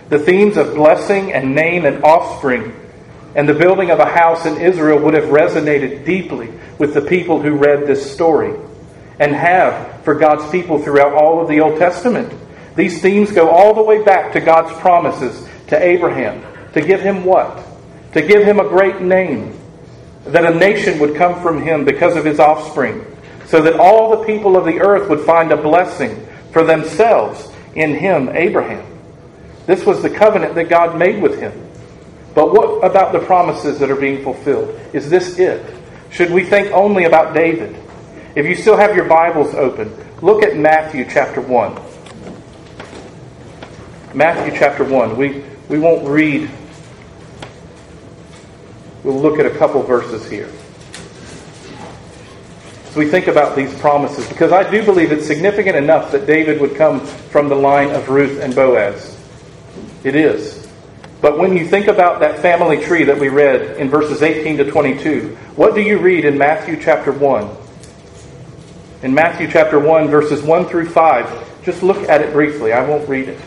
The 0.09 0.19
themes 0.19 0.57
of 0.57 0.75
blessing 0.75 1.33
and 1.33 1.55
name 1.55 1.85
and 1.85 2.03
offspring 2.03 2.73
and 3.35 3.49
the 3.49 3.53
building 3.53 3.91
of 3.91 3.99
a 3.99 4.05
house 4.05 4.45
in 4.45 4.59
Israel 4.61 4.97
would 4.99 5.13
have 5.13 5.25
resonated 5.25 6.05
deeply 6.05 6.49
with 6.79 6.93
the 6.93 7.01
people 7.01 7.41
who 7.41 7.51
read 7.51 7.85
this 7.85 8.11
story 8.13 8.57
and 9.19 9.35
have 9.35 10.03
for 10.03 10.15
God's 10.15 10.49
people 10.51 10.81
throughout 10.81 11.13
all 11.13 11.41
of 11.41 11.49
the 11.49 11.59
Old 11.59 11.77
Testament. 11.77 12.33
These 12.75 13.01
themes 13.01 13.31
go 13.31 13.49
all 13.49 13.73
the 13.73 13.83
way 13.83 14.03
back 14.03 14.33
to 14.33 14.41
God's 14.41 14.77
promises 14.79 15.47
to 15.67 15.81
Abraham 15.81 16.43
to 16.73 16.81
give 16.81 17.01
him 17.01 17.23
what? 17.23 17.63
To 18.13 18.21
give 18.21 18.43
him 18.43 18.59
a 18.59 18.67
great 18.67 19.01
name, 19.01 19.57
that 20.25 20.45
a 20.45 20.57
nation 20.57 20.99
would 20.99 21.15
come 21.15 21.41
from 21.41 21.61
him 21.61 21.85
because 21.85 22.15
of 22.15 22.25
his 22.25 22.39
offspring, 22.39 23.05
so 23.45 23.61
that 23.61 23.79
all 23.79 24.17
the 24.17 24.25
people 24.25 24.57
of 24.57 24.65
the 24.65 24.81
earth 24.81 25.09
would 25.09 25.21
find 25.21 25.51
a 25.51 25.57
blessing 25.57 26.25
for 26.51 26.63
themselves 26.63 27.49
in 27.75 27.95
him, 27.95 28.29
Abraham. 28.29 28.85
This 29.65 29.85
was 29.85 30.01
the 30.01 30.09
covenant 30.09 30.55
that 30.55 30.69
God 30.69 30.97
made 30.97 31.21
with 31.21 31.39
him. 31.39 31.53
But 32.33 32.51
what 32.53 32.83
about 32.83 33.13
the 33.13 33.19
promises 33.19 33.79
that 33.79 33.89
are 33.89 33.95
being 33.95 34.23
fulfilled? 34.23 34.79
Is 34.93 35.09
this 35.09 35.39
it? 35.39 35.65
Should 36.11 36.31
we 36.31 36.43
think 36.43 36.71
only 36.71 37.05
about 37.05 37.33
David? 37.33 37.75
If 38.35 38.45
you 38.45 38.55
still 38.55 38.77
have 38.77 38.95
your 38.95 39.05
Bibles 39.05 39.53
open, 39.55 39.95
look 40.21 40.43
at 40.43 40.57
Matthew 40.57 41.05
chapter 41.09 41.39
1. 41.39 41.94
Matthew 44.15 44.57
chapter 44.57 44.85
1. 44.85 45.17
We, 45.17 45.43
we 45.67 45.77
won't 45.77 46.07
read, 46.07 46.49
we'll 49.03 49.19
look 49.19 49.39
at 49.39 49.45
a 49.45 49.49
couple 49.57 49.83
verses 49.83 50.25
here. 50.29 50.49
as 52.87 52.95
we 52.95 53.09
think 53.09 53.27
about 53.27 53.57
these 53.57 53.77
promises, 53.79 54.25
because 54.29 54.53
I 54.53 54.71
do 54.71 54.85
believe 54.85 55.11
it's 55.11 55.27
significant 55.27 55.75
enough 55.75 56.13
that 56.13 56.25
David 56.25 56.61
would 56.61 56.77
come 56.77 57.01
from 57.01 57.49
the 57.49 57.55
line 57.55 57.89
of 57.89 58.07
Ruth 58.07 58.39
and 58.41 58.55
Boaz. 58.55 59.19
It 60.05 60.15
is. 60.15 60.65
But 61.19 61.37
when 61.37 61.57
you 61.57 61.67
think 61.67 61.87
about 61.87 62.21
that 62.21 62.39
family 62.39 62.81
tree 62.81 63.03
that 63.03 63.19
we 63.19 63.27
read 63.27 63.77
in 63.77 63.89
verses 63.89 64.21
18 64.21 64.57
to 64.57 64.71
22, 64.71 65.35
what 65.57 65.75
do 65.75 65.81
you 65.81 65.99
read 65.99 66.23
in 66.23 66.37
Matthew 66.37 66.81
chapter 66.81 67.11
1? 67.11 67.49
In 69.03 69.13
Matthew 69.13 69.49
chapter 69.51 69.77
1, 69.77 70.07
verses 70.07 70.41
1 70.41 70.67
through 70.67 70.87
5, 70.87 71.63
just 71.65 71.83
look 71.83 72.07
at 72.07 72.21
it 72.21 72.31
briefly. 72.31 72.71
I 72.71 72.87
won't 72.87 73.09
read 73.09 73.27
it. 73.27 73.41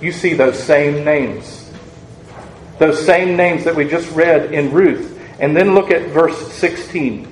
You 0.00 0.12
see 0.12 0.34
those 0.34 0.58
same 0.62 1.04
names. 1.04 1.70
Those 2.78 3.04
same 3.04 3.36
names 3.36 3.64
that 3.64 3.76
we 3.76 3.86
just 3.86 4.10
read 4.12 4.54
in 4.54 4.72
Ruth. 4.72 5.18
And 5.38 5.54
then 5.54 5.74
look 5.74 5.90
at 5.90 6.08
verse 6.08 6.52
16. 6.52 7.30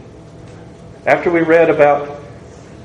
After 1.07 1.31
we 1.31 1.41
read 1.41 1.71
about 1.71 2.23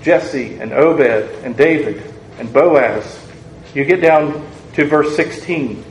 Jesse 0.01 0.55
and 0.59 0.71
Obed 0.71 1.29
and 1.43 1.57
David 1.57 2.13
and 2.39 2.51
Boaz, 2.53 3.19
you 3.73 3.83
get 3.83 4.01
down 4.01 4.47
to 4.73 4.85
verse 4.85 5.15
16. 5.15 5.83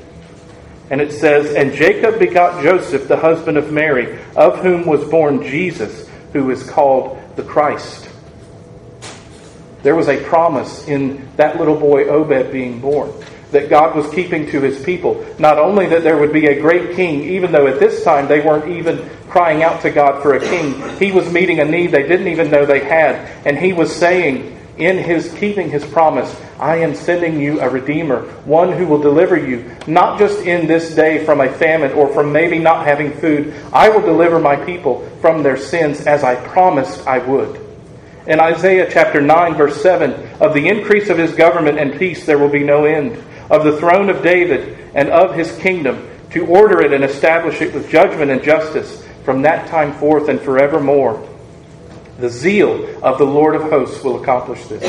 And 0.90 1.00
it 1.00 1.12
says, 1.12 1.54
And 1.54 1.74
Jacob 1.74 2.18
begot 2.18 2.62
Joseph, 2.62 3.08
the 3.08 3.16
husband 3.16 3.58
of 3.58 3.72
Mary, 3.72 4.18
of 4.36 4.58
whom 4.60 4.86
was 4.86 5.04
born 5.04 5.42
Jesus, 5.42 6.08
who 6.32 6.50
is 6.50 6.68
called 6.68 7.18
the 7.36 7.42
Christ. 7.42 8.08
There 9.82 9.96
was 9.96 10.08
a 10.08 10.22
promise 10.24 10.86
in 10.88 11.28
that 11.36 11.58
little 11.58 11.78
boy 11.78 12.04
Obed 12.04 12.52
being 12.52 12.80
born 12.80 13.12
that 13.52 13.70
God 13.70 13.94
was 13.94 14.10
keeping 14.10 14.46
to 14.50 14.60
his 14.60 14.82
people. 14.82 15.24
Not 15.38 15.58
only 15.58 15.86
that 15.86 16.02
there 16.02 16.18
would 16.18 16.32
be 16.32 16.46
a 16.46 16.60
great 16.60 16.96
king, 16.96 17.22
even 17.22 17.52
though 17.52 17.66
at 17.66 17.78
this 17.78 18.02
time 18.02 18.26
they 18.26 18.40
weren't 18.40 18.76
even 18.76 19.08
crying 19.28 19.62
out 19.62 19.80
to 19.82 19.90
God 19.90 20.22
for 20.22 20.34
a 20.34 20.40
king, 20.40 20.98
he 20.98 21.12
was 21.12 21.32
meeting 21.32 21.60
a 21.60 21.64
need 21.64 21.92
they 21.92 22.06
didn't 22.06 22.28
even 22.28 22.50
know 22.50 22.66
they 22.66 22.84
had. 22.84 23.30
And 23.46 23.56
he 23.56 23.72
was 23.72 23.94
saying, 23.94 24.58
in 24.78 24.98
his 24.98 25.32
keeping 25.34 25.70
his 25.70 25.84
promise, 25.84 26.34
I 26.58 26.76
am 26.76 26.94
sending 26.94 27.40
you 27.40 27.60
a 27.60 27.68
redeemer, 27.68 28.22
one 28.44 28.72
who 28.72 28.86
will 28.86 29.00
deliver 29.00 29.36
you, 29.36 29.70
not 29.86 30.18
just 30.18 30.40
in 30.46 30.66
this 30.66 30.94
day 30.94 31.24
from 31.24 31.40
a 31.40 31.52
famine 31.52 31.92
or 31.92 32.08
from 32.08 32.32
maybe 32.32 32.58
not 32.58 32.86
having 32.86 33.12
food. 33.12 33.54
I 33.72 33.90
will 33.90 34.00
deliver 34.00 34.38
my 34.38 34.56
people 34.56 35.06
from 35.20 35.42
their 35.42 35.58
sins 35.58 36.06
as 36.06 36.24
I 36.24 36.36
promised 36.36 37.06
I 37.06 37.18
would. 37.18 37.60
In 38.26 38.40
Isaiah 38.40 38.88
chapter 38.90 39.20
9, 39.20 39.54
verse 39.56 39.82
7, 39.82 40.12
of 40.40 40.54
the 40.54 40.68
increase 40.68 41.10
of 41.10 41.18
his 41.18 41.34
government 41.34 41.78
and 41.78 41.98
peace 41.98 42.24
there 42.24 42.38
will 42.38 42.48
be 42.48 42.62
no 42.62 42.84
end 42.84 43.22
of 43.52 43.64
the 43.64 43.76
throne 43.76 44.08
of 44.08 44.22
David 44.22 44.78
and 44.94 45.10
of 45.10 45.34
his 45.34 45.54
kingdom, 45.58 46.08
to 46.30 46.46
order 46.46 46.80
it 46.80 46.94
and 46.94 47.04
establish 47.04 47.60
it 47.60 47.74
with 47.74 47.90
judgment 47.90 48.30
and 48.30 48.42
justice 48.42 49.06
from 49.24 49.42
that 49.42 49.68
time 49.68 49.92
forth 49.92 50.30
and 50.30 50.40
forevermore. 50.40 51.28
The 52.18 52.30
zeal 52.30 53.04
of 53.04 53.18
the 53.18 53.26
Lord 53.26 53.54
of 53.54 53.62
hosts 53.64 54.02
will 54.02 54.22
accomplish 54.22 54.64
this, 54.64 54.82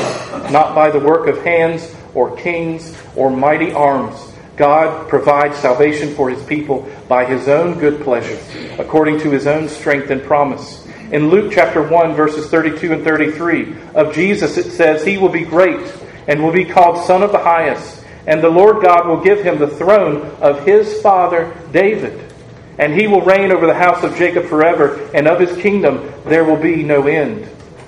not 0.50 0.74
by 0.74 0.90
the 0.90 0.98
work 0.98 1.26
of 1.26 1.44
hands 1.44 1.94
or 2.14 2.34
kings 2.36 2.96
or 3.14 3.30
mighty 3.30 3.70
arms. 3.70 4.32
God 4.56 5.10
provides 5.10 5.58
salvation 5.58 6.14
for 6.14 6.30
his 6.30 6.42
people 6.44 6.88
by 7.06 7.26
his 7.26 7.48
own 7.48 7.78
good 7.78 8.02
pleasure, 8.02 8.38
according 8.78 9.20
to 9.20 9.30
his 9.30 9.46
own 9.46 9.68
strength 9.68 10.08
and 10.08 10.22
promise. 10.22 10.86
In 11.12 11.28
Luke 11.28 11.52
chapter 11.52 11.82
1, 11.82 12.14
verses 12.14 12.48
32 12.48 12.94
and 12.94 13.04
33, 13.04 13.76
of 13.94 14.14
Jesus 14.14 14.56
it 14.56 14.70
says, 14.70 15.04
He 15.04 15.18
will 15.18 15.28
be 15.28 15.44
great 15.44 15.92
and 16.28 16.42
will 16.42 16.52
be 16.52 16.64
called 16.64 17.04
Son 17.04 17.22
of 17.22 17.30
the 17.30 17.38
Highest 17.38 18.03
and 18.26 18.42
the 18.42 18.48
Lord 18.48 18.82
God 18.82 19.06
will 19.06 19.20
give 19.20 19.42
him 19.42 19.58
the 19.58 19.68
throne 19.68 20.22
of 20.40 20.64
his 20.64 21.00
father 21.02 21.56
David. 21.72 22.32
And 22.78 22.92
he 22.92 23.06
will 23.06 23.20
reign 23.20 23.52
over 23.52 23.66
the 23.66 23.74
house 23.74 24.02
of 24.02 24.16
Jacob 24.16 24.46
forever, 24.46 25.08
and 25.14 25.28
of 25.28 25.40
his 25.40 25.56
kingdom 25.60 26.12
there 26.24 26.44
will 26.44 26.56
be 26.56 26.82
no 26.82 27.06
end. 27.06 27.46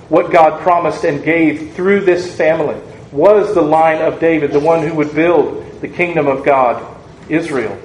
What 0.09 0.31
God 0.31 0.61
promised 0.61 1.03
and 1.03 1.23
gave 1.23 1.73
through 1.73 2.01
this 2.01 2.33
family 2.35 2.79
was 3.11 3.53
the 3.53 3.61
line 3.61 4.01
of 4.01 4.19
David, 4.19 4.51
the 4.51 4.59
one 4.59 4.87
who 4.87 4.93
would 4.95 5.13
build 5.13 5.81
the 5.81 5.87
kingdom 5.87 6.27
of 6.27 6.45
God, 6.45 6.95
Israel. 7.29 7.77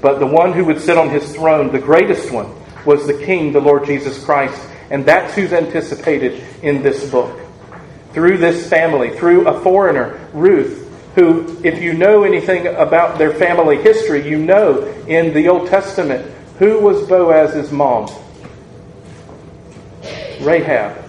But 0.00 0.18
the 0.18 0.26
one 0.26 0.52
who 0.52 0.64
would 0.64 0.80
sit 0.80 0.96
on 0.96 1.10
his 1.10 1.34
throne, 1.34 1.70
the 1.70 1.78
greatest 1.78 2.32
one, 2.32 2.52
was 2.84 3.06
the 3.06 3.24
King, 3.24 3.52
the 3.52 3.60
Lord 3.60 3.84
Jesus 3.84 4.22
Christ. 4.24 4.60
And 4.90 5.04
that's 5.04 5.34
who's 5.34 5.52
anticipated 5.52 6.42
in 6.62 6.82
this 6.82 7.08
book. 7.10 7.38
Through 8.12 8.38
this 8.38 8.68
family, 8.68 9.16
through 9.16 9.46
a 9.46 9.60
foreigner, 9.60 10.28
Ruth, 10.32 10.79
who, 11.14 11.58
if 11.64 11.82
you 11.82 11.92
know 11.92 12.22
anything 12.22 12.66
about 12.66 13.18
their 13.18 13.34
family 13.34 13.80
history, 13.80 14.28
you 14.28 14.38
know 14.38 14.82
in 15.06 15.34
the 15.34 15.48
Old 15.48 15.68
Testament 15.68 16.34
who 16.58 16.78
was 16.78 17.06
Boaz's 17.08 17.72
mom? 17.72 18.10
Rahab. 20.40 21.04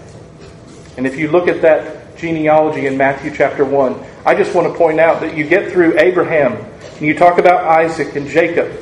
And 0.96 1.06
if 1.06 1.18
you 1.18 1.30
look 1.30 1.48
at 1.48 1.62
that 1.62 2.16
genealogy 2.16 2.86
in 2.86 2.96
Matthew 2.96 3.34
chapter 3.34 3.64
1, 3.64 4.04
I 4.24 4.34
just 4.34 4.54
want 4.54 4.72
to 4.72 4.78
point 4.78 5.00
out 5.00 5.20
that 5.20 5.36
you 5.36 5.44
get 5.46 5.72
through 5.72 5.98
Abraham, 5.98 6.52
and 6.52 7.02
you 7.02 7.14
talk 7.16 7.38
about 7.38 7.64
Isaac 7.64 8.14
and 8.16 8.28
Jacob, 8.28 8.72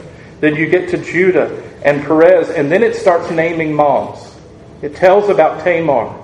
then 0.41 0.55
you 0.55 0.69
get 0.69 0.91
to 0.91 0.99
Judah 0.99 1.63
and 1.85 2.03
Perez, 2.03 2.51
and 2.51 2.71
then 2.71 2.83
it 2.83 2.95
starts 2.95 3.31
naming 3.31 3.75
moms. 3.75 4.37
It 4.83 4.95
tells 4.95 5.29
about 5.29 5.65
Tamar, 5.65 6.15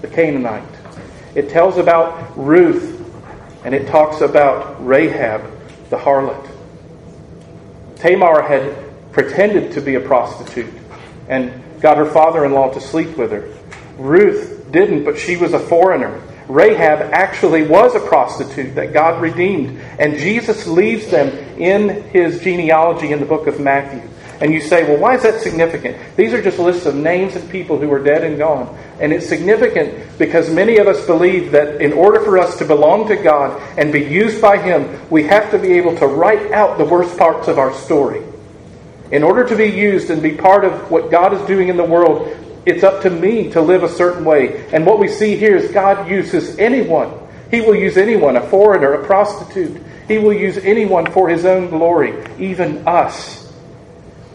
the 0.00 0.08
Canaanite. 0.08 0.62
It 1.34 1.48
tells 1.48 1.78
about 1.78 2.36
Ruth, 2.36 2.91
and 3.64 3.74
it 3.74 3.88
talks 3.88 4.20
about 4.20 4.84
Rahab, 4.84 5.42
the 5.90 5.96
harlot. 5.96 6.48
Tamar 7.96 8.42
had 8.42 9.12
pretended 9.12 9.72
to 9.72 9.80
be 9.80 9.94
a 9.94 10.00
prostitute 10.00 10.72
and 11.28 11.52
got 11.80 11.96
her 11.96 12.06
father 12.06 12.44
in 12.44 12.52
law 12.52 12.72
to 12.72 12.80
sleep 12.80 13.16
with 13.16 13.30
her. 13.30 13.48
Ruth 13.96 14.66
didn't, 14.72 15.04
but 15.04 15.18
she 15.18 15.36
was 15.36 15.52
a 15.52 15.58
foreigner. 15.60 16.20
Rahab 16.48 17.12
actually 17.12 17.66
was 17.66 17.94
a 17.94 18.00
prostitute 18.00 18.74
that 18.74 18.92
God 18.92 19.22
redeemed. 19.22 19.80
And 19.98 20.18
Jesus 20.18 20.66
leaves 20.66 21.06
them 21.08 21.28
in 21.58 22.02
his 22.10 22.40
genealogy 22.40 23.12
in 23.12 23.20
the 23.20 23.26
book 23.26 23.46
of 23.46 23.60
Matthew. 23.60 24.08
And 24.42 24.52
you 24.52 24.60
say, 24.60 24.82
well, 24.82 24.98
why 24.98 25.14
is 25.14 25.22
that 25.22 25.40
significant? 25.40 26.16
These 26.16 26.32
are 26.32 26.42
just 26.42 26.58
lists 26.58 26.84
of 26.84 26.96
names 26.96 27.36
and 27.36 27.48
people 27.48 27.78
who 27.78 27.92
are 27.92 28.02
dead 28.02 28.24
and 28.24 28.36
gone. 28.36 28.76
And 28.98 29.12
it's 29.12 29.28
significant 29.28 30.18
because 30.18 30.50
many 30.50 30.78
of 30.78 30.88
us 30.88 31.06
believe 31.06 31.52
that 31.52 31.80
in 31.80 31.92
order 31.92 32.18
for 32.24 32.38
us 32.38 32.58
to 32.58 32.64
belong 32.64 33.06
to 33.06 33.14
God 33.14 33.62
and 33.78 33.92
be 33.92 34.00
used 34.00 34.42
by 34.42 34.58
Him, 34.58 34.98
we 35.10 35.22
have 35.28 35.52
to 35.52 35.60
be 35.60 35.74
able 35.74 35.96
to 35.98 36.08
write 36.08 36.50
out 36.50 36.76
the 36.76 36.84
worst 36.84 37.16
parts 37.16 37.46
of 37.46 37.60
our 37.60 37.72
story. 37.72 38.20
In 39.12 39.22
order 39.22 39.46
to 39.46 39.54
be 39.54 39.66
used 39.66 40.10
and 40.10 40.20
be 40.20 40.34
part 40.34 40.64
of 40.64 40.90
what 40.90 41.08
God 41.08 41.32
is 41.34 41.46
doing 41.46 41.68
in 41.68 41.76
the 41.76 41.84
world, 41.84 42.36
it's 42.66 42.82
up 42.82 43.02
to 43.02 43.10
me 43.10 43.48
to 43.52 43.60
live 43.60 43.84
a 43.84 43.88
certain 43.88 44.24
way. 44.24 44.66
And 44.72 44.84
what 44.84 44.98
we 44.98 45.06
see 45.06 45.36
here 45.36 45.54
is 45.54 45.70
God 45.70 46.10
uses 46.10 46.58
anyone. 46.58 47.16
He 47.52 47.60
will 47.60 47.76
use 47.76 47.96
anyone, 47.96 48.36
a 48.36 48.48
foreigner, 48.48 48.94
a 48.94 49.06
prostitute. 49.06 49.80
He 50.08 50.18
will 50.18 50.32
use 50.32 50.58
anyone 50.58 51.12
for 51.12 51.28
His 51.28 51.44
own 51.44 51.68
glory, 51.68 52.26
even 52.40 52.88
us. 52.88 53.41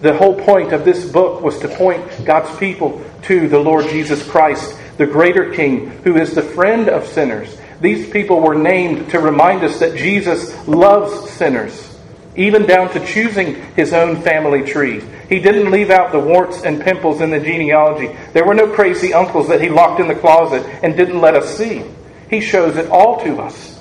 The 0.01 0.15
whole 0.15 0.39
point 0.39 0.73
of 0.73 0.85
this 0.85 1.09
book 1.11 1.41
was 1.41 1.57
to 1.59 1.67
point 1.67 2.23
God's 2.23 2.55
people 2.59 3.03
to 3.23 3.47
the 3.47 3.59
Lord 3.59 3.87
Jesus 3.89 4.27
Christ, 4.27 4.77
the 4.97 5.07
greater 5.07 5.51
King, 5.53 5.89
who 6.03 6.17
is 6.17 6.35
the 6.35 6.43
friend 6.43 6.87
of 6.87 7.07
sinners. 7.07 7.57
These 7.81 8.09
people 8.09 8.39
were 8.39 8.55
named 8.55 9.09
to 9.11 9.19
remind 9.19 9.63
us 9.63 9.79
that 9.79 9.97
Jesus 9.97 10.67
loves 10.67 11.29
sinners, 11.31 11.97
even 12.35 12.67
down 12.67 12.91
to 12.93 13.05
choosing 13.05 13.55
his 13.73 13.93
own 13.93 14.21
family 14.21 14.63
tree. 14.63 15.01
He 15.29 15.39
didn't 15.39 15.71
leave 15.71 15.89
out 15.89 16.11
the 16.11 16.19
warts 16.19 16.63
and 16.63 16.81
pimples 16.81 17.21
in 17.21 17.31
the 17.31 17.39
genealogy. 17.39 18.15
There 18.33 18.45
were 18.45 18.53
no 18.53 18.71
crazy 18.71 19.13
uncles 19.13 19.47
that 19.47 19.61
he 19.61 19.69
locked 19.69 19.99
in 19.99 20.07
the 20.07 20.15
closet 20.15 20.63
and 20.83 20.95
didn't 20.95 21.21
let 21.21 21.35
us 21.35 21.57
see. 21.57 21.83
He 22.29 22.41
shows 22.41 22.77
it 22.77 22.89
all 22.89 23.19
to 23.23 23.39
us. 23.41 23.79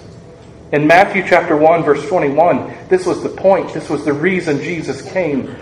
In 0.72 0.86
Matthew 0.86 1.24
chapter 1.26 1.56
1 1.56 1.84
verse 1.84 2.06
21, 2.08 2.88
this 2.88 3.06
was 3.06 3.22
the 3.22 3.28
point. 3.28 3.72
This 3.72 3.88
was 3.88 4.04
the 4.04 4.12
reason 4.12 4.60
Jesus 4.60 5.00
came 5.12 5.54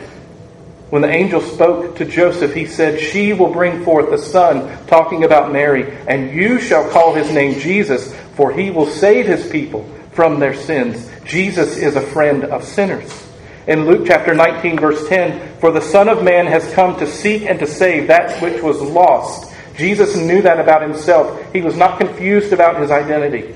when 0.90 1.02
the 1.02 1.10
angel 1.10 1.40
spoke 1.40 1.96
to 1.96 2.04
Joseph, 2.04 2.54
he 2.54 2.66
said, 2.66 3.00
She 3.00 3.32
will 3.32 3.52
bring 3.52 3.84
forth 3.84 4.12
a 4.12 4.18
son, 4.18 4.86
talking 4.86 5.24
about 5.24 5.52
Mary, 5.52 5.96
and 6.06 6.30
you 6.30 6.60
shall 6.60 6.88
call 6.90 7.14
his 7.14 7.30
name 7.30 7.58
Jesus, 7.58 8.14
for 8.34 8.52
he 8.52 8.70
will 8.70 8.86
save 8.86 9.26
his 9.26 9.48
people 9.48 9.88
from 10.12 10.38
their 10.38 10.54
sins. 10.54 11.10
Jesus 11.24 11.76
is 11.76 11.96
a 11.96 12.00
friend 12.00 12.44
of 12.44 12.64
sinners. 12.64 13.26
In 13.66 13.86
Luke 13.86 14.06
chapter 14.06 14.34
19, 14.34 14.78
verse 14.78 15.08
10, 15.08 15.58
For 15.58 15.72
the 15.72 15.80
Son 15.80 16.08
of 16.08 16.22
Man 16.22 16.46
has 16.46 16.72
come 16.74 16.98
to 16.98 17.06
seek 17.06 17.42
and 17.42 17.58
to 17.60 17.66
save 17.66 18.08
that 18.08 18.40
which 18.42 18.62
was 18.62 18.80
lost. 18.80 19.52
Jesus 19.76 20.16
knew 20.16 20.42
that 20.42 20.60
about 20.60 20.82
himself. 20.82 21.52
He 21.52 21.62
was 21.62 21.76
not 21.76 21.98
confused 21.98 22.52
about 22.52 22.80
his 22.80 22.90
identity. 22.90 23.54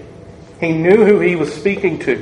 He 0.61 0.73
knew 0.73 1.05
who 1.05 1.21
he 1.21 1.37
was 1.37 1.53
speaking 1.53 1.99
to. 2.01 2.17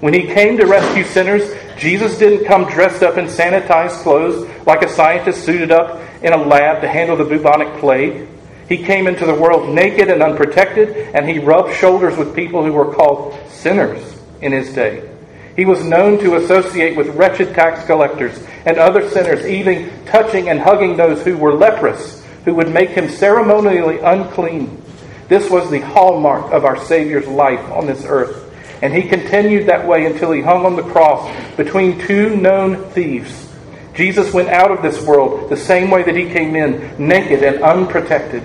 When 0.00 0.12
he 0.12 0.26
came 0.26 0.56
to 0.58 0.66
rescue 0.66 1.04
sinners, 1.04 1.50
Jesus 1.78 2.18
didn't 2.18 2.46
come 2.46 2.68
dressed 2.68 3.04
up 3.04 3.16
in 3.18 3.26
sanitized 3.26 4.02
clothes 4.02 4.48
like 4.66 4.82
a 4.82 4.88
scientist 4.88 5.44
suited 5.44 5.70
up 5.70 6.00
in 6.22 6.32
a 6.32 6.36
lab 6.36 6.80
to 6.80 6.88
handle 6.88 7.16
the 7.16 7.24
bubonic 7.24 7.78
plague. 7.78 8.26
He 8.68 8.78
came 8.78 9.06
into 9.06 9.24
the 9.24 9.34
world 9.34 9.72
naked 9.72 10.10
and 10.10 10.22
unprotected, 10.22 11.14
and 11.14 11.28
he 11.28 11.38
rubbed 11.38 11.74
shoulders 11.74 12.18
with 12.18 12.34
people 12.34 12.64
who 12.64 12.72
were 12.72 12.92
called 12.92 13.38
sinners 13.48 14.18
in 14.42 14.52
his 14.52 14.72
day. 14.74 15.08
He 15.56 15.64
was 15.64 15.82
known 15.84 16.18
to 16.18 16.36
associate 16.36 16.96
with 16.96 17.14
wretched 17.16 17.54
tax 17.54 17.84
collectors 17.86 18.38
and 18.66 18.76
other 18.76 19.08
sinners, 19.08 19.46
even 19.46 20.04
touching 20.04 20.48
and 20.48 20.60
hugging 20.60 20.96
those 20.96 21.22
who 21.22 21.36
were 21.36 21.54
leprous, 21.54 22.24
who 22.44 22.54
would 22.54 22.72
make 22.72 22.90
him 22.90 23.08
ceremonially 23.08 23.98
unclean. 24.00 24.82
This 25.28 25.48
was 25.50 25.70
the 25.70 25.80
hallmark 25.80 26.52
of 26.52 26.64
our 26.64 26.76
Savior's 26.84 27.26
life 27.26 27.64
on 27.70 27.86
this 27.86 28.04
earth. 28.04 28.47
And 28.82 28.94
he 28.94 29.08
continued 29.08 29.66
that 29.68 29.86
way 29.86 30.06
until 30.06 30.32
he 30.32 30.40
hung 30.40 30.64
on 30.64 30.76
the 30.76 30.82
cross 30.82 31.28
between 31.56 32.00
two 32.00 32.36
known 32.36 32.90
thieves. 32.90 33.48
Jesus 33.94 34.32
went 34.32 34.48
out 34.48 34.70
of 34.70 34.82
this 34.82 35.02
world 35.02 35.50
the 35.50 35.56
same 35.56 35.90
way 35.90 36.04
that 36.04 36.14
he 36.14 36.30
came 36.30 36.54
in, 36.54 36.94
naked 37.04 37.42
and 37.42 37.62
unprotected. 37.62 38.42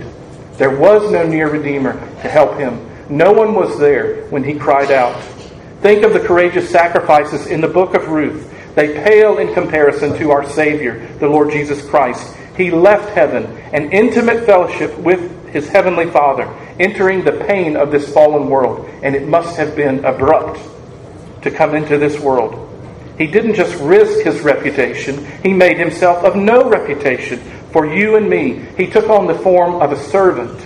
There 0.58 0.76
was 0.76 1.12
no 1.12 1.28
near 1.28 1.50
Redeemer 1.50 1.94
to 1.94 2.30
help 2.30 2.58
him. 2.58 2.90
No 3.10 3.32
one 3.32 3.54
was 3.54 3.78
there 3.78 4.26
when 4.30 4.44
he 4.44 4.54
cried 4.56 4.92
out. 4.92 5.22
Think 5.82 6.04
of 6.04 6.14
the 6.14 6.20
courageous 6.20 6.70
sacrifices 6.70 7.48
in 7.48 7.62
the 7.62 7.68
book 7.68 7.94
of 7.94 8.08
Ruth. 8.08 8.50
They 8.74 8.94
pale 9.04 9.38
in 9.38 9.54
comparison 9.54 10.18
to 10.18 10.32
our 10.32 10.50
Savior, 10.50 11.06
the 11.20 11.28
Lord 11.28 11.52
Jesus 11.52 11.88
Christ. 11.88 12.36
He 12.58 12.72
left 12.72 13.10
heaven 13.10 13.46
and 13.74 13.94
intimate 13.94 14.46
fellowship 14.46 14.98
with 14.98 15.43
his 15.54 15.70
heavenly 15.70 16.10
Father, 16.10 16.46
entering 16.80 17.24
the 17.24 17.46
pain 17.48 17.78
of 17.78 17.92
this 17.92 18.12
fallen 18.12 18.50
world, 18.50 18.90
and 19.04 19.16
it 19.16 19.28
must 19.28 19.56
have 19.56 19.76
been 19.76 20.04
abrupt 20.04 20.60
to 21.44 21.52
come 21.52 21.76
into 21.76 21.98
this 21.98 22.20
world. 22.20 22.60
He 23.18 23.28
didn't 23.28 23.54
just 23.54 23.80
risk 23.80 24.26
his 24.26 24.42
reputation, 24.42 25.26
he 25.44 25.54
made 25.54 25.78
himself 25.78 26.24
of 26.24 26.36
no 26.36 26.68
reputation 26.68 27.40
for 27.72 27.86
you 27.86 28.16
and 28.16 28.28
me. 28.28 28.66
He 28.76 28.88
took 28.88 29.10
on 29.10 29.28
the 29.28 29.36
form 29.40 29.76
of 29.76 29.92
a 29.92 30.00
servant 30.10 30.60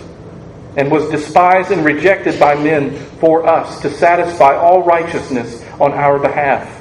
and 0.78 0.90
was 0.90 1.10
despised 1.10 1.72
and 1.72 1.84
rejected 1.84 2.40
by 2.40 2.56
men 2.56 2.96
for 3.20 3.46
us 3.48 3.82
to 3.82 3.90
satisfy 3.90 4.56
all 4.56 4.84
righteousness 4.84 5.64
on 5.80 5.92
our 5.92 6.20
behalf. 6.20 6.74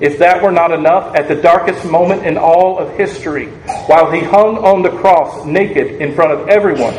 If 0.00 0.18
that 0.18 0.42
were 0.42 0.52
not 0.52 0.72
enough, 0.72 1.16
at 1.16 1.28
the 1.28 1.36
darkest 1.36 1.86
moment 1.86 2.26
in 2.26 2.36
all 2.36 2.78
of 2.78 2.94
history, 2.98 3.46
while 3.86 4.10
he 4.10 4.20
hung 4.20 4.58
on 4.58 4.82
the 4.82 4.90
cross 4.90 5.46
naked 5.46 6.02
in 6.02 6.14
front 6.14 6.32
of 6.32 6.48
everyone, 6.48 6.94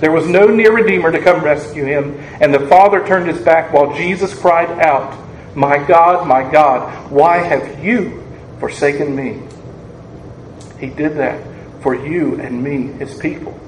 there 0.00 0.12
was 0.12 0.26
no 0.26 0.46
near 0.46 0.72
Redeemer 0.72 1.12
to 1.12 1.20
come 1.20 1.42
rescue 1.42 1.84
him, 1.84 2.18
and 2.40 2.52
the 2.52 2.66
Father 2.68 3.06
turned 3.06 3.28
his 3.28 3.40
back 3.40 3.72
while 3.72 3.94
Jesus 3.94 4.38
cried 4.38 4.70
out, 4.80 5.16
My 5.54 5.78
God, 5.78 6.26
my 6.26 6.50
God, 6.50 7.10
why 7.10 7.38
have 7.38 7.84
you 7.84 8.26
forsaken 8.58 9.14
me? 9.14 9.42
He 10.78 10.86
did 10.86 11.16
that 11.16 11.42
for 11.82 11.94
you 11.94 12.40
and 12.40 12.62
me, 12.62 12.92
his 12.98 13.18
people 13.18 13.58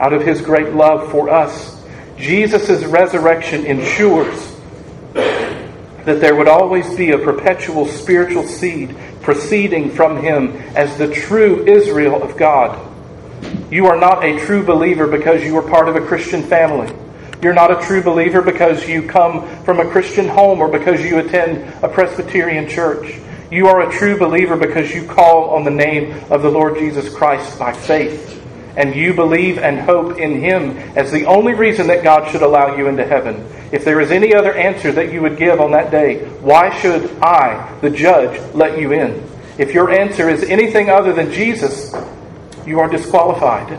out 0.00 0.14
of 0.14 0.22
his 0.22 0.40
great 0.40 0.72
love 0.74 1.10
for 1.10 1.28
us. 1.28 1.78
Jesus' 2.16 2.84
resurrection 2.84 3.66
ensures 3.66 4.56
that 5.12 6.20
there 6.20 6.34
would 6.34 6.48
always 6.48 6.92
be 6.96 7.10
a 7.10 7.18
perpetual 7.18 7.86
spiritual 7.86 8.44
seed 8.44 8.96
proceeding 9.20 9.90
from 9.90 10.22
him 10.22 10.56
as 10.74 10.96
the 10.96 11.12
true 11.12 11.66
Israel 11.66 12.22
of 12.22 12.36
God. 12.38 12.89
You 13.70 13.86
are 13.86 13.98
not 13.98 14.24
a 14.24 14.38
true 14.44 14.64
believer 14.64 15.06
because 15.06 15.42
you 15.44 15.56
are 15.56 15.62
part 15.62 15.88
of 15.88 15.96
a 15.96 16.00
Christian 16.00 16.42
family. 16.42 16.92
You're 17.42 17.54
not 17.54 17.70
a 17.70 17.86
true 17.86 18.02
believer 18.02 18.42
because 18.42 18.88
you 18.88 19.02
come 19.02 19.46
from 19.64 19.80
a 19.80 19.90
Christian 19.90 20.28
home 20.28 20.60
or 20.60 20.68
because 20.68 21.00
you 21.00 21.18
attend 21.18 21.58
a 21.82 21.88
Presbyterian 21.88 22.68
church. 22.68 23.18
You 23.50 23.68
are 23.68 23.88
a 23.88 23.92
true 23.92 24.18
believer 24.18 24.56
because 24.56 24.94
you 24.94 25.06
call 25.06 25.50
on 25.50 25.64
the 25.64 25.70
name 25.70 26.12
of 26.30 26.42
the 26.42 26.50
Lord 26.50 26.78
Jesus 26.78 27.12
Christ 27.14 27.58
by 27.58 27.72
faith 27.72 28.40
and 28.76 28.94
you 28.94 29.14
believe 29.14 29.58
and 29.58 29.78
hope 29.78 30.18
in 30.18 30.40
Him 30.40 30.76
as 30.96 31.10
the 31.10 31.26
only 31.26 31.54
reason 31.54 31.86
that 31.88 32.04
God 32.04 32.30
should 32.30 32.42
allow 32.42 32.76
you 32.76 32.88
into 32.88 33.04
heaven. 33.04 33.46
If 33.72 33.84
there 33.84 34.00
is 34.00 34.10
any 34.10 34.34
other 34.34 34.54
answer 34.54 34.92
that 34.92 35.12
you 35.12 35.22
would 35.22 35.36
give 35.36 35.60
on 35.60 35.72
that 35.72 35.90
day, 35.90 36.24
why 36.40 36.76
should 36.80 37.10
I, 37.20 37.78
the 37.80 37.90
judge, 37.90 38.40
let 38.54 38.78
you 38.78 38.92
in? 38.92 39.28
If 39.58 39.72
your 39.72 39.90
answer 39.90 40.28
is 40.28 40.44
anything 40.44 40.88
other 40.88 41.12
than 41.12 41.32
Jesus, 41.32 41.94
you 42.70 42.80
are 42.80 42.88
disqualified. 42.88 43.78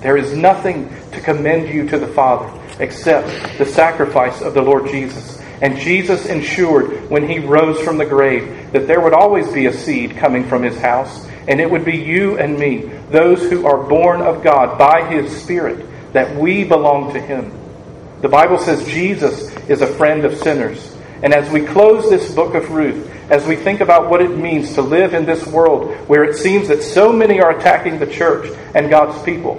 There 0.00 0.16
is 0.16 0.32
nothing 0.32 0.88
to 1.12 1.20
commend 1.20 1.68
you 1.68 1.86
to 1.88 1.98
the 1.98 2.08
Father 2.08 2.58
except 2.80 3.58
the 3.58 3.66
sacrifice 3.66 4.40
of 4.40 4.54
the 4.54 4.62
Lord 4.62 4.86
Jesus. 4.86 5.38
And 5.60 5.76
Jesus 5.76 6.26
ensured 6.26 7.10
when 7.10 7.28
he 7.28 7.38
rose 7.38 7.80
from 7.82 7.98
the 7.98 8.06
grave 8.06 8.72
that 8.72 8.86
there 8.86 9.00
would 9.00 9.12
always 9.12 9.52
be 9.52 9.66
a 9.66 9.72
seed 9.72 10.16
coming 10.16 10.48
from 10.48 10.62
his 10.62 10.78
house 10.78 11.28
and 11.48 11.60
it 11.60 11.70
would 11.70 11.84
be 11.84 11.96
you 11.96 12.38
and 12.38 12.58
me, 12.58 12.78
those 13.10 13.42
who 13.50 13.66
are 13.66 13.82
born 13.82 14.22
of 14.22 14.44
God 14.44 14.78
by 14.78 15.04
His 15.12 15.36
Spirit, 15.42 15.86
that 16.12 16.36
we 16.36 16.64
belong 16.64 17.12
to 17.12 17.20
Him. 17.20 17.52
The 18.20 18.28
Bible 18.28 18.58
says 18.58 18.84
Jesus 18.86 19.50
is 19.68 19.82
a 19.82 19.86
friend 19.86 20.24
of 20.24 20.36
sinners. 20.38 20.91
And 21.22 21.32
as 21.32 21.48
we 21.50 21.64
close 21.64 22.10
this 22.10 22.34
book 22.34 22.54
of 22.54 22.70
Ruth, 22.70 23.08
as 23.30 23.46
we 23.46 23.54
think 23.54 23.80
about 23.80 24.10
what 24.10 24.20
it 24.20 24.36
means 24.36 24.74
to 24.74 24.82
live 24.82 25.14
in 25.14 25.24
this 25.24 25.46
world 25.46 25.94
where 26.08 26.24
it 26.24 26.36
seems 26.36 26.68
that 26.68 26.82
so 26.82 27.12
many 27.12 27.40
are 27.40 27.56
attacking 27.56 27.98
the 27.98 28.06
church 28.06 28.50
and 28.74 28.90
God's 28.90 29.22
people, 29.22 29.56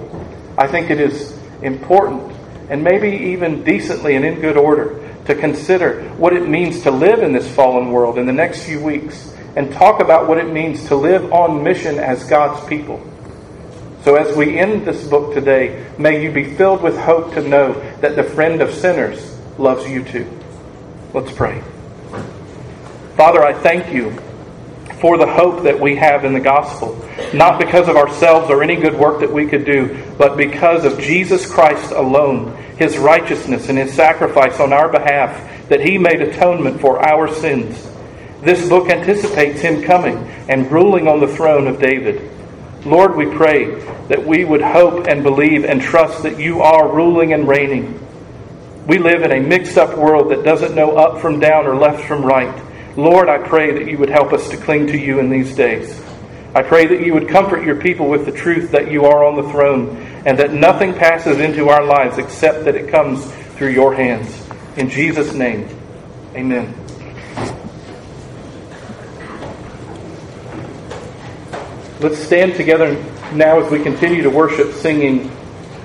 I 0.58 0.66
think 0.66 0.90
it 0.90 1.00
is 1.00 1.36
important 1.62 2.32
and 2.68 2.84
maybe 2.84 3.08
even 3.32 3.64
decently 3.64 4.14
and 4.14 4.24
in 4.24 4.40
good 4.40 4.56
order 4.56 5.00
to 5.26 5.34
consider 5.34 6.02
what 6.16 6.34
it 6.34 6.48
means 6.48 6.82
to 6.82 6.90
live 6.90 7.22
in 7.22 7.32
this 7.32 7.50
fallen 7.54 7.90
world 7.90 8.18
in 8.18 8.26
the 8.26 8.32
next 8.32 8.64
few 8.64 8.80
weeks 8.80 9.34
and 9.56 9.72
talk 9.72 10.00
about 10.00 10.28
what 10.28 10.38
it 10.38 10.52
means 10.52 10.86
to 10.88 10.96
live 10.96 11.32
on 11.32 11.62
mission 11.62 11.98
as 11.98 12.24
God's 12.24 12.66
people. 12.68 13.02
So, 14.02 14.16
as 14.16 14.36
we 14.36 14.58
end 14.58 14.86
this 14.86 15.06
book 15.06 15.32
today, 15.32 15.86
may 15.96 16.22
you 16.22 16.30
be 16.30 16.54
filled 16.56 16.82
with 16.82 16.98
hope 16.98 17.32
to 17.34 17.48
know 17.48 17.72
that 18.00 18.16
the 18.16 18.24
friend 18.24 18.60
of 18.60 18.74
sinners 18.74 19.38
loves 19.56 19.88
you 19.88 20.04
too. 20.04 20.28
Let's 21.14 21.30
pray. 21.30 21.62
Father, 23.16 23.44
I 23.44 23.52
thank 23.52 23.94
you 23.94 24.10
for 25.00 25.16
the 25.16 25.28
hope 25.28 25.62
that 25.62 25.78
we 25.78 25.94
have 25.94 26.24
in 26.24 26.32
the 26.32 26.40
gospel, 26.40 27.08
not 27.32 27.60
because 27.60 27.88
of 27.88 27.94
ourselves 27.94 28.50
or 28.50 28.64
any 28.64 28.74
good 28.74 28.98
work 28.98 29.20
that 29.20 29.32
we 29.32 29.46
could 29.46 29.64
do, 29.64 30.04
but 30.18 30.36
because 30.36 30.84
of 30.84 30.98
Jesus 30.98 31.48
Christ 31.48 31.92
alone, 31.92 32.56
his 32.78 32.98
righteousness 32.98 33.68
and 33.68 33.78
his 33.78 33.94
sacrifice 33.94 34.58
on 34.58 34.72
our 34.72 34.88
behalf, 34.88 35.68
that 35.68 35.80
he 35.80 35.98
made 35.98 36.20
atonement 36.20 36.80
for 36.80 36.98
our 37.08 37.32
sins. 37.32 37.88
This 38.42 38.68
book 38.68 38.90
anticipates 38.90 39.60
him 39.60 39.84
coming 39.84 40.16
and 40.48 40.68
ruling 40.72 41.06
on 41.06 41.20
the 41.20 41.28
throne 41.28 41.68
of 41.68 41.80
David. 41.80 42.28
Lord, 42.84 43.14
we 43.14 43.26
pray 43.26 43.76
that 44.08 44.26
we 44.26 44.44
would 44.44 44.62
hope 44.62 45.06
and 45.06 45.22
believe 45.22 45.64
and 45.64 45.80
trust 45.80 46.24
that 46.24 46.40
you 46.40 46.60
are 46.62 46.92
ruling 46.92 47.32
and 47.32 47.46
reigning. 47.46 48.03
We 48.86 48.98
live 48.98 49.22
in 49.22 49.32
a 49.32 49.40
mixed 49.40 49.78
up 49.78 49.96
world 49.96 50.30
that 50.30 50.44
doesn't 50.44 50.74
know 50.74 50.94
up 50.98 51.22
from 51.22 51.40
down 51.40 51.66
or 51.66 51.74
left 51.74 52.06
from 52.06 52.22
right. 52.22 52.54
Lord, 52.98 53.30
I 53.30 53.38
pray 53.38 53.72
that 53.72 53.90
you 53.90 53.96
would 53.96 54.10
help 54.10 54.34
us 54.34 54.50
to 54.50 54.58
cling 54.58 54.88
to 54.88 54.98
you 54.98 55.20
in 55.20 55.30
these 55.30 55.56
days. 55.56 55.98
I 56.54 56.62
pray 56.62 56.86
that 56.86 57.00
you 57.00 57.14
would 57.14 57.26
comfort 57.26 57.64
your 57.64 57.76
people 57.76 58.08
with 58.08 58.26
the 58.26 58.32
truth 58.32 58.72
that 58.72 58.92
you 58.92 59.06
are 59.06 59.24
on 59.24 59.36
the 59.36 59.50
throne 59.50 59.96
and 60.26 60.38
that 60.38 60.52
nothing 60.52 60.92
passes 60.92 61.40
into 61.40 61.70
our 61.70 61.82
lives 61.82 62.18
except 62.18 62.66
that 62.66 62.76
it 62.76 62.90
comes 62.90 63.24
through 63.56 63.70
your 63.70 63.94
hands. 63.94 64.46
In 64.76 64.90
Jesus' 64.90 65.32
name, 65.32 65.66
amen. 66.34 66.74
Let's 72.00 72.18
stand 72.18 72.54
together 72.54 73.02
now 73.32 73.62
as 73.62 73.72
we 73.72 73.82
continue 73.82 74.22
to 74.22 74.30
worship, 74.30 74.74
singing 74.74 75.30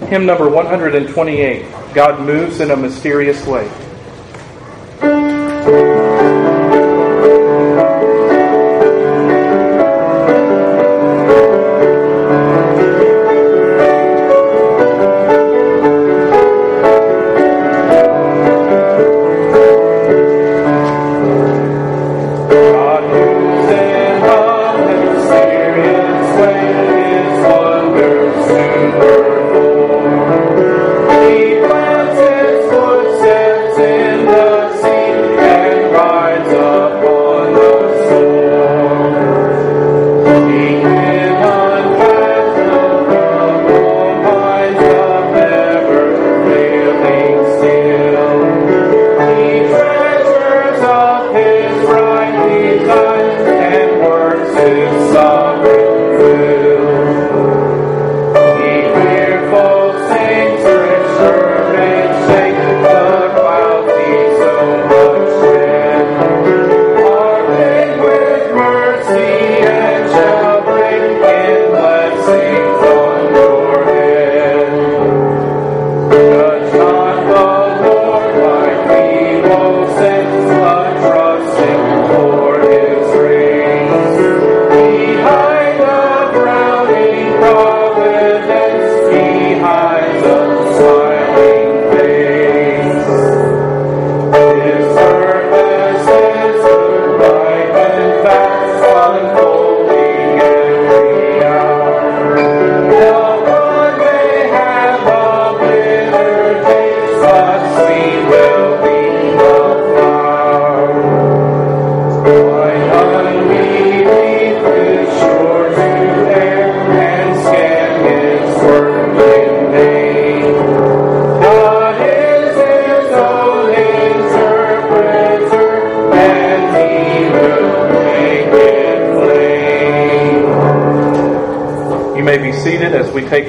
hymn 0.09 0.25
number 0.25 0.49
128 0.49 1.78
God 1.93 2.19
Moves 2.23 2.59
in 2.59 2.69
a 2.69 2.77
Mysterious 2.77 3.43
Way. 3.47 3.88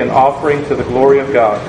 An 0.01 0.11
offering 0.11 0.64
to 0.64 0.74
the 0.74 0.84
glory 0.84 1.18
of 1.18 1.32
God. 1.32 1.61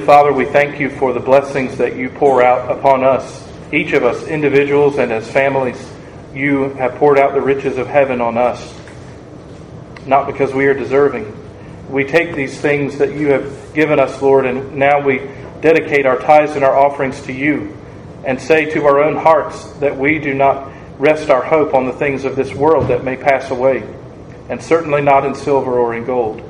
Father, 0.00 0.32
we 0.32 0.46
thank 0.46 0.80
you 0.80 0.90
for 0.90 1.12
the 1.12 1.20
blessings 1.20 1.76
that 1.76 1.96
you 1.96 2.08
pour 2.10 2.42
out 2.42 2.70
upon 2.70 3.04
us, 3.04 3.46
each 3.72 3.92
of 3.92 4.02
us, 4.02 4.26
individuals 4.26 4.98
and 4.98 5.12
as 5.12 5.30
families. 5.30 5.76
You 6.34 6.70
have 6.74 6.94
poured 6.94 7.18
out 7.18 7.34
the 7.34 7.40
riches 7.40 7.76
of 7.76 7.86
heaven 7.86 8.20
on 8.20 8.38
us, 8.38 8.74
not 10.06 10.26
because 10.26 10.54
we 10.54 10.66
are 10.66 10.74
deserving. 10.74 11.36
We 11.90 12.04
take 12.04 12.34
these 12.34 12.58
things 12.60 12.98
that 12.98 13.14
you 13.14 13.28
have 13.28 13.74
given 13.74 14.00
us, 14.00 14.20
Lord, 14.22 14.46
and 14.46 14.76
now 14.76 15.00
we 15.00 15.18
dedicate 15.60 16.06
our 16.06 16.18
tithes 16.18 16.56
and 16.56 16.64
our 16.64 16.76
offerings 16.76 17.20
to 17.22 17.32
you 17.32 17.76
and 18.24 18.40
say 18.40 18.66
to 18.70 18.86
our 18.86 19.02
own 19.02 19.16
hearts 19.16 19.64
that 19.74 19.96
we 19.96 20.18
do 20.18 20.34
not 20.34 20.70
rest 20.98 21.30
our 21.30 21.42
hope 21.42 21.74
on 21.74 21.86
the 21.86 21.92
things 21.92 22.24
of 22.24 22.36
this 22.36 22.54
world 22.54 22.88
that 22.88 23.04
may 23.04 23.16
pass 23.16 23.50
away, 23.50 23.82
and 24.48 24.62
certainly 24.62 25.02
not 25.02 25.24
in 25.24 25.34
silver 25.34 25.78
or 25.78 25.94
in 25.94 26.04
gold. 26.04 26.42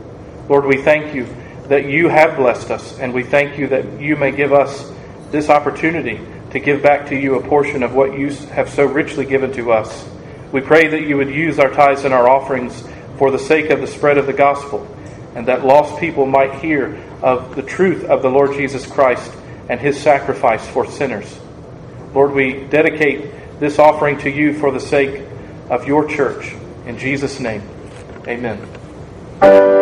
Lord, 0.48 0.64
we 0.64 0.82
thank 0.82 1.14
you 1.14 1.26
that 1.70 1.88
you 1.88 2.08
have 2.08 2.36
blessed 2.36 2.72
us, 2.72 2.98
and 2.98 3.14
we 3.14 3.22
thank 3.22 3.56
you 3.56 3.68
that 3.68 4.00
you 4.00 4.16
may 4.16 4.32
give 4.32 4.52
us 4.52 4.90
this 5.30 5.48
opportunity 5.48 6.20
to 6.50 6.58
give 6.58 6.82
back 6.82 7.06
to 7.08 7.16
you 7.16 7.36
a 7.36 7.46
portion 7.46 7.84
of 7.84 7.94
what 7.94 8.18
you 8.18 8.28
have 8.52 8.68
so 8.68 8.84
richly 8.84 9.24
given 9.24 9.52
to 9.52 9.70
us. 9.70 10.04
We 10.50 10.62
pray 10.62 10.88
that 10.88 11.02
you 11.02 11.16
would 11.16 11.30
use 11.30 11.60
our 11.60 11.70
tithes 11.70 12.04
and 12.04 12.12
our 12.12 12.28
offerings 12.28 12.82
for 13.18 13.30
the 13.30 13.38
sake 13.38 13.70
of 13.70 13.80
the 13.80 13.86
spread 13.86 14.18
of 14.18 14.26
the 14.26 14.32
gospel, 14.32 14.84
and 15.36 15.46
that 15.46 15.64
lost 15.64 16.00
people 16.00 16.26
might 16.26 16.56
hear 16.56 17.00
of 17.22 17.54
the 17.54 17.62
truth 17.62 18.02
of 18.02 18.22
the 18.22 18.30
Lord 18.30 18.54
Jesus 18.54 18.84
Christ 18.84 19.32
and 19.68 19.78
his 19.78 19.96
sacrifice 19.96 20.66
for 20.66 20.90
sinners. 20.90 21.38
Lord, 22.12 22.32
we 22.32 22.64
dedicate 22.64 23.60
this 23.60 23.78
offering 23.78 24.18
to 24.18 24.30
you 24.30 24.58
for 24.58 24.72
the 24.72 24.80
sake 24.80 25.22
of 25.68 25.86
your 25.86 26.08
church. 26.08 26.52
In 26.86 26.98
Jesus' 26.98 27.38
name, 27.38 27.62
amen. 28.26 29.79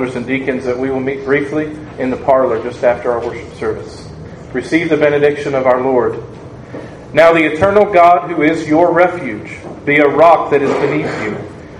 Elders 0.00 0.16
and 0.16 0.26
deacons 0.26 0.64
that 0.64 0.78
we 0.78 0.88
will 0.88 0.98
meet 0.98 1.22
briefly 1.26 1.66
in 1.98 2.08
the 2.08 2.16
parlor 2.16 2.62
just 2.62 2.82
after 2.82 3.12
our 3.12 3.20
worship 3.20 3.52
service. 3.56 4.08
Receive 4.54 4.88
the 4.88 4.96
benediction 4.96 5.54
of 5.54 5.66
our 5.66 5.82
Lord. 5.82 6.14
Now, 7.12 7.34
the 7.34 7.44
eternal 7.44 7.84
God, 7.92 8.30
who 8.30 8.40
is 8.40 8.66
your 8.66 8.94
refuge, 8.94 9.58
be 9.84 9.98
a 9.98 10.08
rock 10.08 10.50
that 10.52 10.62
is 10.62 10.72
beneath 10.72 11.22
you, 11.22 11.36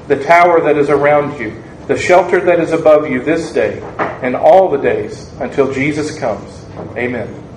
the 0.06 0.22
tower 0.22 0.60
that 0.60 0.76
is 0.76 0.90
around 0.90 1.40
you, 1.40 1.62
the 1.86 1.96
shelter 1.96 2.40
that 2.40 2.60
is 2.60 2.72
above 2.72 3.08
you 3.10 3.22
this 3.22 3.52
day 3.54 3.80
and 4.20 4.36
all 4.36 4.68
the 4.68 4.76
days 4.76 5.32
until 5.40 5.72
Jesus 5.72 6.18
comes. 6.18 6.62
Amen. 6.98 7.49